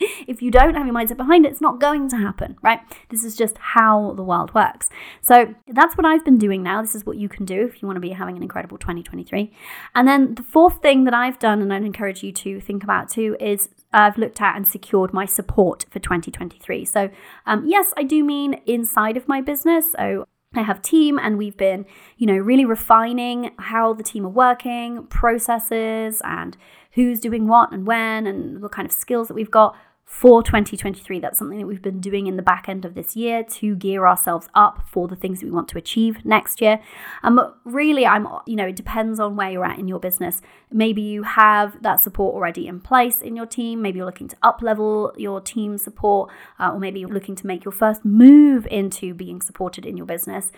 if 0.26 0.42
you 0.42 0.50
don't 0.50 0.74
have 0.74 0.84
your 0.84 0.92
mindset 0.92 1.16
behind 1.16 1.46
it, 1.46 1.52
it's 1.52 1.60
not 1.60 1.78
going 1.78 2.08
to 2.08 2.16
happen, 2.16 2.56
right? 2.60 2.80
This 3.10 3.22
is 3.22 3.36
just 3.36 3.56
how 3.58 4.14
the 4.14 4.24
world 4.24 4.52
works. 4.52 4.90
So 5.20 5.54
that's 5.68 5.96
what 5.96 6.04
I've 6.04 6.24
been 6.24 6.38
doing 6.38 6.60
now. 6.60 6.82
This 6.82 6.96
is 6.96 7.06
what 7.06 7.18
you 7.18 7.28
can 7.28 7.44
do 7.44 7.64
if 7.66 7.80
you 7.80 7.86
want 7.86 7.98
to 7.98 8.00
be 8.00 8.10
having 8.10 8.36
an 8.36 8.42
incredible 8.42 8.78
2023. 8.78 9.52
And 9.94 10.08
then 10.08 10.34
the 10.34 10.42
fourth 10.42 10.82
thing 10.82 11.04
that 11.04 11.14
I've 11.14 11.38
done, 11.38 11.62
and 11.62 11.72
I'd 11.72 11.84
encourage 11.84 12.24
you 12.24 12.32
to 12.32 12.60
think 12.60 12.82
about 12.82 13.08
too, 13.10 13.36
is 13.38 13.68
I've 13.92 14.18
looked 14.18 14.40
at 14.40 14.56
and 14.56 14.66
secured 14.66 15.12
my 15.12 15.24
support 15.24 15.86
for 15.88 16.00
2023. 16.00 16.84
So, 16.84 17.10
um, 17.46 17.64
yes, 17.64 17.92
I 17.96 18.02
do 18.02 18.24
mean 18.24 18.60
inside 18.66 19.16
of 19.16 19.28
my 19.28 19.40
business. 19.40 19.92
So, 19.92 20.26
I 20.58 20.62
have 20.62 20.82
team 20.82 21.18
and 21.18 21.38
we've 21.38 21.56
been, 21.56 21.86
you 22.16 22.26
know, 22.26 22.36
really 22.36 22.64
refining 22.64 23.52
how 23.58 23.92
the 23.92 24.02
team 24.02 24.24
are 24.24 24.30
working, 24.30 25.06
processes 25.06 26.20
and 26.24 26.56
who's 26.92 27.20
doing 27.20 27.46
what 27.46 27.72
and 27.72 27.86
when 27.86 28.26
and 28.26 28.62
what 28.62 28.72
kind 28.72 28.86
of 28.86 28.92
skills 28.92 29.28
that 29.28 29.34
we've 29.34 29.50
got 29.50 29.76
for 30.06 30.40
2023. 30.40 31.18
That's 31.18 31.36
something 31.36 31.58
that 31.58 31.66
we've 31.66 31.82
been 31.82 32.00
doing 32.00 32.28
in 32.28 32.36
the 32.36 32.42
back 32.42 32.68
end 32.68 32.84
of 32.84 32.94
this 32.94 33.16
year 33.16 33.42
to 33.42 33.74
gear 33.74 34.06
ourselves 34.06 34.48
up 34.54 34.84
for 34.86 35.08
the 35.08 35.16
things 35.16 35.40
that 35.40 35.46
we 35.46 35.50
want 35.50 35.68
to 35.68 35.78
achieve 35.78 36.24
next 36.24 36.60
year. 36.60 36.80
Um, 37.24 37.40
really, 37.64 38.06
I'm, 38.06 38.28
you 38.46 38.54
know, 38.54 38.68
it 38.68 38.76
depends 38.76 39.18
on 39.18 39.34
where 39.34 39.50
you're 39.50 39.64
at 39.64 39.80
in 39.80 39.88
your 39.88 39.98
business. 39.98 40.42
Maybe 40.70 41.02
you 41.02 41.24
have 41.24 41.82
that 41.82 41.98
support 41.98 42.36
already 42.36 42.68
in 42.68 42.80
place 42.80 43.20
in 43.20 43.34
your 43.34 43.46
team. 43.46 43.82
Maybe 43.82 43.96
you're 43.96 44.06
looking 44.06 44.28
to 44.28 44.36
up 44.44 44.62
level 44.62 45.12
your 45.16 45.40
team 45.40 45.76
support, 45.76 46.30
uh, 46.60 46.70
or 46.72 46.78
maybe 46.78 47.00
you're 47.00 47.10
looking 47.10 47.34
to 47.36 47.46
make 47.46 47.64
your 47.64 47.72
first 47.72 48.04
move 48.04 48.64
into 48.70 49.12
being 49.12 49.42
supported 49.42 49.84
in 49.84 49.96
your 49.96 50.06
business. 50.06 50.52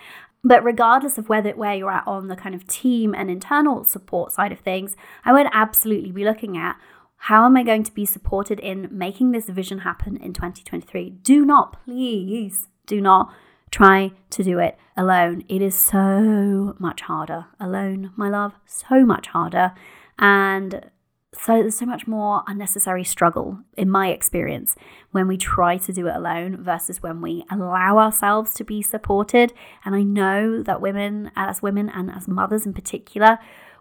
But 0.44 0.62
regardless 0.62 1.16
of 1.16 1.28
whether 1.28 1.50
where 1.52 1.74
you're 1.74 1.90
at 1.90 2.06
on 2.06 2.28
the 2.28 2.36
kind 2.36 2.54
of 2.54 2.66
team 2.66 3.14
and 3.14 3.30
internal 3.30 3.82
support 3.82 4.30
side 4.30 4.52
of 4.52 4.60
things, 4.60 4.94
I 5.24 5.32
would 5.32 5.48
absolutely 5.52 6.12
be 6.12 6.24
looking 6.24 6.56
at 6.56 6.76
how 7.22 7.44
am 7.44 7.56
I 7.56 7.62
going 7.62 7.82
to 7.82 7.92
be 7.92 8.06
supported 8.06 8.60
in 8.60 8.88
making 8.90 9.32
this 9.32 9.48
vision 9.48 9.80
happen 9.80 10.16
in 10.16 10.32
2023? 10.32 11.10
Do 11.10 11.44
not, 11.44 11.84
please, 11.84 12.68
do 12.86 13.00
not 13.00 13.32
try 13.70 14.12
to 14.30 14.42
do 14.42 14.58
it 14.58 14.78
alone. 14.96 15.44
It 15.48 15.60
is 15.60 15.74
so 15.74 16.74
much 16.78 17.02
harder 17.02 17.46
alone, 17.60 18.12
my 18.16 18.28
love, 18.28 18.54
so 18.64 19.04
much 19.04 19.28
harder. 19.28 19.72
And 20.18 20.90
so 21.34 21.60
there's 21.60 21.76
so 21.76 21.86
much 21.86 22.06
more 22.06 22.42
unnecessary 22.46 23.04
struggle, 23.04 23.58
in 23.76 23.90
my 23.90 24.08
experience, 24.08 24.74
when 25.10 25.28
we 25.28 25.36
try 25.36 25.76
to 25.76 25.92
do 25.92 26.06
it 26.06 26.16
alone 26.16 26.56
versus 26.62 27.02
when 27.02 27.20
we 27.20 27.44
allow 27.50 27.98
ourselves 27.98 28.54
to 28.54 28.64
be 28.64 28.80
supported. 28.80 29.52
And 29.84 29.94
I 29.94 30.02
know 30.02 30.62
that 30.62 30.80
women, 30.80 31.30
as 31.36 31.60
women 31.60 31.90
and 31.90 32.10
as 32.10 32.26
mothers 32.26 32.64
in 32.64 32.72
particular, 32.72 33.38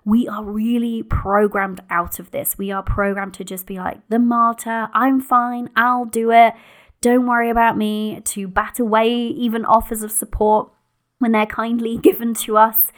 we 0.08 0.26
are 0.26 0.42
really 0.42 1.04
programmed 1.04 1.82
out 1.90 2.18
of 2.18 2.32
this. 2.32 2.58
We 2.58 2.72
are 2.72 2.82
programmed 2.82 3.34
to 3.34 3.44
just 3.44 3.68
be 3.68 3.76
like, 3.76 4.00
the 4.08 4.20
martyr, 4.20 4.88
I'm 4.94 5.20
fine, 5.20 5.70
I'll 5.76 6.06
do 6.06 6.32
it, 6.32 6.54
don't 7.02 7.28
worry 7.28 7.50
about 7.50 7.78
me, 7.78 8.22
to 8.22 8.48
bat 8.48 8.80
away 8.80 9.10
even 9.10 9.66
offers 9.66 10.04
of 10.04 10.12
support 10.14 10.72
when 11.20 11.34
they're 11.34 11.46
kindly 11.46 11.98
given 12.02 12.34
to 12.36 12.56
us 12.56 12.94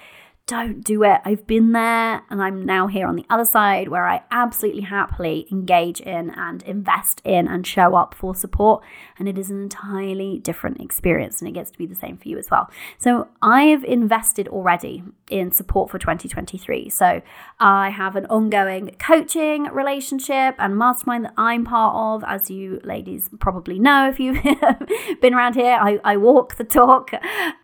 don't 0.50 0.84
do 0.84 1.04
it. 1.04 1.22
I've 1.26 1.46
been 1.46 1.74
there 1.74 2.24
and 2.28 2.42
I'm 2.42 2.66
now 2.66 2.88
here 2.88 3.06
on 3.06 3.16
the 3.16 3.26
other 3.30 3.46
side 3.46 3.88
where 3.88 4.08
I 4.08 4.24
absolutely 4.32 4.82
happily 4.82 5.46
engage 5.52 6.02
in 6.02 6.32
and 6.32 6.64
invest 6.64 7.22
in 7.24 7.48
and 7.48 7.68
show 7.68 7.94
up 7.96 8.16
for 8.16 8.34
support. 8.34 8.84
And 9.20 9.30
it 9.30 9.38
is 9.38 9.52
an 9.52 9.62
entirely 9.62 10.40
different 10.40 10.82
experience 10.82 11.40
and 11.40 11.48
it 11.48 11.52
gets 11.52 11.70
to 11.70 11.78
be 11.78 11.86
the 11.86 11.94
same 11.94 12.18
for 12.18 12.28
you 12.28 12.40
as 12.40 12.50
well. 12.50 12.68
So 12.98 13.28
I've 13.44 13.84
invested 13.84 14.48
already 14.48 15.04
in 15.30 15.52
support 15.52 15.92
for 15.92 16.00
2023. 16.00 16.90
So 16.90 17.22
I 17.60 17.92
have 17.92 18.16
an 18.16 18.26
ongoing 18.26 18.96
coaching 18.98 19.66
relationship 19.66 20.56
and 20.58 20.76
mastermind 20.76 21.26
that 21.26 21.34
I'm 21.38 21.64
part 21.64 21.96
of. 21.96 22.28
As 22.28 22.50
you 22.50 22.82
ladies 22.84 23.30
probably 23.40 23.78
know, 23.78 24.10
if 24.10 24.20
you've 24.20 24.44
been 25.22 25.36
around 25.36 25.54
here, 25.54 25.78
I, 25.80 26.00
I 26.04 26.18
walk 26.18 26.56
the 26.56 26.64
talk. 26.64 27.12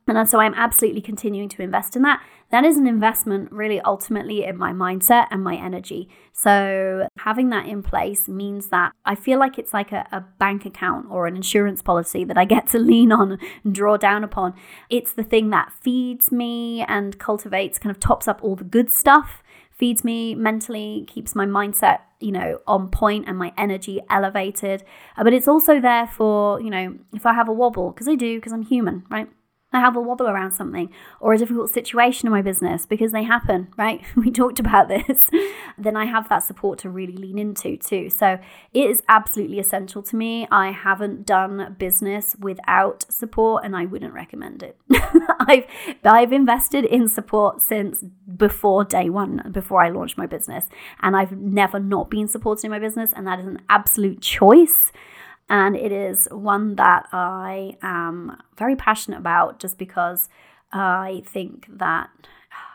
And 0.07 0.29
so 0.29 0.39
I'm 0.39 0.53
absolutely 0.53 1.01
continuing 1.01 1.49
to 1.49 1.63
invest 1.63 1.95
in 1.95 2.03
that 2.03 2.21
that 2.51 2.63
is 2.63 2.77
an 2.77 2.87
investment 2.87 3.51
really 3.51 3.81
ultimately 3.81 4.43
in 4.43 4.57
my 4.57 4.71
mindset 4.71 5.27
and 5.31 5.43
my 5.43 5.55
energy. 5.55 6.09
So 6.31 7.07
having 7.19 7.49
that 7.49 7.65
in 7.65 7.81
place 7.83 8.27
means 8.27 8.69
that 8.69 8.93
I 9.05 9.15
feel 9.15 9.39
like 9.39 9.57
it's 9.57 9.73
like 9.73 9.91
a, 9.91 10.07
a, 10.11 10.23
bank 10.37 10.65
account 10.65 11.07
or 11.09 11.27
an 11.27 11.35
insurance 11.35 11.81
policy 11.81 12.23
that 12.25 12.37
I 12.37 12.45
get 12.45 12.69
to 12.69 12.79
lean 12.79 13.11
on 13.11 13.39
and 13.63 13.73
draw 13.73 13.97
down 13.97 14.23
upon. 14.23 14.53
It's 14.89 15.13
the 15.13 15.23
thing 15.23 15.49
that 15.49 15.71
feeds 15.81 16.31
me 16.31 16.81
and 16.87 17.17
cultivates, 17.17 17.79
kind 17.79 17.93
of 17.93 17.99
tops 17.99 18.27
up 18.27 18.43
all 18.43 18.55
the 18.55 18.63
good 18.63 18.89
stuff 18.89 19.41
feeds 19.75 20.03
me 20.03 20.33
mentally, 20.35 21.05
keeps 21.07 21.35
my 21.35 21.45
mindset, 21.45 21.99
you 22.19 22.31
know, 22.31 22.59
on 22.65 22.89
point 22.89 23.25
and 23.27 23.37
my 23.37 23.53
energy 23.57 23.99
elevated. 24.09 24.83
Uh, 25.17 25.23
but 25.23 25.33
it's 25.33 25.47
also 25.47 25.79
there 25.79 26.07
for, 26.07 26.61
you 26.61 26.69
know, 26.69 26.97
if 27.13 27.25
I 27.25 27.33
have 27.33 27.49
a 27.49 27.53
wobble, 27.53 27.91
because 27.91 28.07
I 28.07 28.15
do, 28.15 28.37
because 28.37 28.53
I'm 28.53 28.63
human, 28.63 29.03
right? 29.09 29.27
I 29.75 29.79
have 29.79 29.95
a 29.95 30.01
wobble 30.01 30.27
around 30.27 30.51
something 30.51 30.89
or 31.19 31.33
a 31.33 31.37
difficult 31.37 31.69
situation 31.69 32.27
in 32.27 32.31
my 32.31 32.41
business 32.41 32.85
because 32.85 33.11
they 33.11 33.23
happen, 33.23 33.67
right? 33.77 34.01
We 34.15 34.31
talked 34.31 34.59
about 34.59 34.87
this. 34.87 35.29
then 35.77 35.95
I 35.95 36.05
have 36.05 36.29
that 36.29 36.39
support 36.39 36.79
to 36.79 36.89
really 36.89 37.15
lean 37.15 37.37
into 37.37 37.77
too. 37.77 38.09
So 38.09 38.39
it 38.73 38.89
is 38.89 39.03
absolutely 39.07 39.59
essential 39.59 40.01
to 40.03 40.15
me. 40.15 40.47
I 40.49 40.71
haven't 40.71 41.25
done 41.25 41.75
business 41.77 42.35
without 42.39 43.05
support 43.11 43.65
and 43.65 43.75
I 43.75 43.85
wouldn't 43.85 44.13
recommend 44.13 44.63
it. 44.63 44.77
I've 45.39 45.65
I've 46.03 46.33
invested 46.33 46.85
in 46.85 47.07
support 47.07 47.61
since 47.61 48.03
before 48.35 48.83
day 48.83 49.09
1, 49.09 49.51
before 49.51 49.83
I 49.83 49.89
launched 49.89 50.17
my 50.17 50.25
business, 50.25 50.65
and 51.01 51.15
I've 51.15 51.33
never 51.33 51.79
not 51.79 52.09
been 52.09 52.27
supported 52.27 52.65
in 52.65 52.71
my 52.71 52.79
business 52.79 53.13
and 53.13 53.27
that 53.27 53.39
is 53.39 53.45
an 53.45 53.61
absolute 53.69 54.21
choice 54.21 54.91
and 55.49 55.75
it 55.75 55.91
is 55.91 56.27
one 56.31 56.75
that 56.75 57.07
I 57.11 57.77
am 57.81 58.41
very 58.57 58.75
passionate 58.75 59.19
about 59.19 59.59
just 59.59 59.77
because 59.77 60.27
I 60.71 61.23
think 61.25 61.67
that 61.69 62.09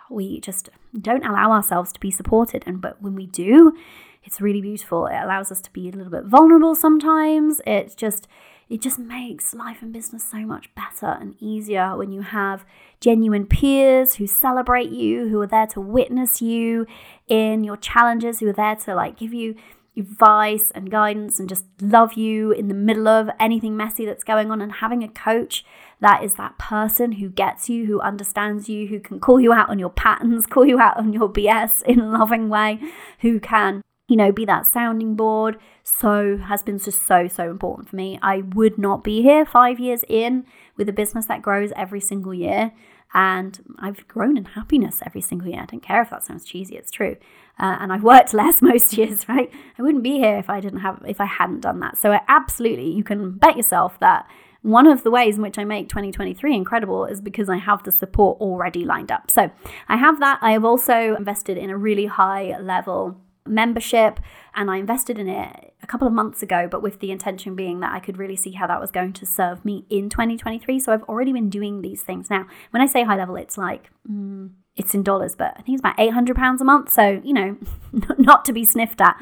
we 0.09 0.41
just 0.41 0.71
don't 0.99 1.25
allow 1.25 1.53
ourselves 1.53 1.93
to 1.93 2.01
be 2.01 2.11
supported. 2.11 2.65
And 2.67 2.81
but 2.81 3.01
when 3.03 3.15
we 3.15 3.27
do, 3.27 3.77
it's 4.25 4.41
really 4.41 4.61
beautiful. 4.61 5.07
It 5.07 5.17
allows 5.17 5.51
us 5.51 5.61
to 5.63 5.73
be 5.73 5.89
a 5.89 5.93
little 5.93 6.11
bit 6.11 6.25
vulnerable 6.25 6.75
sometimes. 6.75 7.61
It's 7.67 7.95
just 7.95 8.29
it 8.69 8.81
just 8.81 9.01
makes 9.01 9.53
life 9.53 9.83
and 9.83 9.93
business 9.93 10.23
so 10.23 10.39
much 10.39 10.73
better 10.77 11.19
and 11.21 11.35
easier 11.41 11.97
when 11.97 12.13
you 12.13 12.23
have 12.23 12.65
genuine 13.01 13.47
peers 13.47 14.15
who 14.15 14.29
celebrate 14.29 14.91
you, 14.91 15.29
who 15.29 15.41
are 15.41 15.47
there 15.47 15.67
to 15.69 15.81
witness 15.81 16.41
you 16.41 16.87
in 17.27 17.65
your 17.65 17.77
challenges, 17.77 18.39
who 18.39 18.49
are 18.49 18.53
there 18.53 18.77
to 18.77 18.95
like 18.95 19.19
give 19.19 19.35
you 19.35 19.57
advice 20.01 20.71
and 20.73 20.91
guidance 20.91 21.39
and 21.39 21.49
just 21.49 21.65
love 21.81 22.15
you 22.15 22.51
in 22.51 22.69
the 22.69 22.75
middle 22.75 23.09
of 23.09 23.31
anything 23.39 23.77
messy 23.77 24.05
that's 24.05 24.25
going 24.25 24.51
on 24.51 24.61
and 24.61 24.73
having 24.73 25.03
a 25.03 25.09
coach 25.09 25.65
that 26.01 26.25
is 26.25 26.35
that 26.35 26.59
person 26.59 27.13
who 27.13 27.29
gets 27.29 27.69
you 27.69 27.87
who 27.87 28.01
understands 28.01 28.69
you 28.69 28.89
who 28.89 28.99
can 28.99 29.21
call 29.21 29.41
you 29.41 29.53
out 29.53 29.69
on 29.69 29.79
your 29.79 29.91
patterns 29.91 30.47
call 30.49 30.67
you 30.67 30.81
out 30.81 30.97
on 30.97 31.13
your 31.13 31.29
bs 31.29 31.83
in 31.83 32.01
a 32.01 32.11
loving 32.11 32.49
way 32.49 32.79
who 33.21 33.39
can 33.39 33.83
you 34.09 34.17
know 34.17 34.33
be 34.33 34.45
that 34.45 34.67
sounding 34.67 35.15
board 35.15 35.57
so 35.85 36.39
has 36.39 36.63
been 36.63 36.79
just 36.79 37.07
so 37.07 37.29
so 37.29 37.51
important 37.51 37.89
for 37.89 37.97
me. 37.97 38.19
I 38.23 38.39
would 38.39 38.79
not 38.79 39.03
be 39.05 39.23
here 39.23 39.45
5 39.45 39.81
years 39.81 40.05
in 40.09 40.45
with 40.77 40.89
a 40.89 40.93
business 40.93 41.27
that 41.27 41.43
grows 41.43 41.73
every 41.77 42.01
single 42.01 42.35
year 42.35 42.73
and 43.13 43.59
I've 43.79 44.07
grown 44.07 44.37
in 44.37 44.45
happiness 44.45 45.03
every 45.05 45.21
single 45.21 45.49
year. 45.49 45.63
I 45.63 45.67
don't 45.67 45.83
care 45.83 46.03
if 46.03 46.11
that 46.11 46.25
sounds 46.25 46.45
cheesy, 46.45 46.77
it's 46.77 46.91
true. 46.91 47.17
Uh, 47.61 47.77
and 47.79 47.93
I've 47.93 48.03
worked 48.03 48.35
less 48.43 48.61
most 48.63 48.97
years, 48.97 49.29
right? 49.29 49.51
I 49.79 49.83
wouldn't 49.83 50.03
be 50.03 50.19
here 50.19 50.37
if 50.39 50.51
I 50.51 50.61
didn't 50.61 50.81
have 50.81 51.03
if 51.07 51.21
I 51.21 51.27
hadn't 51.27 51.61
done 51.61 51.81
that. 51.81 51.99
So 51.99 52.13
I 52.13 52.21
absolutely, 52.27 52.91
you 52.91 53.05
can 53.05 53.33
bet 53.33 53.57
yourself 53.57 54.01
that 54.01 54.27
one 54.63 54.87
of 54.87 55.05
the 55.05 55.11
ways 55.11 55.37
in 55.37 55.43
which 55.43 55.59
I 55.59 55.65
make 55.65 55.89
2023 55.89 56.55
incredible 56.55 57.07
is 57.07 57.21
because 57.21 57.49
I 57.49 57.57
have 57.57 57.83
the 57.85 57.93
support 57.93 58.41
already 58.41 58.85
lined 58.85 59.11
up. 59.11 59.31
So 59.31 59.51
I 59.89 59.97
have 59.97 60.21
that. 60.21 60.39
I 60.43 60.53
have 60.53 60.65
also 60.65 61.17
invested 61.17 61.57
in 61.57 61.71
a 61.71 61.77
really 61.77 62.07
high 62.07 62.59
level 62.61 63.17
membership 63.47 64.21
and 64.55 64.71
I 64.71 64.77
invested 64.77 65.19
in 65.19 65.29
it 65.29 65.75
a 65.83 65.87
couple 65.87 66.07
of 66.07 66.13
months 66.13 66.43
ago, 66.43 66.69
but 66.71 66.83
with 66.83 67.01
the 67.01 67.11
intention 67.11 67.57
being 67.57 67.81
that 67.81 67.93
I 67.93 68.01
could 68.01 68.19
really 68.19 68.37
see 68.37 68.53
how 68.53 68.67
that 68.67 68.81
was 68.81 68.91
going 68.91 69.15
to 69.15 69.27
serve 69.27 69.65
me 69.65 69.87
in 69.89 70.11
2023. 70.11 70.79
So 70.79 70.93
I've 70.93 71.05
already 71.05 71.33
been 71.33 71.49
doing 71.49 71.81
these 71.81 72.03
things 72.03 72.29
now. 72.29 72.47
When 72.71 72.83
I 72.83 72.87
say 72.87 73.03
high 73.03 73.17
level, 73.17 73.37
it's 73.37 73.57
like, 73.57 73.91
mm, 74.11 74.51
it's 74.77 74.95
in 74.95 75.03
dollars, 75.03 75.35
but 75.35 75.55
I 75.57 75.63
think 75.63 75.77
it's 75.77 75.81
about 75.81 75.99
800 75.99 76.37
pounds 76.37 76.61
a 76.61 76.65
month. 76.65 76.91
So, 76.91 77.21
you 77.25 77.33
know, 77.33 77.57
not 78.19 78.45
to 78.47 78.53
be 78.53 78.65
sniffed 78.65 79.01
at. 79.01 79.17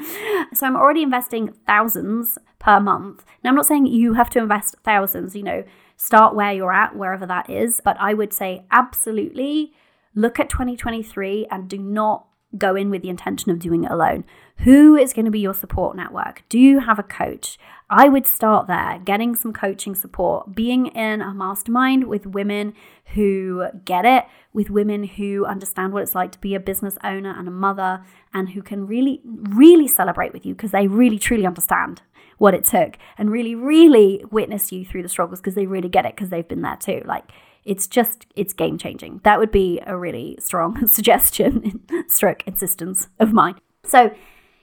So 0.53 0.65
I'm 0.65 0.75
already 0.75 1.03
investing 1.03 1.53
thousands 1.65 2.37
per 2.59 2.79
month. 2.79 3.25
Now, 3.43 3.49
I'm 3.49 3.55
not 3.55 3.65
saying 3.65 3.87
you 3.87 4.13
have 4.13 4.29
to 4.31 4.39
invest 4.39 4.75
thousands, 4.83 5.35
you 5.35 5.43
know, 5.43 5.63
start 5.97 6.35
where 6.35 6.53
you're 6.53 6.73
at, 6.73 6.95
wherever 6.95 7.25
that 7.25 7.49
is. 7.49 7.81
But 7.83 7.97
I 7.99 8.13
would 8.13 8.31
say 8.31 8.65
absolutely 8.71 9.73
look 10.15 10.39
at 10.39 10.49
2023 10.49 11.47
and 11.51 11.67
do 11.67 11.77
not 11.77 12.25
go 12.57 12.75
in 12.75 12.89
with 12.89 13.01
the 13.01 13.09
intention 13.09 13.51
of 13.51 13.59
doing 13.59 13.83
it 13.83 13.91
alone. 13.91 14.25
Who 14.63 14.97
is 14.97 15.13
going 15.13 15.23
to 15.23 15.31
be 15.31 15.39
your 15.39 15.53
support 15.53 15.95
network? 15.95 16.43
Do 16.49 16.59
you 16.59 16.79
have 16.79 16.99
a 16.99 17.03
coach? 17.03 17.57
I 17.89 18.09
would 18.09 18.27
start 18.27 18.67
there, 18.67 18.99
getting 19.05 19.33
some 19.33 19.53
coaching 19.53 19.95
support, 19.95 20.53
being 20.53 20.87
in 20.87 21.21
a 21.21 21.33
mastermind 21.33 22.07
with 22.07 22.25
women 22.27 22.73
who 23.13 23.67
get 23.85 24.03
it, 24.03 24.25
with 24.51 24.69
women 24.69 25.05
who 25.05 25.45
understand 25.45 25.93
what 25.93 26.03
it's 26.03 26.13
like 26.13 26.33
to 26.33 26.39
be 26.39 26.55
a 26.55 26.59
business 26.59 26.97
owner 27.05 27.33
and 27.37 27.47
a 27.47 27.51
mother, 27.51 28.03
and 28.33 28.49
who 28.49 28.61
can 28.61 28.85
really, 28.85 29.21
really 29.23 29.87
celebrate 29.87 30.33
with 30.33 30.45
you 30.45 30.53
because 30.53 30.71
they 30.71 30.87
really, 30.87 31.17
truly 31.17 31.45
understand 31.45 32.01
what 32.37 32.53
it 32.53 32.65
took 32.65 32.97
and 33.17 33.31
really, 33.31 33.55
really 33.55 34.25
witness 34.29 34.73
you 34.73 34.83
through 34.83 35.03
the 35.03 35.09
struggles 35.09 35.39
because 35.39 35.55
they 35.55 35.67
really 35.67 35.89
get 35.89 36.05
it 36.05 36.15
because 36.15 36.29
they've 36.29 36.47
been 36.49 36.63
there 36.63 36.77
too. 36.77 37.01
Like, 37.05 37.31
it's 37.63 37.87
just 37.87 38.25
it's 38.35 38.53
game 38.53 38.77
changing 38.77 39.19
that 39.23 39.37
would 39.37 39.51
be 39.51 39.81
a 39.85 39.95
really 39.95 40.37
strong 40.39 40.87
suggestion 40.87 41.81
stroke 42.07 42.41
insistence 42.47 43.09
of 43.19 43.33
mine 43.33 43.55
so 43.83 44.09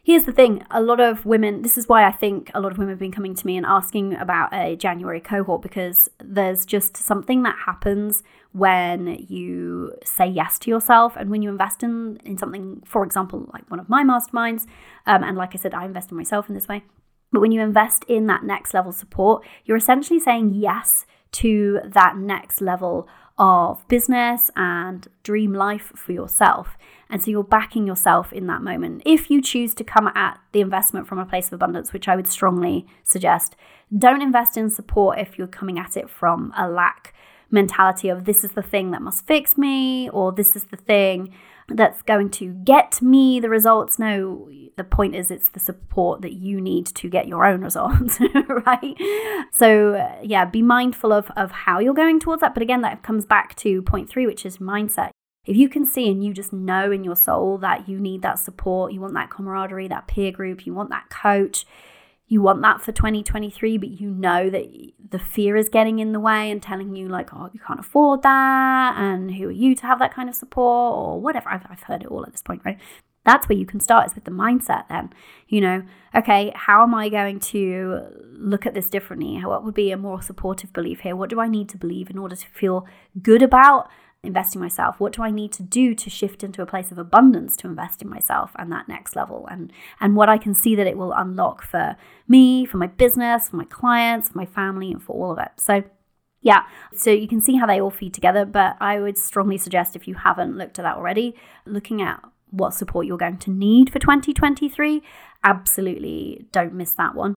here's 0.07 0.23
the 0.23 0.33
thing 0.33 0.65
a 0.71 0.81
lot 0.81 1.01
of 1.01 1.27
women 1.27 1.63
this 1.63 1.77
is 1.77 1.89
why 1.89 2.07
i 2.07 2.13
think 2.13 2.49
a 2.55 2.61
lot 2.61 2.71
of 2.71 2.79
women 2.79 2.93
have 2.93 2.99
been 2.99 3.11
coming 3.11 3.35
to 3.35 3.45
me 3.45 3.57
and 3.57 3.67
asking 3.67 4.15
about 4.15 4.49
a 4.55 4.77
january 4.77 5.21
cohort 5.21 5.61
because 5.61 6.09
there's 6.21 6.65
just 6.65 6.97
something 6.97 7.43
that 7.43 7.57
happens 7.67 8.23
when 8.53 9.27
you 9.29 9.93
say 10.05 10.25
yes 10.25 10.61
to 10.61 10.71
yourself 10.71 11.17
and 11.17 11.29
when 11.29 11.43
you 11.43 11.51
invest 11.51 11.83
in 11.83 12.21
in 12.25 12.39
something 12.39 12.81
for 12.87 13.05
example 13.05 13.51
like 13.53 13.69
one 13.69 13.81
of 13.81 13.89
my 13.89 14.05
masterminds 14.05 14.65
um, 15.07 15.25
and 15.25 15.37
like 15.37 15.55
i 15.55 15.59
said 15.59 15.75
i 15.75 15.85
invest 15.85 16.13
in 16.13 16.17
myself 16.17 16.49
in 16.49 16.55
this 16.55 16.69
way 16.69 16.85
but 17.33 17.41
when 17.41 17.51
you 17.51 17.61
invest 17.61 18.05
in 18.07 18.29
that 18.29 18.45
next 18.45 18.73
level 18.73 18.93
support 18.93 19.45
you're 19.65 19.77
essentially 19.77 20.21
saying 20.21 20.55
yes 20.55 21.05
to 21.33 21.81
that 21.85 22.17
next 22.17 22.61
level 22.61 23.09
of 23.39 23.87
business 23.89 24.51
and 24.57 25.09
dream 25.23 25.53
life 25.53 25.93
for 25.95 26.13
yourself. 26.13 26.79
And 27.09 27.23
so 27.23 27.31
you're 27.31 27.45
backing 27.45 27.87
yourself 27.87 28.33
in 28.33 28.47
that 28.49 28.63
moment. 28.63 29.03
If 29.05 29.31
you 29.31 29.41
choose 29.41 29.75
to 29.75 29.85
come 29.85 30.09
at 30.09 30.41
the 30.53 30.61
investment 30.61 31.07
from 31.07 31.19
a 31.19 31.27
place 31.27 31.47
of 31.47 31.53
abundance, 31.53 31.93
which 31.93 32.09
I 32.09 32.17
would 32.17 32.27
strongly 32.27 32.87
suggest, 33.05 33.55
don't 33.97 34.23
invest 34.23 34.57
in 34.57 34.71
support 34.71 35.19
if 35.19 35.39
you're 35.39 35.47
coming 35.47 35.79
at 35.79 35.97
it 35.97 36.11
from 36.11 36.53
a 36.57 36.69
lack 36.69 37.15
mentality 37.51 38.09
of 38.09 38.25
this 38.25 38.43
is 38.43 38.53
the 38.53 38.63
thing 38.63 38.91
that 38.91 39.03
must 39.03 39.27
fix 39.27 39.57
me 39.57 40.11
or 40.11 40.33
this 40.33 40.57
is 40.57 40.65
the 40.65 40.77
thing 40.77 41.33
that's 41.69 42.03
going 42.03 42.31
to 42.31 42.53
get 42.65 43.01
me 43.03 43.41
the 43.41 43.49
results. 43.49 43.99
No, 43.99 44.49
the 44.77 44.85
point 44.85 45.15
is 45.15 45.31
it's 45.31 45.49
the 45.49 45.61
support 45.61 46.23
that 46.23 46.35
you 46.35 46.61
need 46.61 46.87
to 46.87 47.09
get 47.09 47.27
your 47.27 47.45
own 47.45 47.61
results, 47.63 48.19
right? 48.49 48.97
So, 49.53 50.19
yeah, 50.23 50.45
be 50.45 50.63
mindful 50.63 51.13
of, 51.13 51.31
of 51.37 51.51
how 51.51 51.79
you're 51.79 51.95
going 51.95 52.21
towards 52.21 52.41
that. 52.41 52.55
But 52.55 52.63
again, 52.63 52.83
that 52.83 53.03
comes 53.03 53.25
back 53.25 53.57
to 53.57 53.83
point 53.83 54.09
three, 54.09 54.27
which 54.27 54.47
is 54.47 54.59
mindset. 54.59 55.11
If 55.47 55.57
you 55.57 55.69
can 55.69 55.87
see 55.87 56.11
and 56.11 56.25
you 56.25 56.33
just 56.33 56.53
know 56.53 56.91
in 56.91 57.05
your 57.05 57.17
soul 57.17 57.59
that 57.59 57.89
you 57.89 57.99
need 57.99 58.23
that 58.23 58.39
support, 58.39 58.93
you 58.93 59.01
want 59.01 59.15
that 59.15 59.31
camaraderie, 59.31 59.89
that 59.89 60.09
peer 60.09 60.33
group, 60.33 60.67
you 60.67 60.75
want 60.75 60.91
that 60.91 61.09
coach, 61.09 61.65
you 62.29 62.43
want 62.43 62.61
that 62.63 62.81
for 62.81 62.91
2023, 62.91 63.79
but 63.79 64.01
you 64.01 64.11
know 64.11 64.51
that 64.51 64.67
the 65.11 65.19
fear 65.19 65.57
is 65.57 65.69
getting 65.69 66.01
in 66.01 66.13
the 66.13 66.19
way 66.19 66.51
and 66.51 66.61
telling 66.61 66.97
you, 66.97 67.09
like, 67.09 67.33
oh, 67.33 67.49
you 67.53 67.61
can't 67.65 67.79
afford 67.79 68.23
that. 68.23 68.97
And 68.99 69.33
who 69.37 69.49
are 69.49 69.53
you 69.53 69.77
to 69.77 69.87
have 69.87 70.01
that 70.01 70.13
kind 70.13 70.29
of 70.29 70.35
support 70.35 70.97
or 70.97 71.21
whatever. 71.21 71.49
I've, 71.49 71.65
I've 71.71 71.85
heard 71.85 72.03
it 72.03 72.09
all 72.09 72.25
at 72.25 72.33
this 72.33 72.43
point, 72.43 72.63
right? 72.65 72.79
That's 73.25 73.49
where 73.49 73.59
you 73.59 73.67
can 73.67 73.79
start 73.79 74.07
is 74.07 74.15
with 74.17 74.25
the 74.25 74.33
mindset 74.33 74.89
then. 74.89 75.13
You 75.49 75.61
know, 75.61 75.83
okay, 76.17 76.53
how 76.57 76.83
am 76.83 76.95
I 76.95 77.09
going 77.09 77.39
to 77.41 78.07
look 78.33 78.67
at 78.67 78.75
this 78.75 78.91
differently? 78.91 79.39
What 79.45 79.65
would 79.65 79.75
be 79.75 79.93
a 79.93 79.97
more 79.97 80.21
supportive 80.21 80.73
belief 80.73 81.01
here? 81.01 81.15
What 81.15 81.31
do 81.31 81.41
I 81.41 81.47
need 81.47 81.69
to 81.71 81.77
believe 81.77 82.11
in 82.11 82.19
order 82.19 82.35
to 82.35 82.47
feel 82.49 82.87
good 83.23 83.43
about 83.43 83.89
investing 84.27 84.61
myself? 84.61 84.99
What 84.99 85.13
do 85.13 85.23
I 85.23 85.31
need 85.31 85.53
to 85.53 85.63
do 85.63 85.95
to 85.95 86.11
shift 86.11 86.43
into 86.43 86.63
a 86.63 86.67
place 86.67 86.91
of 86.91 86.99
abundance 86.99 87.57
to 87.59 87.67
invest 87.67 88.03
in 88.03 88.09
myself 88.09 88.53
and 88.57 88.71
that 88.73 88.89
next 88.89 89.17
level? 89.17 89.47
And 89.51 89.73
and 90.01 90.17
what 90.17 90.29
I 90.29 90.39
can 90.39 90.55
see 90.55 90.75
that 90.75 90.87
it 90.87 90.99
will 90.99 91.13
unlock 91.13 91.63
for 91.63 91.97
me, 92.29 92.67
for 92.67 92.77
my 92.77 92.87
business, 92.87 93.49
for 93.49 93.57
my 93.57 93.65
clients, 93.65 94.29
for 94.29 94.39
my 94.39 94.47
family, 94.47 94.91
and 94.91 95.03
for 95.03 95.13
all 95.13 95.33
of 95.33 95.39
it. 95.39 95.53
So 95.57 95.85
yeah, 96.43 96.63
so 96.95 97.11
you 97.11 97.27
can 97.27 97.41
see 97.41 97.57
how 97.57 97.67
they 97.67 97.81
all 97.81 97.91
feed 97.91 98.15
together, 98.15 98.45
but 98.45 98.77
I 98.81 99.01
would 99.01 99.19
strongly 99.19 99.59
suggest 99.59 99.97
if 99.97 100.07
you 100.07 100.15
haven't 100.15 100.57
looked 100.57 100.79
at 100.79 100.83
that 100.83 100.97
already, 100.97 101.35
looking 101.65 102.01
at 102.01 102.23
what 102.51 102.75
support 102.75 103.07
you're 103.07 103.17
going 103.17 103.39
to 103.39 103.51
need 103.51 103.91
for 103.91 103.99
2023, 103.99 105.03
absolutely 105.43 106.47
don't 106.53 106.73
miss 106.73 106.93
that 106.93 107.15
one. 107.15 107.35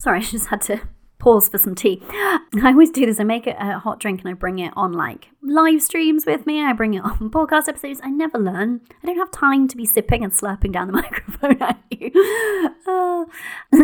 Sorry, 0.00 0.18
I 0.20 0.22
just 0.22 0.48
had 0.48 0.60
to 0.62 0.82
pause 1.22 1.48
for 1.48 1.56
some 1.56 1.76
tea. 1.76 2.02
I 2.10 2.40
always 2.64 2.90
do 2.90 3.06
this. 3.06 3.20
I 3.20 3.24
make 3.24 3.46
a 3.46 3.78
hot 3.78 4.00
drink 4.00 4.20
and 4.20 4.28
I 4.28 4.32
bring 4.32 4.58
it 4.58 4.72
on 4.76 4.92
like 4.92 5.28
live 5.40 5.80
streams 5.80 6.26
with 6.26 6.46
me. 6.46 6.60
I 6.60 6.72
bring 6.72 6.94
it 6.94 7.04
on 7.04 7.30
podcast 7.30 7.68
episodes. 7.68 8.00
I 8.02 8.10
never 8.10 8.38
learn. 8.38 8.80
I 9.02 9.06
don't 9.06 9.18
have 9.18 9.30
time 9.30 9.68
to 9.68 9.76
be 9.76 9.86
sipping 9.86 10.24
and 10.24 10.32
slurping 10.32 10.72
down 10.72 10.88
the 10.88 10.92
microphone 11.04 11.62
at 11.62 11.80
you. 11.90 12.10
Uh, 12.88 13.24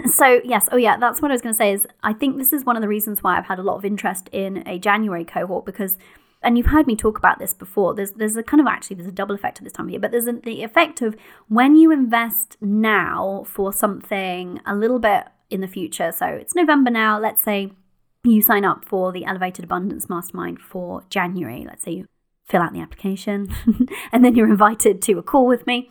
so 0.09 0.41
yes, 0.45 0.69
oh 0.73 0.77
yeah, 0.77 0.97
that's 0.97 1.23
what 1.23 1.31
I 1.31 1.35
was 1.35 1.41
going 1.41 1.55
to 1.55 1.57
say. 1.57 1.73
Is 1.73 1.87
I 2.03 2.13
think 2.13 2.39
this 2.39 2.53
is 2.53 2.65
one 2.65 2.77
of 2.77 2.83
the 2.83 2.89
reasons 2.89 3.23
why 3.23 3.39
I've 3.39 3.47
had 3.47 3.61
a 3.61 3.63
lot 3.63 3.77
of 3.77 3.85
interest 3.85 4.29
in 4.33 4.67
a 4.67 4.81
January 4.81 5.25
cohort 5.25 5.65
because 5.65 5.97
and 6.43 6.57
you've 6.57 6.67
heard 6.67 6.89
me 6.89 6.97
talk 6.97 7.19
about 7.19 7.39
this 7.39 7.55
before 7.55 7.95
there's 7.95 8.13
there's 8.13 8.37
a 8.37 8.43
kind 8.43 8.61
of 8.61 8.67
actually 8.67 8.95
there's 8.95 9.09
a 9.09 9.13
double 9.13 9.35
effect 9.35 9.59
at 9.59 9.65
this 9.65 9.73
time 9.73 9.87
of 9.87 9.91
year 9.91 9.99
but 9.99 10.13
there's 10.13 10.29
a, 10.29 10.33
the 10.33 10.63
effect 10.63 11.03
of 11.03 11.17
when 11.49 11.75
you 11.75 11.91
invest 11.91 12.57
now 12.61 13.45
for 13.45 13.73
something 13.73 14.61
a 14.65 14.75
little 14.75 15.01
bit 15.01 15.25
in 15.51 15.61
the 15.61 15.69
future. 15.69 16.13
So 16.13 16.27
it's 16.27 16.55
November 16.55 16.91
now. 16.91 17.19
Let's 17.19 17.43
say 17.43 17.73
you 18.25 18.43
sign 18.43 18.65
up 18.65 18.85
for 18.85 19.13
the 19.13 19.25
Elevated 19.25 19.65
Abundance 19.65 20.09
Mastermind 20.09 20.61
for 20.61 21.05
January. 21.11 21.65
Let's 21.67 21.85
say 21.85 21.93
you 21.93 22.07
fill 22.47 22.63
out 22.63 22.73
the 22.73 22.81
application 22.81 23.55
and 24.13 24.25
then 24.25 24.35
you're 24.35 24.49
invited 24.49 25.03
to 25.03 25.19
a 25.19 25.23
call 25.23 25.47
with 25.47 25.67
me. 25.67 25.91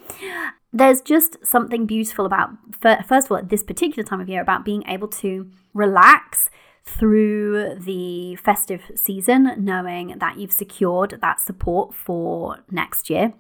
There's 0.73 1.01
just 1.01 1.37
something 1.45 1.85
beautiful 1.85 2.25
about, 2.25 2.49
first 2.81 3.27
of 3.27 3.31
all, 3.31 3.37
at 3.37 3.49
this 3.49 3.63
particular 3.63 4.03
time 4.03 4.19
of 4.19 4.29
year, 4.29 4.41
about 4.41 4.65
being 4.65 4.83
able 4.87 5.07
to 5.07 5.49
relax 5.73 6.49
through 6.83 7.75
the 7.75 8.35
festive 8.37 8.91
season, 8.95 9.53
knowing 9.57 10.15
that 10.19 10.37
you've 10.37 10.51
secured 10.51 11.19
that 11.21 11.39
support 11.39 11.93
for 11.93 12.57
next 12.69 13.09
year 13.09 13.33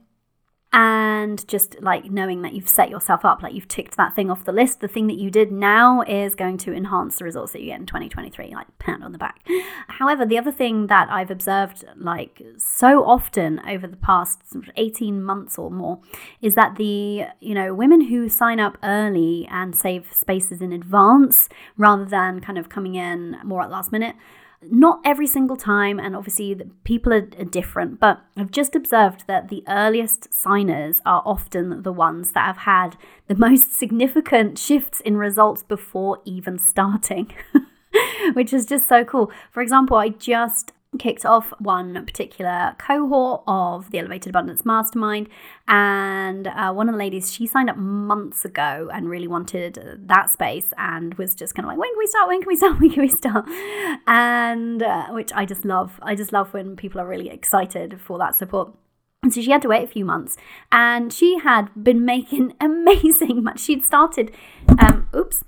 and 0.73 1.47
just 1.47 1.81
like 1.81 2.11
knowing 2.11 2.41
that 2.41 2.53
you've 2.53 2.67
set 2.67 2.89
yourself 2.89 3.23
up, 3.23 3.41
like 3.41 3.53
you've 3.53 3.69
ticked 3.69 3.95
that 3.95 4.13
thing 4.13 4.29
off 4.29 4.43
the 4.43 4.51
list. 4.51 4.81
The 4.81 4.87
thing 4.87 5.07
that 5.07 5.17
you 5.17 5.31
did 5.31 5.51
now 5.51 6.01
is 6.01 6.35
going 6.35 6.57
to 6.59 6.73
enhance 6.73 7.17
the 7.17 7.23
results 7.23 7.53
that 7.53 7.61
you 7.61 7.67
get 7.67 7.79
in 7.79 7.85
2023, 7.85 8.53
like 8.53 8.67
pat 8.77 9.01
on 9.01 9.13
the 9.13 9.17
back. 9.17 9.47
However, 9.87 10.25
the 10.25 10.37
other 10.37 10.51
thing 10.51 10.87
that 10.87 11.09
I've 11.09 11.31
observed 11.31 11.85
like 11.95 12.41
so 12.57 13.05
often 13.05 13.61
over 13.67 13.87
the 13.87 13.95
past 13.95 14.41
18 14.75 15.23
months 15.23 15.57
or 15.57 15.71
more 15.71 15.99
is 16.41 16.55
that 16.55 16.75
the, 16.75 17.25
you 17.39 17.55
know, 17.55 17.73
women 17.73 18.01
who 18.01 18.27
sign 18.27 18.59
up 18.59 18.77
early 18.83 19.47
and 19.49 19.75
save 19.75 20.11
spaces 20.11 20.61
in 20.61 20.73
advance 20.73 21.47
rather 21.77 22.05
than 22.05 22.41
kind 22.41 22.57
of 22.59 22.67
coming 22.67 22.95
in 22.95 23.37
more 23.43 23.61
at 23.61 23.71
last 23.71 23.91
minute 23.91 24.15
not 24.61 24.99
every 25.05 25.27
single 25.27 25.55
time, 25.55 25.99
and 25.99 26.15
obviously 26.15 26.59
people 26.83 27.13
are, 27.13 27.27
are 27.39 27.45
different, 27.45 27.99
but 27.99 28.21
I've 28.35 28.51
just 28.51 28.75
observed 28.75 29.25
that 29.27 29.49
the 29.49 29.63
earliest 29.67 30.33
signers 30.33 31.01
are 31.05 31.21
often 31.25 31.83
the 31.83 31.93
ones 31.93 32.31
that 32.31 32.45
have 32.45 32.57
had 32.57 32.97
the 33.27 33.35
most 33.35 33.73
significant 33.77 34.57
shifts 34.57 34.99
in 35.01 35.17
results 35.17 35.63
before 35.63 36.19
even 36.25 36.57
starting. 36.59 37.33
which 38.33 38.53
is 38.53 38.65
just 38.65 38.87
so 38.87 39.03
cool. 39.03 39.31
For 39.51 39.61
example, 39.61 39.97
I 39.97 40.09
just 40.09 40.71
kicked 40.97 41.25
off 41.25 41.53
one 41.59 42.05
particular 42.05 42.75
cohort 42.77 43.43
of 43.47 43.91
the 43.91 43.99
Elevated 43.99 44.29
Abundance 44.29 44.65
Mastermind. 44.65 45.29
And 45.67 46.47
uh, 46.47 46.73
one 46.73 46.89
of 46.89 46.93
the 46.93 46.99
ladies, 46.99 47.31
she 47.31 47.45
signed 47.45 47.69
up 47.69 47.77
months 47.77 48.45
ago 48.45 48.89
and 48.93 49.09
really 49.09 49.27
wanted 49.27 49.99
that 50.07 50.29
space 50.29 50.73
and 50.77 51.13
was 51.15 51.35
just 51.35 51.55
kind 51.55 51.65
of 51.65 51.69
like, 51.69 51.77
when 51.77 51.89
can 51.89 51.99
we 51.99 52.07
start? 52.07 52.27
When 52.27 52.41
can 52.41 52.47
we 52.47 52.55
start? 52.55 52.79
When 52.79 52.89
can 52.91 53.01
we 53.01 53.09
start? 53.09 53.45
And 54.07 54.83
uh, 54.83 55.07
which 55.07 55.31
I 55.33 55.45
just 55.45 55.65
love. 55.65 55.99
I 56.01 56.15
just 56.15 56.31
love 56.31 56.53
when 56.53 56.75
people 56.75 57.01
are 57.01 57.07
really 57.07 57.29
excited 57.29 57.99
for 57.99 58.17
that 58.19 58.35
support. 58.35 58.73
And 59.23 59.33
so 59.33 59.41
she 59.41 59.51
had 59.51 59.63
to 59.63 59.67
wait 59.67 59.83
a 59.83 59.87
few 59.87 60.05
months, 60.05 60.37
and 60.71 61.11
she 61.11 61.39
had 61.39 61.69
been 61.75 62.05
making 62.05 62.53
amazing. 62.61 63.43
much. 63.43 63.59
She'd 63.59 63.83
started, 63.83 64.31
um, 64.79 65.07
oops, 65.15 65.43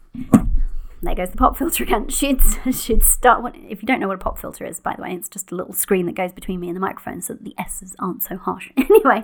there 1.02 1.16
goes 1.16 1.32
the 1.32 1.38
pop 1.38 1.58
filter 1.58 1.84
again. 1.84 2.10
She'd 2.20 2.42
she'd 2.74 3.04
start. 3.04 3.56
If 3.70 3.82
you 3.82 3.88
don't 3.88 4.00
know 4.00 4.08
what 4.08 4.16
a 4.16 4.20
pop 4.20 4.38
filter 4.38 4.66
is, 4.66 4.80
by 4.80 4.96
the 4.96 5.02
way, 5.02 5.14
it's 5.14 5.30
just 5.30 5.52
a 5.52 5.56
little 5.56 5.74
screen 5.74 6.06
that 6.08 6.16
goes 6.16 6.34
between 6.34 6.60
me 6.60 6.68
and 6.68 6.76
the 6.76 6.82
microphone, 6.82 7.22
so 7.22 7.34
that 7.34 7.44
the 7.44 7.56
S's 7.58 7.96
aren't 8.00 8.24
so 8.24 8.38
harsh. 8.38 8.72
anyway, 8.78 9.24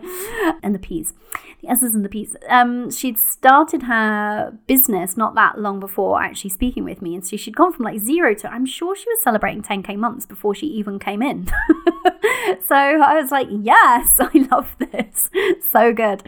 and 0.63 0.73
the 0.73 0.79
P's, 0.79 1.13
the 1.61 1.69
S's 1.69 1.95
and 1.95 2.05
the 2.05 2.09
P's. 2.09 2.35
Um, 2.47 2.89
she'd 2.91 3.17
started 3.17 3.83
her 3.83 4.57
business 4.67 5.17
not 5.17 5.35
that 5.35 5.59
long 5.59 5.79
before 5.79 6.21
actually 6.21 6.51
speaking 6.51 6.83
with 6.83 7.01
me, 7.01 7.15
and 7.15 7.25
so 7.25 7.35
she'd 7.35 7.55
gone 7.55 7.73
from 7.73 7.85
like 7.85 7.99
zero 7.99 8.33
to. 8.35 8.51
I'm 8.51 8.65
sure 8.65 8.95
she 8.95 9.09
was 9.09 9.21
celebrating 9.21 9.61
10k 9.61 9.97
months 9.97 10.25
before 10.25 10.55
she 10.55 10.67
even 10.67 10.99
came 10.99 11.21
in. 11.21 11.47
so 12.65 12.75
I 12.75 13.19
was 13.21 13.31
like, 13.31 13.47
yes, 13.51 14.15
I 14.19 14.47
love 14.51 14.75
this. 14.79 15.29
so 15.69 15.91
good. 15.93 16.23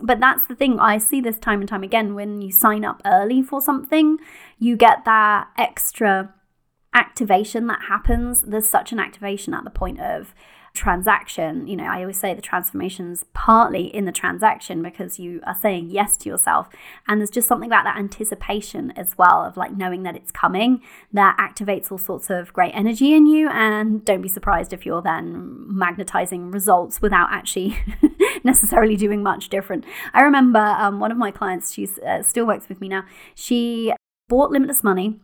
But 0.00 0.20
that's 0.20 0.46
the 0.46 0.54
thing. 0.54 0.78
I 0.78 0.98
see 0.98 1.20
this 1.20 1.38
time 1.38 1.60
and 1.60 1.68
time 1.68 1.82
again 1.82 2.14
when 2.14 2.40
you 2.40 2.50
sign 2.50 2.84
up 2.84 3.02
early 3.04 3.42
for 3.42 3.60
something 3.60 4.18
you 4.58 4.76
get 4.76 5.04
that 5.04 5.48
extra 5.58 6.34
activation 6.94 7.66
that 7.66 7.82
happens. 7.88 8.42
There's 8.42 8.68
such 8.68 8.92
an 8.92 8.98
activation 8.98 9.52
at 9.54 9.64
the 9.64 9.70
point 9.70 10.00
of 10.00 10.34
transaction. 10.76 11.66
You 11.66 11.76
know, 11.76 11.84
I 11.84 12.02
always 12.02 12.18
say 12.18 12.34
the 12.34 12.42
transformation's 12.42 13.24
partly 13.34 13.86
in 13.86 14.04
the 14.04 14.12
transaction 14.12 14.82
because 14.82 15.18
you 15.18 15.40
are 15.46 15.56
saying 15.60 15.90
yes 15.90 16.16
to 16.18 16.28
yourself. 16.28 16.68
And 17.08 17.20
there's 17.20 17.30
just 17.30 17.48
something 17.48 17.68
about 17.68 17.84
that 17.84 17.96
anticipation 17.96 18.92
as 18.92 19.18
well 19.18 19.42
of 19.42 19.56
like 19.56 19.76
knowing 19.76 20.04
that 20.04 20.14
it's 20.14 20.30
coming 20.30 20.82
that 21.12 21.36
activates 21.38 21.90
all 21.90 21.98
sorts 21.98 22.30
of 22.30 22.52
great 22.52 22.72
energy 22.72 23.14
in 23.14 23.26
you. 23.26 23.48
And 23.48 24.04
don't 24.04 24.22
be 24.22 24.28
surprised 24.28 24.72
if 24.72 24.86
you're 24.86 25.02
then 25.02 25.66
magnetizing 25.68 26.50
results 26.50 27.02
without 27.02 27.32
actually 27.32 27.78
necessarily 28.44 28.96
doing 28.96 29.22
much 29.22 29.48
different. 29.48 29.84
I 30.14 30.22
remember 30.22 30.60
um, 30.60 31.00
one 31.00 31.10
of 31.10 31.18
my 31.18 31.30
clients, 31.30 31.72
she 31.72 31.88
uh, 32.06 32.22
still 32.22 32.46
works 32.46 32.68
with 32.68 32.80
me 32.80 32.88
now. 32.88 33.04
She 33.34 33.92
bought 34.28 34.50
Limitless 34.50 34.82
Money, 34.82 35.20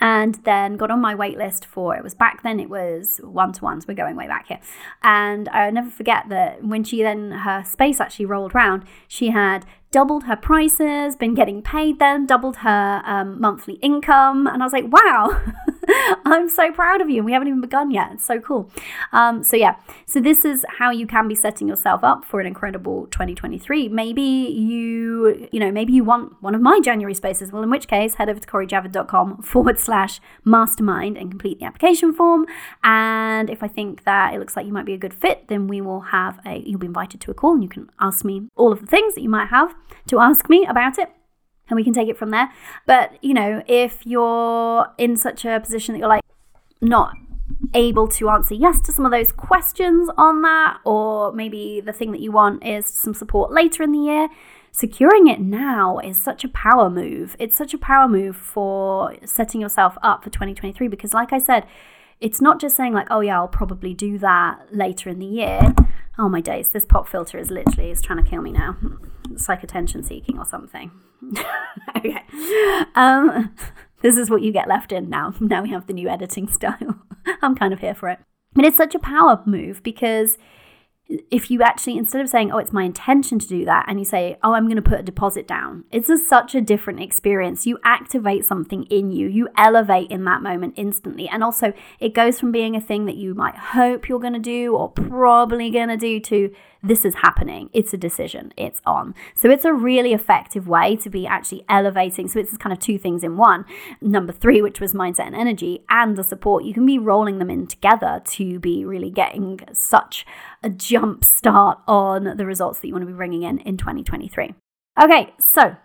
and 0.00 0.36
then 0.44 0.76
got 0.76 0.90
on 0.90 1.00
my 1.00 1.14
wait 1.14 1.36
list 1.36 1.66
for 1.66 1.94
it 1.94 2.02
was 2.02 2.14
back 2.14 2.42
then 2.42 2.58
it 2.58 2.70
was 2.70 3.20
one 3.22 3.52
to 3.52 3.62
ones 3.62 3.86
we're 3.86 3.94
going 3.94 4.16
way 4.16 4.26
back 4.26 4.46
here. 4.48 4.60
And 5.02 5.48
i'll 5.50 5.72
never 5.72 5.90
forget 5.90 6.28
that 6.30 6.64
when 6.64 6.84
she 6.84 7.02
then 7.02 7.32
her 7.32 7.62
space 7.64 8.00
actually 8.00 8.26
rolled 8.26 8.54
round 8.54 8.84
she 9.06 9.30
had 9.30 9.66
doubled 9.90 10.24
her 10.24 10.36
prices, 10.36 11.16
been 11.16 11.34
getting 11.34 11.62
paid 11.62 11.98
then, 11.98 12.24
doubled 12.24 12.56
her 12.58 13.02
um, 13.04 13.40
monthly 13.40 13.74
income. 13.74 14.46
And 14.46 14.62
I 14.62 14.66
was 14.66 14.72
like, 14.72 14.90
wow, 14.92 15.40
I'm 16.24 16.48
so 16.48 16.70
proud 16.70 17.00
of 17.00 17.10
you. 17.10 17.16
And 17.16 17.26
we 17.26 17.32
haven't 17.32 17.48
even 17.48 17.60
begun 17.60 17.90
yet. 17.90 18.12
It's 18.12 18.24
so 18.24 18.38
cool. 18.38 18.70
Um, 19.12 19.42
so, 19.42 19.56
yeah, 19.56 19.76
so 20.06 20.20
this 20.20 20.44
is 20.44 20.64
how 20.68 20.90
you 20.90 21.08
can 21.08 21.26
be 21.26 21.34
setting 21.34 21.66
yourself 21.66 22.04
up 22.04 22.24
for 22.24 22.40
an 22.40 22.46
incredible 22.46 23.08
2023. 23.08 23.88
Maybe 23.88 24.22
you, 24.22 25.48
you 25.50 25.58
know, 25.58 25.72
maybe 25.72 25.92
you 25.92 26.04
want 26.04 26.40
one 26.40 26.54
of 26.54 26.60
my 26.60 26.78
January 26.80 27.14
spaces. 27.14 27.50
Well, 27.50 27.64
in 27.64 27.70
which 27.70 27.88
case, 27.88 28.14
head 28.14 28.28
over 28.28 28.38
to 28.38 28.46
corijavid.com 28.46 29.42
forward 29.42 29.78
slash 29.80 30.20
mastermind 30.44 31.16
and 31.16 31.30
complete 31.30 31.58
the 31.58 31.66
application 31.66 32.12
form. 32.12 32.46
And 32.84 33.50
if 33.50 33.60
I 33.62 33.68
think 33.68 34.04
that 34.04 34.34
it 34.34 34.38
looks 34.38 34.54
like 34.54 34.66
you 34.66 34.72
might 34.72 34.86
be 34.86 34.94
a 34.94 34.98
good 34.98 35.14
fit, 35.14 35.48
then 35.48 35.66
we 35.66 35.80
will 35.80 36.00
have 36.00 36.38
a, 36.46 36.58
you'll 36.58 36.78
be 36.78 36.86
invited 36.86 37.20
to 37.22 37.32
a 37.32 37.34
call 37.34 37.54
and 37.54 37.62
you 37.64 37.68
can 37.68 37.90
ask 37.98 38.24
me 38.24 38.48
all 38.54 38.72
of 38.72 38.80
the 38.80 38.86
things 38.86 39.16
that 39.16 39.22
you 39.22 39.28
might 39.28 39.48
have 39.48 39.74
to 40.08 40.18
ask 40.18 40.48
me 40.48 40.66
about 40.66 40.98
it 40.98 41.10
and 41.68 41.76
we 41.76 41.84
can 41.84 41.92
take 41.92 42.08
it 42.08 42.18
from 42.18 42.30
there. 42.30 42.50
But, 42.86 43.22
you 43.22 43.32
know, 43.32 43.62
if 43.66 44.04
you're 44.04 44.86
in 44.98 45.16
such 45.16 45.44
a 45.44 45.60
position 45.60 45.94
that 45.94 46.00
you're 46.00 46.08
like 46.08 46.24
not 46.80 47.14
able 47.74 48.08
to 48.08 48.28
answer 48.28 48.54
yes 48.54 48.80
to 48.80 48.92
some 48.92 49.04
of 49.04 49.12
those 49.12 49.32
questions 49.32 50.10
on 50.16 50.42
that, 50.42 50.78
or 50.84 51.32
maybe 51.32 51.80
the 51.80 51.92
thing 51.92 52.12
that 52.12 52.20
you 52.20 52.32
want 52.32 52.64
is 52.66 52.86
some 52.86 53.14
support 53.14 53.52
later 53.52 53.82
in 53.82 53.92
the 53.92 53.98
year, 53.98 54.28
securing 54.72 55.28
it 55.28 55.40
now 55.40 55.98
is 55.98 56.18
such 56.18 56.44
a 56.44 56.48
power 56.48 56.90
move. 56.90 57.36
It's 57.38 57.56
such 57.56 57.74
a 57.74 57.78
power 57.78 58.08
move 58.08 58.36
for 58.36 59.14
setting 59.24 59.60
yourself 59.60 59.96
up 60.02 60.24
for 60.24 60.30
2023 60.30 60.88
because, 60.88 61.14
like 61.14 61.32
I 61.32 61.38
said, 61.38 61.66
it's 62.20 62.40
not 62.40 62.60
just 62.60 62.76
saying 62.76 62.92
like, 62.92 63.08
oh 63.10 63.20
yeah, 63.20 63.36
I'll 63.36 63.48
probably 63.48 63.94
do 63.94 64.18
that 64.18 64.74
later 64.74 65.08
in 65.08 65.18
the 65.18 65.26
year. 65.26 65.74
Oh 66.18 66.28
my 66.28 66.40
days, 66.40 66.68
this 66.68 66.84
pop 66.84 67.08
filter 67.08 67.38
is 67.38 67.50
literally 67.50 67.90
is 67.90 68.02
trying 68.02 68.22
to 68.22 68.28
kill 68.28 68.42
me 68.42 68.52
now. 68.52 68.76
It's 69.30 69.48
like 69.48 69.62
attention 69.62 70.02
seeking 70.02 70.38
or 70.38 70.44
something. 70.44 70.90
okay. 71.96 72.22
Um, 72.94 73.54
this 74.02 74.16
is 74.16 74.28
what 74.28 74.42
you 74.42 74.52
get 74.52 74.68
left 74.68 74.92
in 74.92 75.08
now. 75.08 75.34
Now 75.40 75.62
we 75.62 75.70
have 75.70 75.86
the 75.86 75.94
new 75.94 76.08
editing 76.08 76.48
style. 76.48 76.98
I'm 77.42 77.54
kind 77.54 77.72
of 77.72 77.80
here 77.80 77.94
for 77.94 78.08
it. 78.10 78.18
But 78.52 78.64
it's 78.64 78.76
such 78.76 78.94
a 78.94 78.98
power 78.98 79.42
move 79.46 79.82
because 79.82 80.36
if 81.30 81.50
you 81.50 81.60
actually 81.62 81.98
instead 81.98 82.20
of 82.20 82.28
saying 82.28 82.52
oh 82.52 82.58
it's 82.58 82.72
my 82.72 82.84
intention 82.84 83.38
to 83.38 83.48
do 83.48 83.64
that 83.64 83.84
and 83.88 83.98
you 83.98 84.04
say 84.04 84.36
oh 84.42 84.54
i'm 84.54 84.66
going 84.66 84.76
to 84.76 84.82
put 84.82 85.00
a 85.00 85.02
deposit 85.02 85.46
down 85.46 85.84
it's 85.90 86.08
a, 86.08 86.16
such 86.16 86.54
a 86.54 86.60
different 86.60 87.00
experience 87.00 87.66
you 87.66 87.78
activate 87.84 88.44
something 88.44 88.84
in 88.84 89.10
you 89.10 89.26
you 89.26 89.48
elevate 89.56 90.10
in 90.10 90.24
that 90.24 90.42
moment 90.42 90.72
instantly 90.76 91.28
and 91.28 91.42
also 91.42 91.72
it 91.98 92.14
goes 92.14 92.38
from 92.38 92.52
being 92.52 92.76
a 92.76 92.80
thing 92.80 93.06
that 93.06 93.16
you 93.16 93.34
might 93.34 93.56
hope 93.56 94.08
you're 94.08 94.20
going 94.20 94.32
to 94.32 94.38
do 94.38 94.76
or 94.76 94.88
probably 94.88 95.70
going 95.70 95.88
to 95.88 95.96
do 95.96 96.20
to 96.20 96.54
this 96.82 97.04
is 97.04 97.16
happening. 97.16 97.68
It's 97.72 97.92
a 97.92 97.98
decision. 97.98 98.52
It's 98.56 98.80
on. 98.86 99.14
So 99.34 99.50
it's 99.50 99.64
a 99.64 99.72
really 99.72 100.12
effective 100.12 100.66
way 100.66 100.96
to 100.96 101.10
be 101.10 101.26
actually 101.26 101.64
elevating. 101.68 102.28
So 102.28 102.40
it's 102.40 102.56
kind 102.56 102.72
of 102.72 102.78
two 102.78 102.98
things 102.98 103.22
in 103.22 103.36
one. 103.36 103.66
Number 104.00 104.32
three, 104.32 104.62
which 104.62 104.80
was 104.80 104.94
mindset 104.94 105.26
and 105.26 105.34
energy, 105.34 105.84
and 105.90 106.16
the 106.16 106.24
support. 106.24 106.64
You 106.64 106.72
can 106.72 106.86
be 106.86 106.98
rolling 106.98 107.38
them 107.38 107.50
in 107.50 107.66
together 107.66 108.22
to 108.24 108.58
be 108.58 108.84
really 108.84 109.10
getting 109.10 109.60
such 109.72 110.24
a 110.62 110.70
jump 110.70 111.24
start 111.24 111.78
on 111.86 112.36
the 112.36 112.46
results 112.46 112.80
that 112.80 112.88
you 112.88 112.94
want 112.94 113.02
to 113.02 113.06
be 113.06 113.12
bringing 113.12 113.42
in 113.42 113.58
in 113.60 113.76
2023. 113.76 114.54
Okay, 115.02 115.34
so 115.38 115.76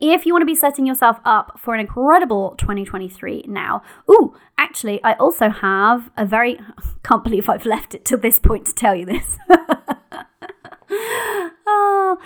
if 0.00 0.26
you 0.26 0.32
want 0.32 0.42
to 0.42 0.46
be 0.46 0.54
setting 0.54 0.86
yourself 0.86 1.18
up 1.24 1.58
for 1.58 1.74
an 1.74 1.80
incredible 1.80 2.54
2023 2.58 3.46
now, 3.48 3.82
ooh, 4.10 4.34
actually, 4.58 5.02
I 5.02 5.14
also 5.14 5.48
have 5.48 6.10
a 6.16 6.26
very, 6.26 6.58
can't 7.02 7.24
believe 7.24 7.48
I've 7.48 7.66
left 7.66 7.94
it 7.94 8.04
to 8.06 8.16
this 8.16 8.38
point 8.38 8.66
to 8.66 8.74
tell 8.74 8.94
you 8.94 9.06
this. 9.06 9.38
oh, 11.66 12.18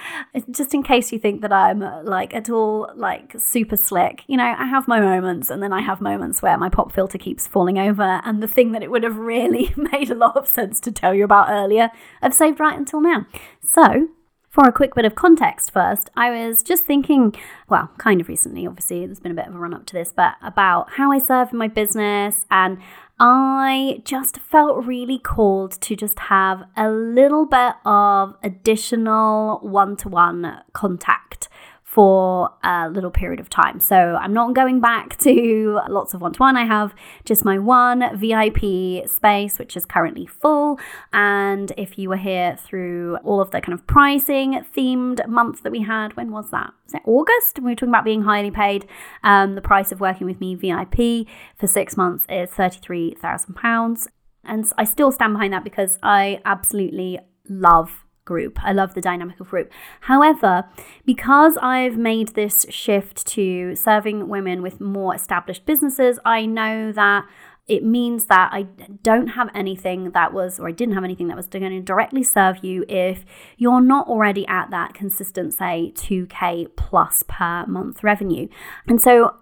just 0.50 0.74
in 0.74 0.82
case 0.82 1.12
you 1.12 1.18
think 1.18 1.40
that 1.42 1.52
I'm 1.52 1.82
uh, 1.82 2.02
like 2.02 2.34
at 2.34 2.50
all 2.50 2.90
like 2.94 3.34
super 3.38 3.76
slick, 3.76 4.24
you 4.26 4.36
know, 4.36 4.44
I 4.44 4.66
have 4.66 4.86
my 4.86 5.00
moments 5.00 5.50
and 5.50 5.62
then 5.62 5.72
I 5.72 5.80
have 5.80 6.00
moments 6.00 6.42
where 6.42 6.56
my 6.58 6.68
pop 6.68 6.92
filter 6.92 7.18
keeps 7.18 7.46
falling 7.46 7.78
over. 7.78 8.20
And 8.24 8.42
the 8.42 8.48
thing 8.48 8.72
that 8.72 8.82
it 8.82 8.90
would 8.90 9.02
have 9.02 9.16
really 9.18 9.74
made 9.92 10.10
a 10.10 10.14
lot 10.14 10.36
of 10.36 10.46
sense 10.46 10.80
to 10.80 10.92
tell 10.92 11.14
you 11.14 11.24
about 11.24 11.50
earlier, 11.50 11.90
I've 12.22 12.34
saved 12.34 12.60
right 12.60 12.76
until 12.76 13.00
now. 13.00 13.26
So 13.62 14.08
for 14.50 14.68
a 14.68 14.72
quick 14.72 14.94
bit 14.96 15.04
of 15.04 15.14
context 15.14 15.72
first, 15.72 16.10
I 16.16 16.30
was 16.30 16.62
just 16.62 16.84
thinking, 16.84 17.34
well, 17.68 17.90
kind 17.98 18.20
of 18.20 18.28
recently, 18.28 18.66
obviously, 18.66 19.06
there's 19.06 19.20
been 19.20 19.30
a 19.30 19.36
bit 19.36 19.46
of 19.46 19.54
a 19.54 19.58
run 19.58 19.72
up 19.72 19.86
to 19.86 19.94
this, 19.94 20.12
but 20.12 20.34
about 20.42 20.90
how 20.90 21.12
I 21.12 21.18
serve 21.18 21.52
in 21.52 21.58
my 21.58 21.68
business. 21.68 22.44
And 22.50 22.78
I 23.22 24.00
just 24.06 24.38
felt 24.38 24.86
really 24.86 25.18
called 25.18 25.72
to 25.82 25.94
just 25.94 26.18
have 26.20 26.64
a 26.74 26.90
little 26.90 27.44
bit 27.44 27.74
of 27.84 28.34
additional 28.42 29.58
one 29.62 29.96
to 29.96 30.08
one 30.08 30.62
contact 30.72 31.50
for 31.90 32.48
a 32.62 32.88
little 32.88 33.10
period 33.10 33.40
of 33.40 33.50
time. 33.50 33.80
So 33.80 34.16
I'm 34.20 34.32
not 34.32 34.54
going 34.54 34.78
back 34.80 35.18
to 35.18 35.80
lots 35.88 36.14
of 36.14 36.20
one 36.20 36.32
to 36.34 36.38
one. 36.38 36.56
I 36.56 36.64
have 36.64 36.94
just 37.24 37.44
my 37.44 37.58
one 37.58 38.16
VIP 38.16 39.08
space, 39.08 39.58
which 39.58 39.76
is 39.76 39.86
currently 39.86 40.24
full. 40.24 40.78
And 41.12 41.72
if 41.76 41.98
you 41.98 42.08
were 42.08 42.16
here 42.16 42.56
through 42.56 43.16
all 43.24 43.40
of 43.40 43.50
the 43.50 43.60
kind 43.60 43.76
of 43.76 43.88
pricing 43.88 44.64
themed 44.76 45.26
months 45.26 45.62
that 45.62 45.72
we 45.72 45.82
had, 45.82 46.16
when 46.16 46.30
was 46.30 46.52
that? 46.52 46.72
Was 46.84 46.94
it 46.94 47.02
August? 47.06 47.58
We 47.58 47.72
were 47.72 47.74
talking 47.74 47.88
about 47.88 48.04
being 48.04 48.22
highly 48.22 48.52
paid. 48.52 48.86
Um, 49.24 49.56
the 49.56 49.60
price 49.60 49.90
of 49.90 49.98
working 49.98 50.28
with 50.28 50.40
me 50.40 50.54
VIP 50.54 51.26
for 51.58 51.66
six 51.66 51.96
months 51.96 52.24
is 52.28 52.50
£33,000. 52.50 54.06
And 54.44 54.64
I 54.78 54.84
still 54.84 55.10
stand 55.10 55.32
behind 55.32 55.52
that 55.54 55.64
because 55.64 55.98
I 56.04 56.40
absolutely 56.44 57.18
love 57.48 58.04
group. 58.24 58.58
I 58.62 58.72
love 58.72 58.94
the 58.94 59.00
dynamic 59.00 59.40
of 59.40 59.48
group. 59.48 59.70
However, 60.02 60.64
because 61.04 61.56
I've 61.60 61.96
made 61.96 62.28
this 62.28 62.66
shift 62.68 63.26
to 63.28 63.74
serving 63.74 64.28
women 64.28 64.62
with 64.62 64.80
more 64.80 65.14
established 65.14 65.66
businesses, 65.66 66.18
I 66.24 66.46
know 66.46 66.92
that 66.92 67.26
it 67.66 67.84
means 67.84 68.26
that 68.26 68.50
I 68.52 68.62
don't 69.02 69.28
have 69.28 69.48
anything 69.54 70.10
that 70.10 70.32
was, 70.32 70.58
or 70.58 70.68
I 70.68 70.72
didn't 70.72 70.94
have 70.94 71.04
anything 71.04 71.28
that 71.28 71.36
was 71.36 71.46
going 71.46 71.70
to 71.70 71.80
directly 71.80 72.24
serve 72.24 72.64
you 72.64 72.84
if 72.88 73.24
you're 73.56 73.80
not 73.80 74.08
already 74.08 74.44
at 74.48 74.70
that 74.70 74.92
consistent, 74.92 75.54
say, 75.54 75.92
2K 75.94 76.74
plus 76.76 77.22
per 77.28 77.64
month 77.66 78.02
revenue. 78.02 78.48
And 78.88 79.00
so 79.00 79.36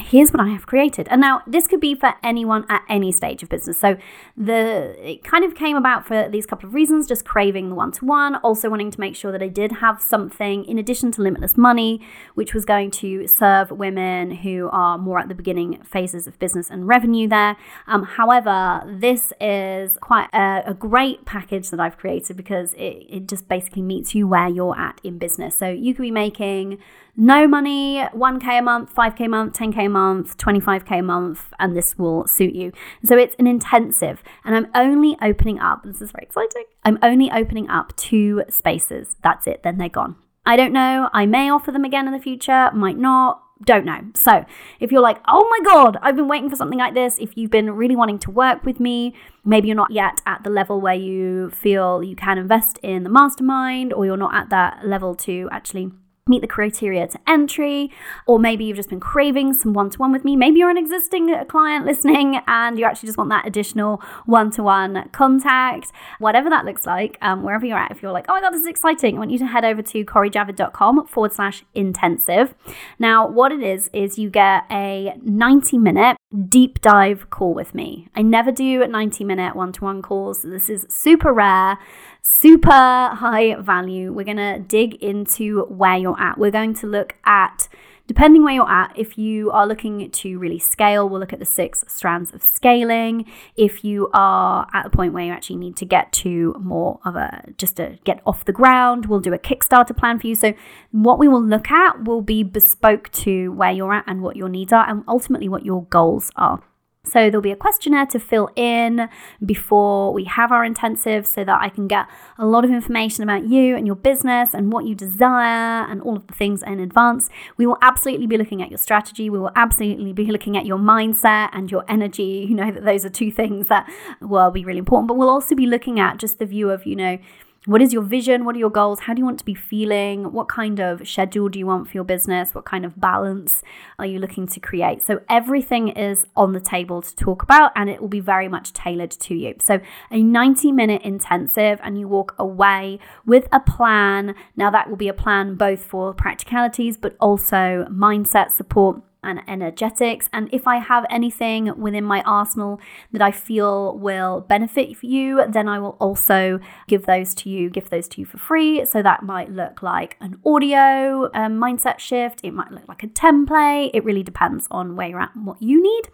here's 0.00 0.32
what 0.32 0.40
I 0.40 0.48
have 0.48 0.66
created. 0.66 1.08
And 1.08 1.20
now 1.20 1.42
this 1.46 1.66
could 1.66 1.80
be 1.80 1.94
for 1.94 2.14
anyone 2.22 2.64
at 2.68 2.82
any 2.88 3.12
stage 3.12 3.42
of 3.42 3.48
business. 3.48 3.78
So 3.78 3.96
the 4.36 4.96
it 4.98 5.24
kind 5.24 5.44
of 5.44 5.54
came 5.54 5.76
about 5.76 6.06
for 6.06 6.28
these 6.28 6.46
couple 6.46 6.68
of 6.68 6.74
reasons, 6.74 7.06
just 7.06 7.24
craving 7.24 7.68
the 7.68 7.74
one-to-one, 7.74 8.36
also 8.36 8.68
wanting 8.68 8.90
to 8.90 9.00
make 9.00 9.16
sure 9.16 9.32
that 9.32 9.42
I 9.42 9.48
did 9.48 9.72
have 9.72 10.00
something 10.00 10.64
in 10.64 10.78
addition 10.78 11.12
to 11.12 11.22
limitless 11.22 11.56
money, 11.56 12.00
which 12.34 12.54
was 12.54 12.64
going 12.64 12.90
to 12.92 13.26
serve 13.26 13.70
women 13.70 14.30
who 14.30 14.68
are 14.72 14.98
more 14.98 15.18
at 15.18 15.28
the 15.28 15.34
beginning 15.34 15.82
phases 15.82 16.26
of 16.26 16.38
business 16.38 16.70
and 16.70 16.86
revenue 16.86 17.28
there. 17.28 17.56
Um, 17.86 18.04
however, 18.04 18.82
this 18.86 19.32
is 19.40 19.96
quite 20.00 20.28
a, 20.32 20.62
a, 20.66 20.74
great 20.74 21.24
package 21.24 21.70
that 21.70 21.80
I've 21.80 21.98
created 21.98 22.36
because 22.36 22.74
it, 22.74 23.06
it 23.08 23.28
just 23.28 23.48
basically 23.48 23.82
meets 23.82 24.14
you 24.14 24.26
where 24.26 24.48
you're 24.48 24.78
at 24.78 25.00
in 25.04 25.18
business. 25.18 25.56
So 25.56 25.68
you 25.68 25.94
could 25.94 26.02
be 26.02 26.10
making 26.10 26.78
no 27.16 27.46
money, 27.46 28.02
1K 28.14 28.58
a 28.58 28.62
month, 28.62 28.94
5K 28.94 29.26
a 29.26 29.28
month, 29.28 29.54
10K 29.54 29.86
a 29.86 29.88
month, 29.88 30.38
25K 30.38 30.98
a 30.98 31.02
month, 31.02 31.52
and 31.58 31.76
this 31.76 31.98
will 31.98 32.26
suit 32.26 32.54
you. 32.54 32.72
So 33.04 33.16
it's 33.16 33.36
an 33.38 33.46
intensive, 33.46 34.22
and 34.44 34.54
I'm 34.54 34.68
only 34.74 35.16
opening 35.22 35.58
up, 35.58 35.84
this 35.84 36.00
is 36.00 36.12
very 36.12 36.24
exciting, 36.24 36.64
I'm 36.84 36.98
only 37.02 37.30
opening 37.30 37.68
up 37.68 37.94
two 37.96 38.44
spaces. 38.48 39.16
That's 39.22 39.46
it, 39.46 39.62
then 39.62 39.78
they're 39.78 39.88
gone. 39.88 40.16
I 40.46 40.56
don't 40.56 40.72
know, 40.72 41.10
I 41.12 41.26
may 41.26 41.50
offer 41.50 41.70
them 41.70 41.84
again 41.84 42.06
in 42.06 42.12
the 42.12 42.20
future, 42.20 42.70
might 42.72 42.98
not. 42.98 43.42
Don't 43.62 43.84
know. 43.84 44.00
So, 44.14 44.46
if 44.78 44.90
you're 44.90 45.02
like, 45.02 45.18
oh 45.28 45.46
my 45.50 45.70
God, 45.70 45.98
I've 46.00 46.16
been 46.16 46.28
waiting 46.28 46.48
for 46.48 46.56
something 46.56 46.78
like 46.78 46.94
this, 46.94 47.18
if 47.18 47.36
you've 47.36 47.50
been 47.50 47.72
really 47.72 47.94
wanting 47.94 48.18
to 48.20 48.30
work 48.30 48.64
with 48.64 48.80
me, 48.80 49.14
maybe 49.44 49.68
you're 49.68 49.76
not 49.76 49.90
yet 49.90 50.22
at 50.24 50.44
the 50.44 50.48
level 50.48 50.80
where 50.80 50.94
you 50.94 51.50
feel 51.50 52.02
you 52.02 52.16
can 52.16 52.38
invest 52.38 52.78
in 52.82 53.02
the 53.02 53.10
mastermind, 53.10 53.92
or 53.92 54.06
you're 54.06 54.16
not 54.16 54.34
at 54.34 54.48
that 54.48 54.86
level 54.86 55.14
to 55.16 55.46
actually 55.52 55.92
meet 56.30 56.40
the 56.40 56.46
criteria 56.46 57.06
to 57.08 57.18
entry, 57.26 57.90
or 58.26 58.38
maybe 58.38 58.64
you've 58.64 58.76
just 58.76 58.88
been 58.88 59.00
craving 59.00 59.52
some 59.52 59.74
one 59.74 59.90
to 59.90 59.98
one 59.98 60.12
with 60.12 60.24
me. 60.24 60.36
Maybe 60.36 60.60
you're 60.60 60.70
an 60.70 60.78
existing 60.78 61.34
client 61.48 61.84
listening 61.84 62.40
and 62.46 62.78
you 62.78 62.84
actually 62.84 63.08
just 63.08 63.18
want 63.18 63.30
that 63.30 63.46
additional 63.46 64.02
one 64.24 64.50
to 64.52 64.62
one 64.62 65.08
contact, 65.12 65.92
whatever 66.18 66.48
that 66.48 66.64
looks 66.64 66.86
like, 66.86 67.18
um, 67.20 67.42
wherever 67.42 67.66
you're 67.66 67.78
at. 67.78 67.90
If 67.90 68.02
you're 68.02 68.12
like, 68.12 68.26
oh 68.28 68.32
my 68.34 68.40
God, 68.40 68.52
this 68.52 68.62
is 68.62 68.68
exciting, 68.68 69.16
I 69.16 69.18
want 69.18 69.30
you 69.30 69.38
to 69.38 69.46
head 69.46 69.64
over 69.64 69.82
to 69.82 70.04
corijavid.com 70.04 71.06
forward 71.06 71.32
slash 71.32 71.64
intensive. 71.74 72.54
Now, 72.98 73.28
what 73.28 73.52
it 73.52 73.62
is, 73.62 73.90
is 73.92 74.18
you 74.18 74.30
get 74.30 74.64
a 74.70 75.14
90 75.22 75.78
minute 75.78 76.16
deep 76.48 76.80
dive 76.80 77.28
call 77.30 77.54
with 77.54 77.74
me. 77.74 78.08
I 78.14 78.22
never 78.22 78.52
do 78.52 78.86
90 78.86 79.24
minute 79.24 79.56
one 79.56 79.72
to 79.72 79.84
one 79.84 80.00
calls. 80.00 80.42
This 80.42 80.70
is 80.70 80.86
super 80.88 81.32
rare 81.32 81.78
super 82.22 82.70
high 82.70 83.56
value. 83.60 84.12
We're 84.12 84.24
going 84.24 84.36
to 84.36 84.58
dig 84.58 84.94
into 85.02 85.64
where 85.64 85.96
you're 85.96 86.20
at. 86.20 86.38
We're 86.38 86.50
going 86.50 86.74
to 86.74 86.86
look 86.86 87.14
at 87.24 87.68
Depending 88.10 88.42
where 88.42 88.54
you're 88.54 88.68
at, 88.68 88.92
if 88.96 89.16
you 89.16 89.52
are 89.52 89.68
looking 89.68 90.10
to 90.10 90.36
really 90.36 90.58
scale, 90.58 91.08
we'll 91.08 91.20
look 91.20 91.32
at 91.32 91.38
the 91.38 91.44
six 91.44 91.84
strands 91.86 92.34
of 92.34 92.42
scaling. 92.42 93.24
If 93.54 93.84
you 93.84 94.10
are 94.12 94.66
at 94.74 94.82
the 94.82 94.90
point 94.90 95.12
where 95.12 95.24
you 95.24 95.30
actually 95.30 95.58
need 95.58 95.76
to 95.76 95.84
get 95.84 96.12
to 96.14 96.56
more 96.58 96.98
of 97.04 97.14
a 97.14 97.44
just 97.56 97.76
to 97.76 98.00
get 98.02 98.20
off 98.26 98.44
the 98.44 98.52
ground, 98.52 99.06
we'll 99.06 99.20
do 99.20 99.32
a 99.32 99.38
Kickstarter 99.38 99.96
plan 99.96 100.18
for 100.18 100.26
you. 100.26 100.34
So, 100.34 100.54
what 100.90 101.20
we 101.20 101.28
will 101.28 101.40
look 101.40 101.70
at 101.70 102.02
will 102.02 102.20
be 102.20 102.42
bespoke 102.42 103.12
to 103.12 103.52
where 103.52 103.70
you're 103.70 103.94
at 103.94 104.02
and 104.08 104.22
what 104.22 104.34
your 104.34 104.48
needs 104.48 104.72
are, 104.72 104.90
and 104.90 105.04
ultimately 105.06 105.48
what 105.48 105.64
your 105.64 105.84
goals 105.84 106.32
are. 106.34 106.64
So 107.02 107.30
there'll 107.30 107.40
be 107.40 107.50
a 107.50 107.56
questionnaire 107.56 108.04
to 108.06 108.20
fill 108.20 108.50
in 108.56 109.08
before 109.44 110.12
we 110.12 110.24
have 110.24 110.52
our 110.52 110.66
intensive 110.66 111.26
so 111.26 111.44
that 111.44 111.58
I 111.58 111.70
can 111.70 111.88
get 111.88 112.06
a 112.36 112.44
lot 112.44 112.62
of 112.62 112.70
information 112.70 113.24
about 113.24 113.48
you 113.48 113.74
and 113.74 113.86
your 113.86 113.96
business 113.96 114.52
and 114.52 114.70
what 114.70 114.84
you 114.84 114.94
desire 114.94 115.86
and 115.90 116.02
all 116.02 116.16
of 116.16 116.26
the 116.26 116.34
things 116.34 116.62
in 116.62 116.78
advance. 116.78 117.30
We 117.56 117.66
will 117.66 117.78
absolutely 117.80 118.26
be 118.26 118.36
looking 118.36 118.60
at 118.62 118.70
your 118.70 118.76
strategy. 118.76 119.30
We 119.30 119.38
will 119.38 119.52
absolutely 119.56 120.12
be 120.12 120.26
looking 120.26 120.58
at 120.58 120.66
your 120.66 120.76
mindset 120.76 121.48
and 121.54 121.70
your 121.70 121.84
energy. 121.88 122.46
You 122.46 122.54
know 122.54 122.70
that 122.70 122.84
those 122.84 123.06
are 123.06 123.10
two 123.10 123.32
things 123.32 123.68
that 123.68 123.90
will 124.20 124.50
be 124.50 124.64
really 124.64 124.80
important, 124.80 125.08
but 125.08 125.16
we'll 125.16 125.30
also 125.30 125.54
be 125.54 125.66
looking 125.66 125.98
at 125.98 126.18
just 126.18 126.38
the 126.38 126.46
view 126.46 126.70
of, 126.70 126.84
you 126.84 126.96
know, 126.96 127.18
what 127.66 127.82
is 127.82 127.92
your 127.92 128.02
vision? 128.02 128.46
What 128.46 128.56
are 128.56 128.58
your 128.58 128.70
goals? 128.70 129.00
How 129.00 129.12
do 129.12 129.20
you 129.20 129.24
want 129.26 129.38
to 129.40 129.44
be 129.44 129.54
feeling? 129.54 130.32
What 130.32 130.48
kind 130.48 130.80
of 130.80 131.06
schedule 131.06 131.50
do 131.50 131.58
you 131.58 131.66
want 131.66 131.88
for 131.88 131.92
your 131.92 132.04
business? 132.04 132.54
What 132.54 132.64
kind 132.64 132.86
of 132.86 132.98
balance 132.98 133.62
are 133.98 134.06
you 134.06 134.18
looking 134.18 134.46
to 134.46 134.60
create? 134.60 135.02
So, 135.02 135.20
everything 135.28 135.88
is 135.88 136.26
on 136.34 136.54
the 136.54 136.60
table 136.60 137.02
to 137.02 137.14
talk 137.14 137.42
about, 137.42 137.72
and 137.76 137.90
it 137.90 138.00
will 138.00 138.08
be 138.08 138.20
very 138.20 138.48
much 138.48 138.72
tailored 138.72 139.10
to 139.10 139.34
you. 139.34 139.56
So, 139.60 139.80
a 140.10 140.22
90 140.22 140.72
minute 140.72 141.02
intensive, 141.02 141.78
and 141.82 141.98
you 141.98 142.08
walk 142.08 142.34
away 142.38 142.98
with 143.26 143.46
a 143.52 143.60
plan. 143.60 144.34
Now, 144.56 144.70
that 144.70 144.88
will 144.88 144.96
be 144.96 145.08
a 145.08 145.14
plan 145.14 145.56
both 145.56 145.84
for 145.84 146.14
practicalities, 146.14 146.96
but 146.96 147.14
also 147.20 147.86
mindset 147.90 148.52
support 148.52 149.02
and 149.22 149.40
energetics. 149.46 150.28
And 150.32 150.48
if 150.52 150.66
I 150.66 150.76
have 150.76 151.06
anything 151.10 151.78
within 151.80 152.04
my 152.04 152.22
arsenal 152.22 152.80
that 153.12 153.22
I 153.22 153.30
feel 153.30 153.96
will 153.98 154.40
benefit 154.40 155.02
you, 155.02 155.44
then 155.48 155.68
I 155.68 155.78
will 155.78 155.96
also 156.00 156.60
give 156.86 157.06
those 157.06 157.34
to 157.36 157.50
you, 157.50 157.70
give 157.70 157.90
those 157.90 158.08
to 158.08 158.20
you 158.20 158.26
for 158.26 158.38
free. 158.38 158.84
So 158.84 159.02
that 159.02 159.22
might 159.22 159.50
look 159.50 159.82
like 159.82 160.16
an 160.20 160.38
audio 160.44 161.30
um, 161.34 161.58
mindset 161.58 161.98
shift, 161.98 162.40
it 162.42 162.52
might 162.52 162.70
look 162.70 162.88
like 162.88 163.02
a 163.02 163.08
template. 163.08 163.90
It 163.92 164.04
really 164.04 164.22
depends 164.22 164.66
on 164.70 164.96
where 164.96 165.08
you're 165.08 165.20
at 165.20 165.34
and 165.34 165.46
what 165.46 165.60
you 165.60 165.82
need. 165.82 166.08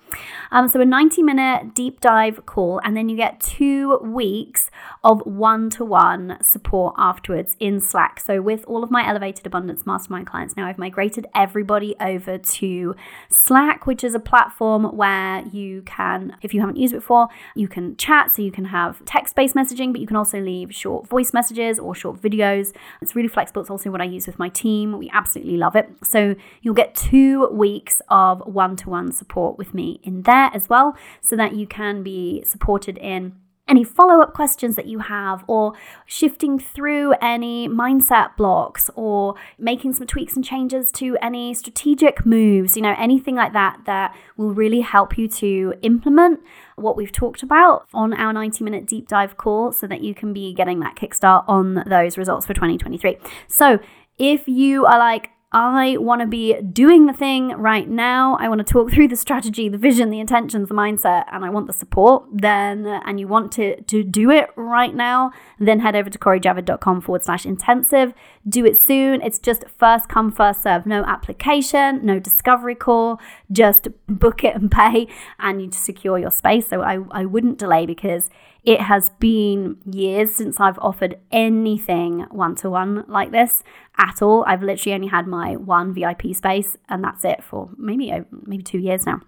Um, 0.50 0.68
so 0.68 0.80
a 0.80 0.84
90 0.84 1.22
minute 1.22 1.74
deep 1.74 2.00
dive 2.00 2.46
call, 2.46 2.80
and 2.84 2.96
then 2.96 3.08
you 3.08 3.16
get 3.16 3.40
two 3.40 3.98
weeks 3.98 4.70
of 5.04 5.20
one 5.26 5.70
to 5.70 5.84
one 5.84 6.38
support 6.42 6.94
afterwards 6.98 7.56
in 7.60 7.80
Slack. 7.80 8.20
So 8.20 8.42
with 8.42 8.64
all 8.66 8.82
of 8.82 8.90
my 8.90 9.06
Elevated 9.06 9.46
Abundance 9.46 9.86
Mastermind 9.86 10.26
clients 10.26 10.56
now, 10.56 10.66
I've 10.66 10.78
migrated 10.78 11.26
everybody 11.34 11.94
over 12.00 12.38
to 12.38 12.95
Slack, 13.28 13.86
which 13.86 14.02
is 14.04 14.14
a 14.14 14.20
platform 14.20 14.84
where 14.96 15.44
you 15.46 15.82
can, 15.82 16.36
if 16.42 16.54
you 16.54 16.60
haven't 16.60 16.76
used 16.76 16.94
it 16.94 16.98
before, 16.98 17.28
you 17.54 17.68
can 17.68 17.96
chat. 17.96 18.30
So 18.30 18.42
you 18.42 18.52
can 18.52 18.66
have 18.66 19.04
text 19.04 19.34
based 19.34 19.54
messaging, 19.54 19.92
but 19.92 20.00
you 20.00 20.06
can 20.06 20.16
also 20.16 20.40
leave 20.40 20.74
short 20.74 21.06
voice 21.08 21.32
messages 21.32 21.78
or 21.78 21.94
short 21.94 22.20
videos. 22.20 22.72
It's 23.00 23.14
really 23.14 23.28
flexible. 23.28 23.62
It's 23.62 23.70
also 23.70 23.90
what 23.90 24.00
I 24.00 24.04
use 24.04 24.26
with 24.26 24.38
my 24.38 24.48
team. 24.48 24.98
We 24.98 25.10
absolutely 25.12 25.56
love 25.56 25.76
it. 25.76 25.88
So 26.02 26.34
you'll 26.62 26.74
get 26.74 26.94
two 26.94 27.48
weeks 27.48 28.02
of 28.08 28.40
one 28.46 28.76
to 28.76 28.90
one 28.90 29.12
support 29.12 29.58
with 29.58 29.74
me 29.74 30.00
in 30.02 30.22
there 30.22 30.50
as 30.52 30.68
well, 30.68 30.96
so 31.20 31.36
that 31.36 31.54
you 31.54 31.66
can 31.66 32.02
be 32.02 32.42
supported 32.44 32.98
in 32.98 33.34
any 33.68 33.82
follow 33.82 34.20
up 34.20 34.32
questions 34.32 34.76
that 34.76 34.86
you 34.86 35.00
have, 35.00 35.44
or 35.46 35.72
shifting 36.04 36.58
through 36.58 37.14
any 37.20 37.68
mindset 37.68 38.36
blocks, 38.36 38.90
or 38.94 39.34
making 39.58 39.92
some 39.92 40.06
tweaks 40.06 40.36
and 40.36 40.44
changes 40.44 40.92
to 40.92 41.16
any 41.20 41.52
strategic 41.54 42.24
moves, 42.24 42.76
you 42.76 42.82
know, 42.82 42.94
anything 42.98 43.34
like 43.34 43.52
that 43.52 43.80
that 43.86 44.14
will 44.36 44.54
really 44.54 44.80
help 44.80 45.18
you 45.18 45.28
to 45.28 45.74
implement 45.82 46.40
what 46.76 46.96
we've 46.96 47.12
talked 47.12 47.42
about 47.42 47.86
on 47.92 48.12
our 48.14 48.32
90 48.32 48.62
minute 48.62 48.86
deep 48.86 49.08
dive 49.08 49.36
call 49.36 49.72
so 49.72 49.86
that 49.86 50.00
you 50.02 50.14
can 50.14 50.32
be 50.32 50.52
getting 50.52 50.80
that 50.80 50.94
kickstart 50.94 51.44
on 51.48 51.82
those 51.86 52.16
results 52.16 52.46
for 52.46 52.54
2023. 52.54 53.16
So, 53.48 53.78
if 54.18 54.48
you 54.48 54.86
are 54.86 54.98
like, 54.98 55.30
I 55.58 55.96
want 55.96 56.20
to 56.20 56.26
be 56.26 56.60
doing 56.60 57.06
the 57.06 57.14
thing 57.14 57.48
right 57.52 57.88
now. 57.88 58.36
I 58.38 58.46
want 58.46 58.58
to 58.58 58.70
talk 58.70 58.90
through 58.92 59.08
the 59.08 59.16
strategy, 59.16 59.70
the 59.70 59.78
vision, 59.78 60.10
the 60.10 60.20
intentions, 60.20 60.68
the 60.68 60.74
mindset, 60.74 61.24
and 61.32 61.46
I 61.46 61.48
want 61.48 61.66
the 61.66 61.72
support. 61.72 62.24
Then, 62.30 62.84
and 62.86 63.18
you 63.18 63.26
want 63.26 63.52
to, 63.52 63.80
to 63.80 64.04
do 64.04 64.30
it 64.30 64.50
right 64.56 64.94
now, 64.94 65.32
then 65.58 65.80
head 65.80 65.96
over 65.96 66.10
to 66.10 66.18
corijavid.com 66.18 67.00
forward 67.00 67.24
slash 67.24 67.46
intensive. 67.46 68.12
Do 68.46 68.66
it 68.66 68.76
soon. 68.76 69.22
It's 69.22 69.38
just 69.38 69.64
first 69.78 70.10
come, 70.10 70.30
first 70.30 70.62
serve. 70.62 70.84
No 70.84 71.04
application, 71.04 72.04
no 72.04 72.18
discovery 72.18 72.74
call. 72.74 73.18
Just 73.50 73.88
book 74.06 74.44
it 74.44 74.56
and 74.56 74.70
pay, 74.70 75.08
and 75.38 75.62
you 75.62 75.72
secure 75.72 76.18
your 76.18 76.30
space. 76.30 76.68
So 76.68 76.82
I, 76.82 76.98
I 77.12 77.24
wouldn't 77.24 77.56
delay 77.56 77.86
because 77.86 78.28
it 78.66 78.80
has 78.80 79.10
been 79.20 79.78
years 79.84 80.34
since 80.34 80.58
I've 80.58 80.78
offered 80.80 81.16
anything 81.30 82.26
one 82.32 82.56
to 82.56 82.68
one 82.68 83.04
like 83.06 83.30
this 83.30 83.62
at 83.96 84.20
all. 84.20 84.44
I've 84.44 84.62
literally 84.62 84.94
only 84.94 85.06
had 85.06 85.28
my 85.28 85.54
one 85.54 85.94
VIP 85.94 86.34
space, 86.34 86.76
and 86.88 87.02
that's 87.02 87.24
it 87.24 87.44
for 87.44 87.70
maybe 87.78 88.12
maybe 88.44 88.64
two 88.64 88.78
years 88.78 89.06
now. 89.06 89.20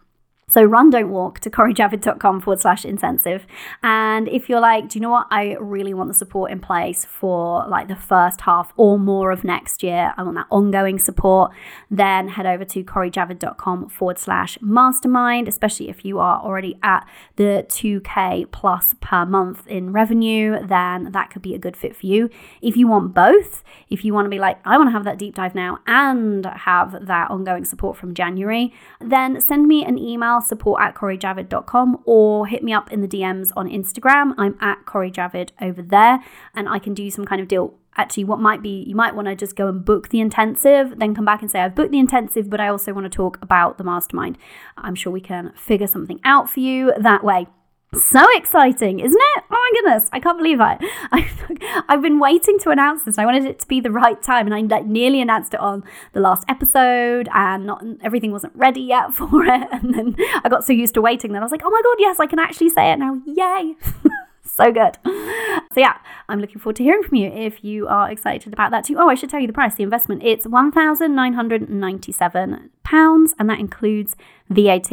So 0.51 0.63
run, 0.63 0.91
don't 0.91 1.11
walk 1.11 1.41
to 1.41 1.51
corijavid.com 1.51 2.41
forward 2.41 2.61
slash 2.61 2.85
intensive. 2.85 3.47
And 3.83 4.29
if 4.29 4.49
you're 4.49 4.61
like, 4.61 4.89
do 4.89 4.99
you 4.99 5.03
know 5.03 5.11
what? 5.11 5.27
I 5.31 5.57
really 5.61 5.93
want 5.93 6.09
the 6.09 6.15
support 6.15 6.51
in 6.51 6.59
place 6.59 7.05
for 7.05 7.67
like 7.69 7.89
the 7.89 7.97
first 7.97 8.41
half 8.43 8.73
or 8.77 8.99
more 8.99 9.31
of 9.31 9.45
next 9.45 9.83
year. 9.83 10.15
I 10.17 10.23
want 10.23 10.37
that 10.37 10.47
ongoing 10.51 10.99
support. 10.99 11.53
Then 11.91 12.29
head 12.29 12.47
over 12.47 12.65
to 12.65 12.83
corijavid.com 12.83 13.91
forward 13.91 14.19
slash 14.19 14.59
mastermind, 14.63 15.49
especially 15.49 15.91
if 15.91 16.05
you 16.05 16.19
are 16.19 16.41
already 16.41 16.79
at 16.83 17.07
the 17.37 17.67
2K 17.69 18.51
plus 18.51 18.95
per 19.01 19.27
month 19.27 19.67
in 19.67 19.93
revenue, 19.93 20.67
then 20.67 21.13
that 21.13 21.31
could 21.31 21.43
be 21.43 21.55
a 21.55 21.59
good 21.59 21.77
fit 21.77 21.95
for 21.95 22.07
you. 22.07 22.31
If 22.63 22.77
you 22.77 22.89
want 22.89 23.13
both, 23.13 23.63
if 23.91 24.05
you 24.05 24.15
want 24.15 24.25
to 24.27 24.31
be 24.31 24.39
like, 24.39 24.59
I 24.65 24.79
want 24.79 24.89
to 24.89 24.93
have 24.93 25.05
that 25.05 25.19
deep 25.19 25.35
dive 25.35 25.55
now 25.55 25.79
and 25.87 26.47
have 26.47 27.07
that 27.07 27.31
ongoing 27.31 27.65
support 27.67 27.99
from 27.99 28.15
January, 28.15 28.73
then 29.01 29.41
send 29.41 29.69
me 29.69 29.85
an 29.85 29.99
email 29.99 30.38
email 30.39 30.47
support 30.47 30.83
at 30.83 30.95
corijavid.com 30.95 32.03
or 32.05 32.47
hit 32.47 32.63
me 32.63 32.73
up 32.73 32.93
in 32.93 33.01
the 33.01 33.09
DMs 33.09 33.53
on 33.57 33.69
Instagram. 33.69 34.35
I'm 34.39 34.57
at 34.61 34.85
corijavid 34.87 35.51
over 35.61 35.83
there 35.83 36.21
and 36.55 36.69
I 36.69 36.79
can 36.79 36.95
do 36.95 37.11
some 37.11 37.25
kind 37.25 37.41
of 37.41 37.49
deal. 37.49 37.75
Actually 37.97 38.25
what 38.25 38.39
might 38.39 38.63
be 38.63 38.85
you 38.87 38.95
might 38.95 39.17
want 39.17 39.27
to 39.27 39.35
just 39.35 39.57
go 39.57 39.67
and 39.67 39.85
book 39.85 40.11
the 40.11 40.21
intensive 40.21 41.01
then 41.01 41.17
come 41.17 41.25
back 41.25 41.43
and 41.43 41.51
say 41.51 41.59
i've 41.59 41.75
booked 41.75 41.91
the 41.91 41.99
intensive 41.99 42.49
but 42.49 42.61
i 42.61 42.69
also 42.69 42.93
want 42.93 43.05
to 43.05 43.11
talk 43.11 43.39
about 43.43 43.77
the 43.77 43.83
mastermind. 43.83 44.39
I'm 44.77 44.95
sure 44.95 45.13
we 45.13 45.21
can 45.21 45.53
figure 45.57 45.89
something 45.89 46.21
out 46.23 46.49
for 46.49 46.61
you 46.61 46.93
that 46.97 47.25
way 47.25 47.49
so 47.95 48.23
exciting, 48.37 49.01
isn't 49.01 49.23
it? 49.37 49.45
Oh 49.51 49.51
my 49.51 49.81
goodness, 49.81 50.11
I 50.13 50.21
can't 50.21 50.37
believe 50.37 50.61
it. 50.61 50.79
I, 51.11 51.21
have 51.89 52.03
been 52.03 52.19
waiting 52.19 52.59
to 52.61 52.71
announce 52.71 53.05
this. 53.05 53.17
I 53.17 53.25
wanted 53.25 53.47
it 53.47 53.59
to 53.61 53.69
be 53.69 53.81
the 53.81 53.91
right 53.91 54.23
time, 54.23 54.47
and 54.47 54.55
I 54.55 54.61
like, 54.61 54.85
nearly 54.87 55.23
announced 55.23 55.55
it 55.55 55.61
on 55.61 55.83
the 56.13 56.21
last 56.21 56.45
episode, 56.49 57.29
and 57.33 57.65
not 57.65 57.83
everything 58.03 58.31
wasn't 58.31 58.55
ready 58.55 58.83
yet 58.83 59.15
for 59.15 59.45
it. 59.45 59.69
And 59.73 59.95
then 59.95 60.17
I 60.45 60.51
got 60.51 60.65
so 60.65 60.73
used 60.73 60.95
to 60.95 61.01
waiting 61.01 61.33
that 61.33 61.41
I 61.41 61.45
was 61.45 61.53
like, 61.53 61.63
oh 61.65 61.71
my 61.71 61.81
god, 61.83 61.97
yes, 61.99 62.21
I 62.21 62.27
can 62.27 62.39
actually 62.39 62.69
say 62.69 62.93
it 62.93 62.99
now. 62.99 63.23
Yay! 63.25 63.75
so 64.43 64.71
good. 64.71 64.99
So 65.73 65.81
yeah, 65.81 65.97
I'm 66.29 66.41
looking 66.41 66.59
forward 66.59 66.77
to 66.77 66.83
hearing 66.83 67.03
from 67.03 67.17
you 67.17 67.31
if 67.31 67.65
you 67.65 67.89
are 67.89 68.11
excited 68.11 68.53
about 68.53 68.71
that 68.73 68.85
too. 68.85 68.97
Oh, 68.99 69.09
I 69.09 69.15
should 69.15 69.31
tell 69.31 69.41
you 69.41 69.47
the 69.47 69.53
price, 69.53 69.77
the 69.77 69.83
investment. 69.83 70.23
It's 70.25 70.47
£1,997 70.47 72.71
and 73.39 73.51
that 73.51 73.61
includes 73.61 74.17
VAT, 74.49 74.91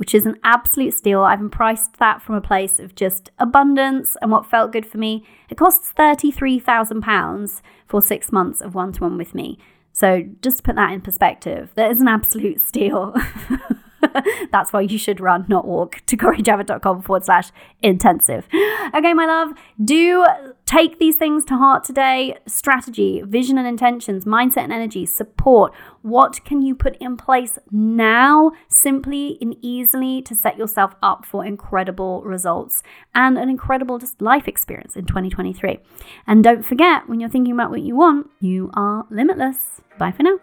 which 0.00 0.14
is 0.14 0.24
an 0.24 0.38
absolute 0.42 0.94
steal. 0.94 1.20
I've 1.20 1.50
priced 1.50 1.98
that 1.98 2.22
from 2.22 2.34
a 2.34 2.40
place 2.40 2.80
of 2.80 2.94
just 2.94 3.30
abundance 3.38 4.16
and 4.22 4.30
what 4.30 4.46
felt 4.46 4.72
good 4.72 4.86
for 4.86 4.96
me. 4.96 5.26
It 5.50 5.58
costs 5.58 5.92
£33,000 5.92 7.60
for 7.86 8.00
six 8.00 8.32
months 8.32 8.62
of 8.62 8.74
one 8.74 8.94
to 8.94 9.02
one 9.02 9.18
with 9.18 9.34
me. 9.34 9.58
So 9.92 10.24
just 10.40 10.56
to 10.56 10.62
put 10.62 10.76
that 10.76 10.92
in 10.92 11.02
perspective, 11.02 11.72
that 11.74 11.90
is 11.90 12.00
an 12.00 12.08
absolute 12.08 12.60
steal. 12.66 13.14
That's 14.52 14.72
why 14.72 14.82
you 14.82 14.98
should 14.98 15.20
run, 15.20 15.44
not 15.48 15.66
walk, 15.66 16.02
to 16.06 16.16
corijavid.com 16.16 17.02
forward 17.02 17.24
slash 17.24 17.50
intensive. 17.82 18.46
Okay, 18.94 19.14
my 19.14 19.26
love, 19.26 19.52
do 19.82 20.26
take 20.66 20.98
these 20.98 21.16
things 21.16 21.44
to 21.46 21.56
heart 21.56 21.84
today 21.84 22.38
strategy, 22.46 23.22
vision 23.26 23.58
and 23.58 23.66
intentions, 23.66 24.24
mindset 24.24 24.64
and 24.64 24.72
energy, 24.72 25.06
support. 25.06 25.72
What 26.02 26.44
can 26.44 26.62
you 26.62 26.74
put 26.74 26.96
in 26.98 27.16
place 27.16 27.58
now, 27.70 28.52
simply 28.68 29.38
and 29.40 29.56
easily, 29.60 30.22
to 30.22 30.34
set 30.34 30.56
yourself 30.56 30.94
up 31.02 31.24
for 31.24 31.44
incredible 31.44 32.22
results 32.22 32.82
and 33.14 33.38
an 33.38 33.48
incredible 33.48 33.98
just 33.98 34.20
life 34.22 34.48
experience 34.48 34.96
in 34.96 35.06
2023? 35.06 35.78
And 36.26 36.44
don't 36.44 36.64
forget, 36.64 37.08
when 37.08 37.20
you're 37.20 37.30
thinking 37.30 37.54
about 37.54 37.70
what 37.70 37.82
you 37.82 37.96
want, 37.96 38.30
you 38.40 38.70
are 38.74 39.06
limitless. 39.10 39.80
Bye 39.98 40.12
for 40.12 40.22
now. 40.22 40.38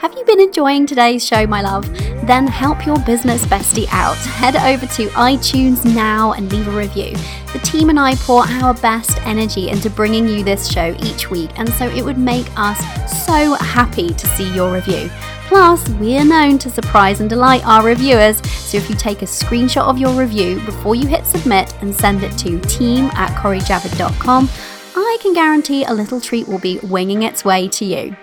Have 0.00 0.14
you 0.16 0.24
been 0.24 0.40
enjoying 0.40 0.86
today's 0.86 1.26
show, 1.26 1.44
my 1.44 1.60
love? 1.60 1.84
Then 2.24 2.46
help 2.46 2.86
your 2.86 3.00
business 3.00 3.44
bestie 3.44 3.88
out. 3.90 4.16
Head 4.18 4.54
over 4.54 4.86
to 4.94 5.08
iTunes 5.08 5.84
now 5.84 6.34
and 6.34 6.52
leave 6.52 6.68
a 6.68 6.70
review. 6.70 7.16
The 7.52 7.58
team 7.64 7.90
and 7.90 7.98
I 7.98 8.14
pour 8.14 8.44
our 8.44 8.74
best 8.74 9.20
energy 9.26 9.70
into 9.70 9.90
bringing 9.90 10.28
you 10.28 10.44
this 10.44 10.70
show 10.70 10.94
each 11.02 11.32
week, 11.32 11.50
and 11.58 11.68
so 11.70 11.88
it 11.88 12.04
would 12.04 12.16
make 12.16 12.46
us 12.56 12.78
so 13.26 13.54
happy 13.54 14.10
to 14.10 14.26
see 14.28 14.54
your 14.54 14.72
review. 14.72 15.10
Plus, 15.48 15.88
we're 15.88 16.24
known 16.24 16.58
to 16.58 16.70
surprise 16.70 17.18
and 17.18 17.28
delight 17.28 17.66
our 17.66 17.84
reviewers, 17.84 18.40
so 18.48 18.76
if 18.76 18.88
you 18.88 18.94
take 18.94 19.22
a 19.22 19.24
screenshot 19.24 19.82
of 19.82 19.98
your 19.98 20.12
review 20.12 20.60
before 20.64 20.94
you 20.94 21.08
hit 21.08 21.26
submit 21.26 21.74
and 21.82 21.92
send 21.92 22.22
it 22.22 22.38
to 22.38 22.60
team 22.60 23.06
at 23.14 23.30
corijavid.com, 23.30 24.48
I 24.94 25.18
can 25.20 25.34
guarantee 25.34 25.82
a 25.82 25.92
little 25.92 26.20
treat 26.20 26.46
will 26.46 26.60
be 26.60 26.78
winging 26.84 27.24
its 27.24 27.44
way 27.44 27.66
to 27.66 27.84
you. 27.84 28.16